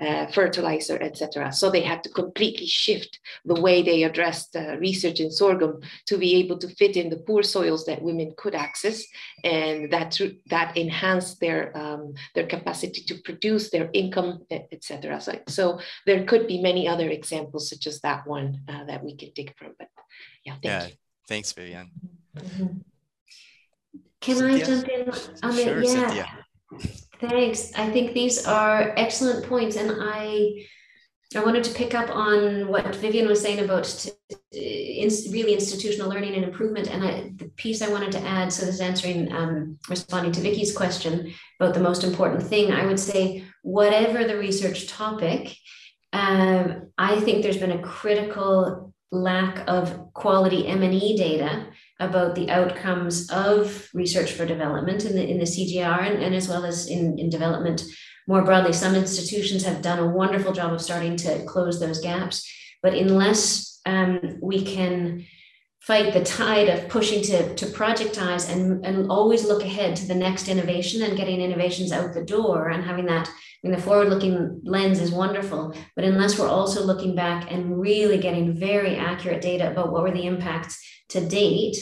uh, 0.02 0.28
fertilizer, 0.28 1.02
etc. 1.02 1.52
So 1.52 1.70
they 1.70 1.82
had 1.82 2.04
to 2.04 2.10
completely 2.10 2.66
shift 2.66 3.20
the 3.46 3.60
way 3.60 3.82
they 3.82 4.04
addressed 4.04 4.56
uh, 4.56 4.78
research 4.78 5.20
in 5.20 5.32
sorghum 5.32 5.82
to 6.08 6.18
be 6.18 6.36
able 6.36 6.58
to 6.60 6.68
fit 6.76 6.98
in 6.98 7.10
the 7.10 7.18
poor 7.18 7.44
soils 7.44 7.86
that 7.86 8.02
women 8.02 8.34
could 8.38 8.56
access, 8.56 9.04
and 9.44 9.92
that 9.92 10.20
that 10.48 10.76
enhanced 10.78 11.40
their 11.40 11.76
um, 11.78 12.14
their 12.34 12.48
capacity 12.48 13.02
to 13.02 13.16
produce 13.22 13.70
their 13.70 13.90
income, 13.94 14.46
etc. 14.52 15.20
So, 15.22 15.40
so, 15.48 15.80
there 16.06 16.24
could 16.26 16.48
be 16.48 16.62
many 16.62 16.88
other 16.88 17.10
examples 17.10 17.70
such 17.70 17.88
as 17.88 18.02
that 18.02 18.26
one 18.28 18.62
uh, 18.68 18.86
that 18.86 19.04
we 19.04 19.16
can 19.16 19.34
take 19.34 19.58
from. 19.58 19.74
But 19.78 19.90
yeah, 20.46 20.54
thank 20.54 20.64
yeah, 20.64 20.88
you. 20.88 20.94
thanks, 21.28 21.52
Vivian. 21.52 21.92
Mm-hmm. 22.38 22.95
Can 24.26 24.38
Cynthia? 24.38 24.64
I 24.64 24.68
jump 24.68 24.88
in 24.90 25.10
on 25.44 25.56
sure, 25.56 25.80
it? 25.80 25.86
Yeah. 25.86 26.02
Cynthia. 26.02 26.28
Thanks. 27.22 27.72
I 27.76 27.90
think 27.92 28.14
these 28.14 28.46
are 28.48 28.94
excellent 28.98 29.46
points, 29.48 29.76
and 29.76 29.92
I 30.02 30.66
I 31.36 31.44
wanted 31.44 31.64
to 31.66 31.74
pick 31.74 31.94
up 31.94 32.10
on 32.10 32.68
what 32.68 32.96
Vivian 32.96 33.28
was 33.28 33.42
saying 33.42 33.60
about 33.60 33.86
in, 34.52 35.10
really 35.32 35.54
institutional 35.54 36.10
learning 36.10 36.34
and 36.36 36.44
improvement. 36.44 36.90
And 36.90 37.04
I, 37.04 37.32
the 37.36 37.50
piece 37.56 37.82
I 37.82 37.90
wanted 37.90 38.12
to 38.14 38.22
add, 38.22 38.52
so 38.52 38.66
this 38.66 38.76
is 38.76 38.82
answering, 38.82 39.32
um, 39.32 39.78
responding 39.90 40.32
to 40.34 40.42
Vicky's 40.42 40.76
question 40.76 41.34
about 41.60 41.74
the 41.74 41.82
most 41.82 42.04
important 42.04 42.42
thing. 42.42 42.72
I 42.72 42.86
would 42.86 43.00
say, 43.00 43.44
whatever 43.64 44.24
the 44.24 44.38
research 44.38 44.88
topic, 44.88 45.56
um, 46.14 46.92
I 46.98 47.20
think 47.20 47.44
there's 47.44 47.58
been 47.58 47.80
a 47.80 47.84
critical 47.84 48.94
lack 49.12 49.68
of 49.68 50.14
quality 50.14 50.68
M&E 50.68 51.18
data 51.18 51.68
about 52.00 52.36
the 52.36 52.50
outcomes 52.50 53.30
of 53.32 53.90
research 53.94 54.34
for 54.34 54.46
development 54.46 55.06
in 55.06 55.16
the, 55.16 55.26
in 55.26 55.38
the 55.38 55.46
CGIAR 55.46 56.02
and, 56.02 56.22
and 56.22 56.36
as 56.36 56.50
well 56.50 56.66
as 56.66 56.88
in, 56.88 57.18
in 57.18 57.30
development 57.30 57.84
more 58.28 58.44
broadly. 58.44 58.74
Some 58.74 58.96
institutions 58.96 59.64
have 59.64 59.82
done 59.82 60.00
a 60.00 60.08
wonderful 60.08 60.52
job 60.52 60.74
of 60.74 60.82
starting 60.82 61.16
to 61.18 61.46
close 61.46 61.80
those 61.80 62.02
gaps, 62.02 62.52
but 62.82 62.94
unless 62.94 63.80
um, 63.86 64.40
we 64.42 64.64
can 64.64 65.26
fight 65.80 66.14
the 66.14 66.24
tide 66.24 66.68
of 66.68 66.90
pushing 66.90 67.22
to, 67.22 67.54
to 67.54 67.68
projectize 67.68 68.50
and, 68.50 68.84
and 68.84 69.10
always 69.12 69.46
look 69.46 69.64
ahead 69.64 69.96
to 69.96 70.08
the 70.08 70.16
next 70.16 70.48
innovation 70.48 71.04
and 71.04 71.16
getting 71.16 71.40
innovations 71.40 71.92
out 71.92 72.14
the 72.14 72.26
door 72.26 72.70
and 72.70 72.84
having 72.84 73.06
that 73.06 73.30
I 73.66 73.68
mean, 73.68 73.78
the 73.78 73.82
forward 73.82 74.10
looking 74.10 74.62
lens 74.64 75.02
is 75.02 75.12
wonderful, 75.12 75.74
but 75.96 76.06
unless 76.06 76.38
we're 76.38 76.48
also 76.48 76.84
looking 76.84 77.16
back 77.16 77.52
and 77.52 77.80
really 77.80 78.20
getting 78.20 78.54
very 78.54 78.96
accurate 78.96 79.42
data 79.42 79.72
about 79.72 79.92
what 79.92 80.04
were 80.04 80.12
the 80.12 80.28
impacts 80.28 80.80
to 81.10 81.26
date 81.26 81.78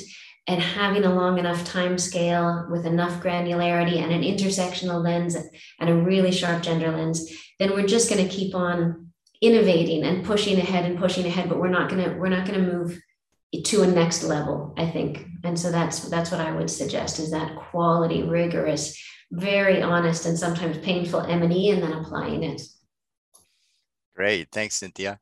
and 0.48 0.62
having 0.62 1.06
a 1.06 1.14
long 1.14 1.40
enough 1.40 1.64
time 1.64 1.98
scale 1.98 2.68
with 2.70 2.86
enough 2.86 3.22
granularity 3.22 4.02
and 4.02 4.12
an 4.12 4.22
intersectional 4.22 5.02
lens 5.02 5.38
and 5.80 5.90
a 5.90 5.96
really 5.96 6.32
sharp 6.32 6.62
gender 6.62 6.92
lens, 6.92 7.32
then 7.60 7.72
we're 7.72 7.88
just 7.88 8.10
going 8.10 8.28
to 8.28 8.34
keep 8.34 8.54
on 8.54 9.12
innovating 9.42 10.04
and 10.04 10.26
pushing 10.26 10.58
ahead 10.58 10.86
and 10.86 10.98
pushing 10.98 11.26
ahead, 11.26 11.50
but 11.50 11.60
we're 11.60 11.70
not 11.70 11.90
going 11.90 12.04
to 12.04 12.18
we're 12.18 12.30
not 12.30 12.46
going 12.48 12.60
to 12.60 12.72
move 12.74 13.00
to 13.62 13.84
a 13.84 13.88
next 13.88 14.24
level, 14.24 14.74
I 14.78 14.90
think. 14.90 15.26
And 15.44 15.60
so 15.60 15.72
that's 15.72 16.10
that's 16.10 16.32
what 16.32 16.42
I 16.42 16.52
would 16.52 16.70
suggest 16.70 17.20
is 17.20 17.32
that 17.32 17.56
quality, 17.56 18.24
rigorous, 18.24 19.02
very 19.32 19.82
honest 19.82 20.26
and 20.26 20.38
sometimes 20.38 20.78
painful 20.80 21.22
M&E 21.22 21.72
and 21.72 21.82
then 21.82 21.94
applying 21.94 22.44
it. 22.44 22.62
Great, 24.16 24.50
thanks, 24.52 24.76
Cynthia. 24.76 25.20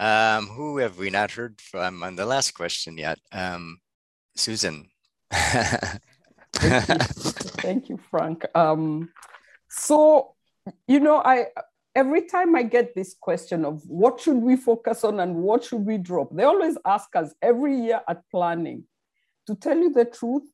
Um, 0.00 0.46
who 0.46 0.78
have 0.78 0.96
we 0.96 1.10
not 1.10 1.30
heard 1.30 1.60
from 1.60 2.02
on 2.02 2.16
the 2.16 2.24
last 2.24 2.52
question 2.52 2.96
yet? 2.96 3.18
Um, 3.32 3.80
Susan. 4.34 4.88
Thank, 5.30 6.00
you. 6.62 6.98
Thank 7.60 7.88
you, 7.90 8.00
Frank. 8.10 8.46
Um, 8.54 9.10
so, 9.68 10.34
you 10.88 11.00
know, 11.00 11.18
I 11.22 11.48
every 11.94 12.22
time 12.22 12.56
I 12.56 12.62
get 12.62 12.94
this 12.94 13.14
question 13.20 13.66
of 13.66 13.82
what 13.86 14.20
should 14.20 14.36
we 14.36 14.56
focus 14.56 15.04
on 15.04 15.20
and 15.20 15.36
what 15.36 15.64
should 15.64 15.84
we 15.84 15.98
drop, 15.98 16.34
they 16.34 16.44
always 16.44 16.78
ask 16.86 17.14
us 17.14 17.34
every 17.42 17.76
year 17.76 18.00
at 18.08 18.22
planning. 18.30 18.84
To 19.48 19.54
tell 19.54 19.76
you 19.76 19.92
the 19.92 20.06
truth, 20.06 20.44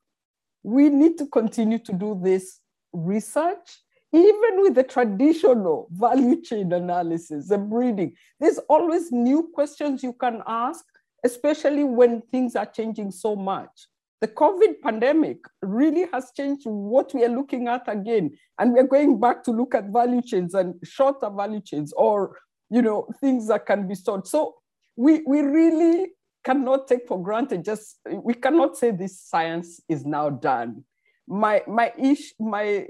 we 0.64 0.88
need 0.88 1.18
to 1.18 1.26
continue 1.26 1.78
to 1.78 1.92
do 1.92 2.18
this 2.20 2.58
research 2.92 3.78
even 4.12 4.62
with 4.62 4.74
the 4.74 4.82
traditional 4.82 5.88
value 5.90 6.40
chain 6.40 6.72
analysis, 6.72 7.48
the 7.48 7.58
breeding, 7.58 8.14
there's 8.40 8.58
always 8.68 9.10
new 9.10 9.50
questions 9.52 10.02
you 10.02 10.12
can 10.12 10.42
ask, 10.46 10.84
especially 11.24 11.84
when 11.84 12.22
things 12.30 12.56
are 12.56 12.66
changing 12.66 13.10
so 13.10 13.34
much. 13.34 13.88
The 14.20 14.28
COVID 14.28 14.80
pandemic 14.82 15.38
really 15.60 16.06
has 16.12 16.32
changed 16.34 16.62
what 16.64 17.12
we 17.12 17.24
are 17.24 17.28
looking 17.28 17.68
at 17.68 17.82
again. 17.86 18.30
And 18.58 18.72
we're 18.72 18.86
going 18.86 19.20
back 19.20 19.44
to 19.44 19.50
look 19.50 19.74
at 19.74 19.92
value 19.92 20.22
chains 20.22 20.54
and 20.54 20.74
shorter 20.84 21.28
value 21.28 21.60
chains 21.60 21.92
or 21.96 22.38
you 22.70 22.82
know 22.82 23.06
things 23.20 23.48
that 23.48 23.66
can 23.66 23.86
be 23.86 23.94
stored. 23.94 24.26
So 24.26 24.54
we, 24.96 25.22
we 25.26 25.42
really 25.42 26.12
cannot 26.44 26.88
take 26.88 27.06
for 27.06 27.22
granted 27.22 27.64
just 27.64 27.98
we 28.10 28.32
cannot 28.32 28.76
say 28.76 28.90
this 28.90 29.20
science 29.20 29.80
is 29.88 30.06
now 30.06 30.30
done. 30.30 30.84
My 31.28 31.62
my 31.66 31.92
ish 31.98 32.32
my 32.38 32.86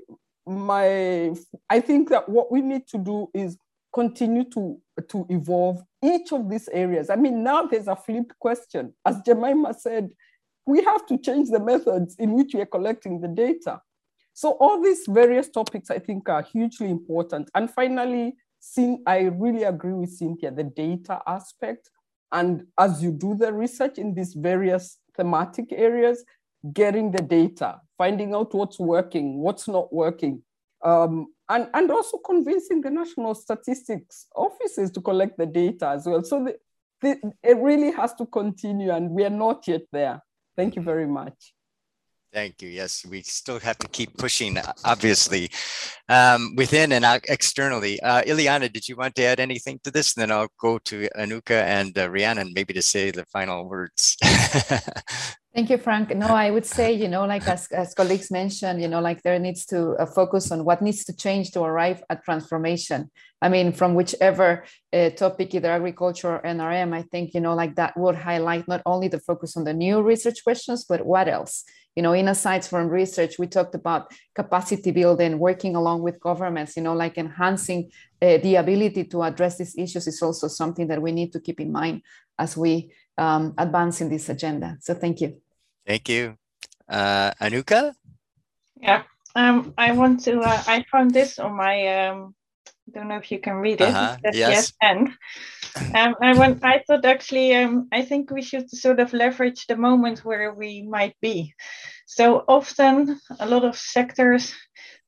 my 0.47 1.35
i 1.69 1.81
think 1.81 2.09
that 2.09 2.29
what 2.29 2.53
we 2.53 2.61
need 2.61 2.87
to 2.87 2.99
do 2.99 3.29
is 3.35 3.59
continue 3.97 4.45
to, 4.45 4.79
to 5.09 5.25
evolve 5.31 5.83
each 6.05 6.31
of 6.31 6.51
these 6.51 6.69
areas. 6.69 7.09
I 7.09 7.17
mean, 7.17 7.43
now 7.43 7.65
there's 7.65 7.89
a 7.89 7.97
flip 7.97 8.31
question. 8.39 8.93
As 9.07 9.23
Jemima 9.25 9.73
said, 9.73 10.11
we 10.67 10.85
have 10.85 11.07
to 11.07 11.17
change 11.17 11.49
the 11.49 11.61
methods 11.61 12.15
in 12.19 12.35
which 12.35 12.53
we 12.53 12.61
are 12.61 12.67
collecting 12.67 13.23
the 13.23 13.29
data. 13.29 13.81
So 14.35 14.51
all 14.61 14.83
these 14.83 15.05
various 15.09 15.49
topics 15.49 15.91
I 15.91 15.99
think 15.99 16.29
are 16.29 16.43
hugely 16.43 16.91
important. 16.91 17.51
And 17.55 17.71
finally, 17.71 18.35
I 19.07 19.31
really 19.33 19.63
agree 19.63 19.95
with 19.95 20.11
Cynthia, 20.11 20.51
the 20.51 20.65
data 20.65 21.23
aspect. 21.27 21.89
And 22.33 22.65
as 22.79 23.03
you 23.03 23.13
do 23.13 23.35
the 23.35 23.51
research 23.51 23.97
in 23.97 24.13
these 24.13 24.35
various 24.35 24.99
thematic 25.17 25.73
areas, 25.73 26.23
getting 26.73 27.11
the 27.11 27.23
data, 27.23 27.81
finding 27.99 28.35
out 28.35 28.55
what's 28.55 28.79
working, 28.79 29.39
what's 29.39 29.69
not 29.69 29.93
working, 29.93 30.43
um, 30.83 31.27
and, 31.49 31.69
and 31.75 31.91
also 31.91 32.19
convincing 32.19 32.81
the 32.81 32.91
national 32.91 33.35
statistics 33.35 34.27
offices 34.35 34.91
to 34.91 35.01
collect 35.01 35.39
the 35.39 35.47
data 35.47 35.89
as 35.89 36.07
well. 36.07 36.23
So 36.23 36.45
the, 36.45 36.57
the, 37.01 37.33
it 37.43 37.57
really 37.59 37.93
has 37.93 38.15
to 38.15 38.27
continue 38.27 38.91
and 38.91 39.11
we 39.11 39.25
are 39.25 39.31
not 39.31 39.67
yet 39.69 39.83
there. 39.93 40.23
Thank 40.57 40.77
you 40.77 40.83
very 40.83 41.07
much. 41.07 41.55
Thank 42.33 42.61
you. 42.61 42.69
Yes, 42.69 43.05
we 43.09 43.23
still 43.23 43.59
have 43.61 43.79
to 43.79 43.89
keep 43.89 44.17
pushing, 44.19 44.59
obviously, 44.85 45.51
um, 46.09 46.55
within 46.57 46.93
and 46.93 47.05
externally. 47.29 47.99
Uh, 48.01 48.23
Iliana, 48.23 48.71
did 48.71 48.89
you 48.89 48.97
want 48.97 49.15
to 49.15 49.23
add 49.23 49.41
anything 49.41 49.81
to 49.85 49.91
this? 49.91 50.15
And 50.15 50.23
then 50.23 50.33
I'll 50.33 50.49
go 50.61 50.79
to 50.79 51.09
Anouka 51.17 51.63
and 51.63 51.97
uh, 51.97 52.11
Rhiannon 52.11 52.53
maybe 52.55 52.75
to 52.75 52.83
say 52.83 53.11
the 53.11 53.25
final 53.27 53.69
words. 53.69 54.17
Thank 55.57 55.71
you, 55.71 55.79
Frank. 55.79 56.15
No, 56.15 56.27
I 56.27 56.51
would 56.51 56.67
say, 56.67 56.93
you 56.93 57.09
know, 57.09 57.25
like 57.25 57.49
as, 57.49 57.67
as 57.73 57.95
colleagues 57.95 58.31
mentioned, 58.31 58.83
you 58.83 58.89
know, 58.89 59.01
like 59.01 59.23
there 59.23 59.39
needs 59.39 59.65
to 59.67 59.93
uh, 59.93 60.05
focus 60.05 60.53
on 60.53 60.67
what 60.67 60.83
needs 60.83 61.03
to 61.07 61.17
change 61.17 61.53
to 61.53 61.63
arrive 61.63 62.03
at 62.11 62.23
transformation. 62.25 63.11
I 63.41 63.49
mean, 63.49 63.73
from 63.73 63.95
whichever 63.95 64.65
uh, 64.93 65.09
topic, 65.11 65.55
either 65.55 65.71
agriculture 65.71 66.35
or 66.35 66.43
NRM, 66.43 66.93
I 66.93 67.01
think, 67.03 67.33
you 67.33 67.41
know, 67.41 67.55
like 67.55 67.77
that 67.77 67.97
would 67.97 68.17
highlight 68.17 68.69
not 68.69 68.83
only 68.85 69.09
the 69.09 69.21
focus 69.21 69.57
on 69.57 69.65
the 69.65 69.73
new 69.73 70.03
research 70.03 70.45
questions, 70.45 70.85
but 70.85 71.07
what 71.07 71.27
else? 71.27 71.65
You 71.97 72.03
know, 72.03 72.13
in 72.13 72.29
Asides 72.29 72.69
from 72.69 72.89
research, 72.89 73.39
we 73.39 73.47
talked 73.47 73.75
about 73.75 74.13
capacity 74.35 74.91
building, 74.91 75.39
working 75.39 75.75
along 75.75 76.03
with 76.03 76.21
governments, 76.21 76.77
you 76.77 76.83
know, 76.83 76.93
like 76.93 77.17
enhancing 77.17 77.91
uh, 78.21 78.37
the 78.39 78.57
ability 78.57 79.05
to 79.05 79.23
address 79.23 79.57
these 79.57 79.75
issues 79.79 80.07
is 80.07 80.21
also 80.21 80.47
something 80.47 80.87
that 80.89 81.01
we 81.01 81.11
need 81.11 81.33
to 81.33 81.41
keep 81.41 81.59
in 81.59 81.73
mind 81.73 82.03
as 82.39 82.55
we 82.55 82.93
um, 83.17 83.55
advance 83.57 84.03
in 84.03 84.11
this 84.11 84.29
agenda. 84.29 84.77
So 84.81 84.93
thank 84.93 85.23
you. 85.23 85.41
Thank 85.87 86.09
you. 86.11 86.37
Uh, 86.87 87.31
Anouka? 87.41 87.95
Yeah, 88.79 89.05
um, 89.35 89.73
I 89.79 89.93
want 89.93 90.21
to, 90.25 90.41
uh, 90.41 90.63
I 90.67 90.85
found 90.93 91.13
this 91.13 91.39
on 91.39 91.57
my, 91.57 92.09
um, 92.09 92.19
I 92.19 92.46
don't 92.93 93.09
know 93.09 93.17
if 93.17 93.31
you 93.31 93.39
can 93.39 93.55
read 93.55 93.81
it. 93.81 93.89
Uh-huh. 93.89 94.17
Yes. 94.25 94.37
yes. 94.37 94.73
And 94.81 95.09
um, 95.95 96.15
I, 96.23 96.35
want, 96.35 96.65
I 96.65 96.83
thought 96.87 97.05
actually, 97.05 97.55
um, 97.55 97.89
I 97.93 98.03
think 98.03 98.31
we 98.31 98.43
should 98.43 98.71
sort 98.71 99.01
of 99.01 99.13
leverage 99.13 99.67
the 99.67 99.77
moment 99.77 100.25
where 100.25 100.55
we 100.55 100.83
might 100.83 101.17
be. 101.21 101.55
So 102.07 102.45
often, 102.49 103.21
a 103.41 103.47
lot 103.47 103.65
of 103.65 103.77
sectors, 103.77 104.55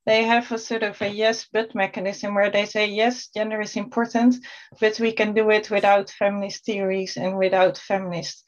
they 0.05 0.23
have 0.23 0.51
a 0.51 0.57
sort 0.57 0.83
of 0.83 0.99
a 1.01 1.09
yes 1.09 1.45
but 1.51 1.75
mechanism 1.75 2.33
where 2.33 2.49
they 2.49 2.65
say 2.65 2.87
yes 2.87 3.27
gender 3.27 3.61
is 3.61 3.75
important 3.75 4.33
but 4.79 4.99
we 4.99 5.11
can 5.11 5.33
do 5.33 5.51
it 5.51 5.69
without 5.69 6.09
feminist 6.09 6.65
theories 6.65 7.15
and 7.17 7.37
without 7.37 7.77
feminist 7.77 8.43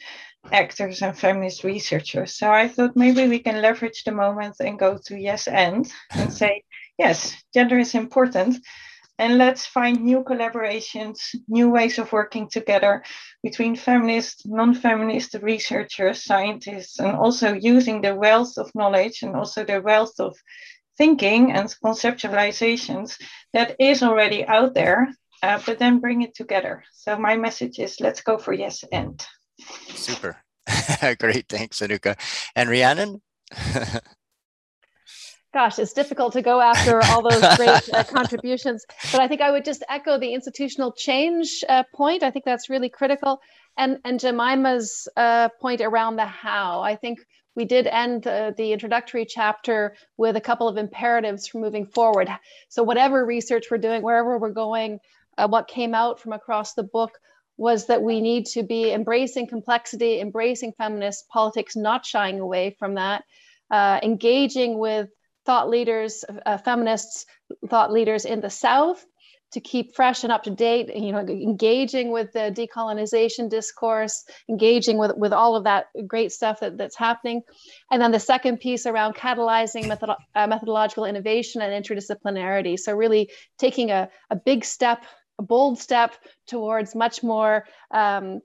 actors 0.51 1.01
and 1.01 1.17
feminist 1.17 1.63
researchers. 1.63 2.35
So 2.35 2.51
I 2.51 2.67
thought 2.67 2.95
maybe 2.95 3.27
we 3.27 3.39
can 3.39 3.61
leverage 3.61 4.03
the 4.03 4.11
moment 4.11 4.55
and 4.59 4.79
go 4.79 4.97
to 5.05 5.19
yes 5.19 5.47
and 5.47 5.91
and 6.11 6.33
say, 6.41 6.63
yes, 6.97 7.35
gender 7.53 7.77
is 7.77 7.95
important. 7.95 8.57
And 9.21 9.37
let's 9.37 9.67
find 9.67 10.01
new 10.01 10.23
collaborations, 10.23 11.35
new 11.47 11.69
ways 11.69 11.99
of 11.99 12.11
working 12.11 12.49
together 12.49 13.03
between 13.43 13.75
feminist, 13.75 14.47
non 14.47 14.73
feminist 14.73 15.35
researchers, 15.43 16.23
scientists, 16.25 16.99
and 16.99 17.15
also 17.15 17.53
using 17.53 18.01
the 18.01 18.15
wealth 18.15 18.57
of 18.57 18.73
knowledge 18.73 19.21
and 19.21 19.35
also 19.35 19.63
the 19.63 19.79
wealth 19.79 20.19
of 20.19 20.35
thinking 20.97 21.51
and 21.51 21.67
conceptualizations 21.85 23.21
that 23.53 23.75
is 23.79 24.01
already 24.01 24.43
out 24.47 24.73
there, 24.73 25.07
uh, 25.43 25.61
but 25.67 25.77
then 25.77 25.99
bring 25.99 26.23
it 26.23 26.33
together. 26.33 26.83
So, 26.91 27.15
my 27.15 27.37
message 27.37 27.77
is 27.77 27.99
let's 27.99 28.21
go 28.21 28.39
for 28.39 28.53
yes 28.53 28.83
and. 28.91 29.23
Super. 29.89 30.43
Great. 31.19 31.47
Thanks, 31.47 31.79
Anouka. 31.79 32.17
And 32.55 32.71
Rhiannon? 32.71 33.21
Gosh, 35.53 35.79
it's 35.79 35.91
difficult 35.91 36.31
to 36.33 36.41
go 36.41 36.61
after 36.61 37.01
all 37.05 37.21
those 37.21 37.41
great 37.57 37.93
uh, 37.93 38.03
contributions, 38.05 38.85
but 39.11 39.19
I 39.19 39.27
think 39.27 39.41
I 39.41 39.51
would 39.51 39.65
just 39.65 39.83
echo 39.89 40.17
the 40.17 40.33
institutional 40.33 40.93
change 40.93 41.63
uh, 41.67 41.83
point. 41.93 42.23
I 42.23 42.31
think 42.31 42.45
that's 42.45 42.69
really 42.69 42.87
critical. 42.87 43.41
And, 43.77 43.99
and 44.05 44.17
Jemima's 44.17 45.09
uh, 45.17 45.49
point 45.59 45.81
around 45.81 46.15
the 46.15 46.25
how. 46.25 46.81
I 46.81 46.95
think 46.95 47.19
we 47.55 47.65
did 47.65 47.85
end 47.87 48.25
uh, 48.27 48.51
the 48.55 48.71
introductory 48.71 49.25
chapter 49.25 49.95
with 50.15 50.37
a 50.37 50.41
couple 50.41 50.69
of 50.69 50.77
imperatives 50.77 51.47
for 51.47 51.59
moving 51.59 51.85
forward. 51.85 52.29
So, 52.69 52.81
whatever 52.83 53.25
research 53.25 53.65
we're 53.69 53.77
doing, 53.77 54.01
wherever 54.01 54.37
we're 54.37 54.51
going, 54.51 54.99
uh, 55.37 55.47
what 55.49 55.67
came 55.67 55.93
out 55.93 56.19
from 56.21 56.31
across 56.31 56.75
the 56.75 56.83
book 56.83 57.19
was 57.57 57.87
that 57.87 58.01
we 58.01 58.21
need 58.21 58.45
to 58.45 58.63
be 58.63 58.91
embracing 58.91 59.47
complexity, 59.47 60.21
embracing 60.21 60.71
feminist 60.77 61.27
politics, 61.27 61.75
not 61.75 62.05
shying 62.05 62.39
away 62.39 62.75
from 62.79 62.95
that, 62.95 63.25
uh, 63.69 63.99
engaging 64.01 64.79
with 64.79 65.09
thought 65.51 65.69
leaders, 65.69 66.23
uh, 66.45 66.57
feminists, 66.57 67.25
thought 67.69 67.91
leaders 67.91 68.23
in 68.23 68.39
the 68.39 68.49
South 68.49 69.05
to 69.51 69.59
keep 69.59 69.93
fresh 69.93 70.23
and 70.23 70.31
up 70.31 70.43
to 70.43 70.49
date, 70.49 70.87
you 70.95 71.11
know, 71.11 71.19
engaging 71.19 72.09
with 72.13 72.31
the 72.31 72.55
decolonization 72.57 73.49
discourse, 73.49 74.23
engaging 74.47 74.97
with, 74.97 75.11
with 75.17 75.33
all 75.33 75.57
of 75.57 75.65
that 75.65 75.87
great 76.07 76.31
stuff 76.31 76.61
that, 76.61 76.77
that's 76.77 76.95
happening. 76.95 77.41
And 77.91 78.01
then 78.01 78.13
the 78.13 78.19
second 78.33 78.61
piece 78.61 78.85
around 78.85 79.15
catalyzing 79.15 79.89
method, 79.89 80.11
uh, 80.35 80.47
methodological 80.47 81.03
innovation 81.03 81.61
and 81.61 81.73
interdisciplinarity. 81.73 82.79
So 82.79 82.93
really 82.93 83.29
taking 83.59 83.91
a, 83.91 84.07
a 84.29 84.37
big 84.37 84.63
step 84.63 85.03
a 85.37 85.43
bold 85.43 85.79
step 85.79 86.13
towards 86.47 86.95
much 86.95 87.23
more 87.23 87.65
um, 87.89 88.39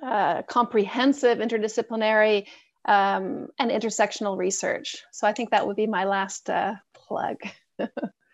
uh, 0.00 0.42
comprehensive, 0.42 1.38
interdisciplinary, 1.38 2.46
um, 2.86 3.48
and 3.58 3.70
intersectional 3.70 4.36
research. 4.36 4.96
So 5.12 5.26
I 5.26 5.32
think 5.32 5.50
that 5.50 5.66
would 5.66 5.76
be 5.76 5.86
my 5.86 6.04
last 6.04 6.48
uh, 6.48 6.74
plug. 6.94 7.36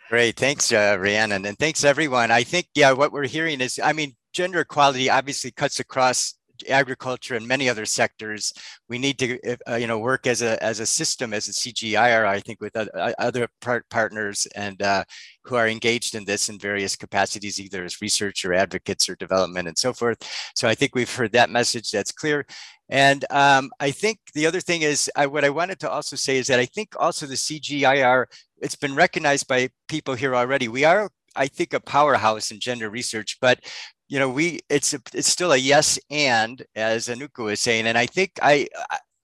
Great. 0.09 0.37
Thanks, 0.37 0.73
uh, 0.73 0.97
Rhiannon. 1.01 1.47
And 1.47 1.59
thanks, 1.59 1.85
everyone. 1.85 2.31
I 2.31 2.43
think, 2.43 2.69
yeah, 2.75 2.93
what 2.93 3.13
we're 3.13 3.27
hearing 3.27 3.61
is, 3.61 3.81
I 3.83 3.93
mean, 3.93 4.15
gender 4.33 4.61
equality 4.61 5.09
obviously 5.09 5.51
cuts 5.51 5.81
across 5.81 6.35
agriculture 6.69 7.35
and 7.35 7.47
many 7.47 7.69
other 7.69 7.87
sectors. 7.87 8.53
We 8.89 8.99
need 8.99 9.19
to, 9.19 9.57
uh, 9.69 9.77
you 9.77 9.87
know, 9.87 9.99
work 9.99 10.27
as 10.27 10.43
a 10.43 10.63
as 10.63 10.81
a 10.81 10.87
system, 10.87 11.33
as 11.33 11.49
a 11.49 11.53
CGIAR, 11.53 12.27
I 12.27 12.41
think, 12.41 12.61
with 12.61 12.77
other 12.77 13.49
part 13.61 13.89
partners 13.91 14.47
and 14.55 14.81
uh, 14.83 15.05
who 15.45 15.57
are 15.57 15.69
engaged 15.69 16.15
in 16.15 16.25
this 16.25 16.49
in 16.49 16.59
various 16.59 16.97
capacities, 16.97 17.61
either 17.61 17.85
as 17.85 18.01
research 18.01 18.45
or 18.45 18.55
advocates 18.55 19.09
or 19.09 19.17
development 19.17 19.69
and 19.69 19.79
so 19.79 19.93
forth. 19.93 20.19
So 20.55 20.69
I 20.69 20.75
think 20.75 20.95
we've 20.95 21.15
heard 21.15 21.33
that 21.33 21.51
message. 21.51 21.91
That's 21.91 22.13
clear. 22.13 22.47
And 22.89 23.25
um, 23.31 23.71
I 23.81 23.91
think 23.91 24.19
the 24.35 24.47
other 24.47 24.61
thing 24.61 24.83
is, 24.83 25.11
I, 25.17 25.27
what 25.27 25.45
I 25.45 25.51
wanted 25.51 25.81
to 25.81 25.91
also 25.91 26.15
say 26.15 26.37
is 26.37 26.47
that 26.49 26.61
I 26.61 26.67
think 26.67 26.95
also 26.99 27.27
the 27.27 27.35
CGIAR, 27.35 28.27
it's 28.61 28.77
been 28.77 28.95
recognized 28.95 29.49
by 29.49 29.71
people 29.89 30.15
here 30.15 30.37
already. 30.37 30.69
We 30.69 30.85
are 30.85 31.09
I 31.35 31.47
think 31.47 31.73
a 31.73 31.81
powerhouse 31.81 32.51
in 32.51 32.61
gender 32.61 32.91
research, 32.91 33.39
but 33.41 33.61
you 34.13 34.19
know, 34.19 34.29
we 34.29 34.61
it's 34.69 34.93
a, 34.93 35.01
it's 35.15 35.27
still 35.27 35.53
a 35.53 35.57
yes 35.57 35.99
and 36.11 36.63
as 36.77 37.09
Anouka 37.09 37.45
was 37.45 37.61
saying, 37.61 37.87
and 37.87 37.97
I 37.97 38.05
think 38.05 38.33
I, 38.43 38.69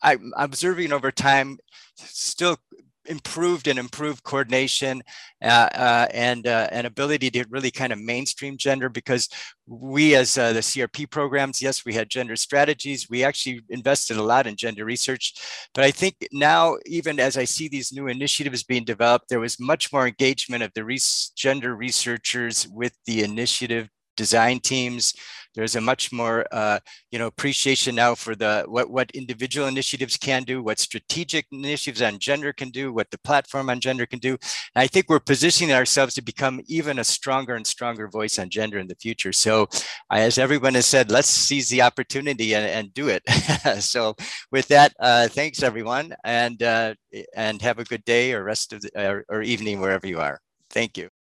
I 0.02 0.12
I'm 0.14 0.32
observing 0.34 0.94
over 0.94 1.12
time 1.12 1.58
still 1.96 2.56
improved 3.04 3.68
and 3.68 3.78
improved 3.78 4.22
coordination 4.22 5.02
uh, 5.42 5.68
uh, 5.74 6.06
and 6.14 6.46
uh, 6.46 6.68
an 6.72 6.86
ability 6.86 7.30
to 7.32 7.44
really 7.50 7.70
kind 7.70 7.92
of 7.92 7.98
mainstream 7.98 8.56
gender 8.56 8.88
because 8.88 9.28
we 9.66 10.14
as 10.14 10.38
uh, 10.38 10.54
the 10.54 10.60
CRP 10.60 11.10
programs, 11.10 11.60
yes, 11.60 11.84
we 11.84 11.92
had 11.92 12.08
gender 12.08 12.36
strategies. 12.36 13.10
We 13.10 13.24
actually 13.24 13.60
invested 13.68 14.16
a 14.16 14.22
lot 14.22 14.46
in 14.46 14.56
gender 14.56 14.86
research. 14.86 15.34
But 15.74 15.84
I 15.84 15.90
think 15.90 16.14
now, 16.32 16.78
even 16.86 17.20
as 17.20 17.36
I 17.36 17.44
see 17.44 17.68
these 17.68 17.92
new 17.92 18.06
initiatives 18.06 18.64
being 18.64 18.84
developed, 18.84 19.28
there 19.28 19.40
was 19.40 19.60
much 19.60 19.92
more 19.92 20.06
engagement 20.06 20.62
of 20.62 20.72
the 20.72 20.82
res 20.82 21.30
gender 21.36 21.76
researchers 21.76 22.66
with 22.68 22.94
the 23.04 23.22
initiative 23.22 23.90
design 24.18 24.60
teams. 24.60 25.14
There's 25.54 25.76
a 25.76 25.80
much 25.80 26.12
more, 26.12 26.46
uh, 26.52 26.78
you 27.10 27.18
know, 27.18 27.26
appreciation 27.26 27.94
now 27.94 28.14
for 28.14 28.36
the 28.36 28.64
what 28.68 28.90
what 28.90 29.10
individual 29.12 29.66
initiatives 29.66 30.16
can 30.16 30.42
do, 30.44 30.62
what 30.62 30.78
strategic 30.78 31.46
initiatives 31.50 32.02
on 32.02 32.18
gender 32.18 32.52
can 32.52 32.70
do, 32.70 32.92
what 32.92 33.10
the 33.10 33.18
platform 33.18 33.70
on 33.70 33.80
gender 33.80 34.06
can 34.06 34.20
do. 34.20 34.32
And 34.74 34.82
I 34.84 34.86
think 34.86 35.06
we're 35.08 35.18
positioning 35.32 35.74
ourselves 35.74 36.14
to 36.14 36.22
become 36.22 36.60
even 36.66 36.98
a 36.98 37.04
stronger 37.04 37.54
and 37.56 37.66
stronger 37.66 38.08
voice 38.08 38.38
on 38.38 38.50
gender 38.50 38.78
in 38.78 38.88
the 38.88 38.94
future. 39.00 39.32
So, 39.32 39.68
as 40.12 40.38
everyone 40.38 40.74
has 40.74 40.86
said, 40.86 41.10
let's 41.10 41.30
seize 41.30 41.68
the 41.68 41.82
opportunity 41.82 42.54
and, 42.54 42.66
and 42.66 42.94
do 42.94 43.08
it. 43.08 43.22
so, 43.82 44.14
with 44.52 44.68
that, 44.68 44.92
uh, 45.00 45.26
thanks 45.28 45.62
everyone, 45.62 46.14
and 46.24 46.62
uh, 46.62 46.94
and 47.34 47.60
have 47.62 47.78
a 47.78 47.84
good 47.84 48.04
day 48.04 48.32
or 48.32 48.44
rest 48.44 48.72
of 48.72 48.82
the 48.82 48.90
or, 48.94 49.24
or 49.28 49.42
evening 49.42 49.80
wherever 49.80 50.06
you 50.06 50.20
are. 50.20 50.38
Thank 50.70 50.98
you. 50.98 51.17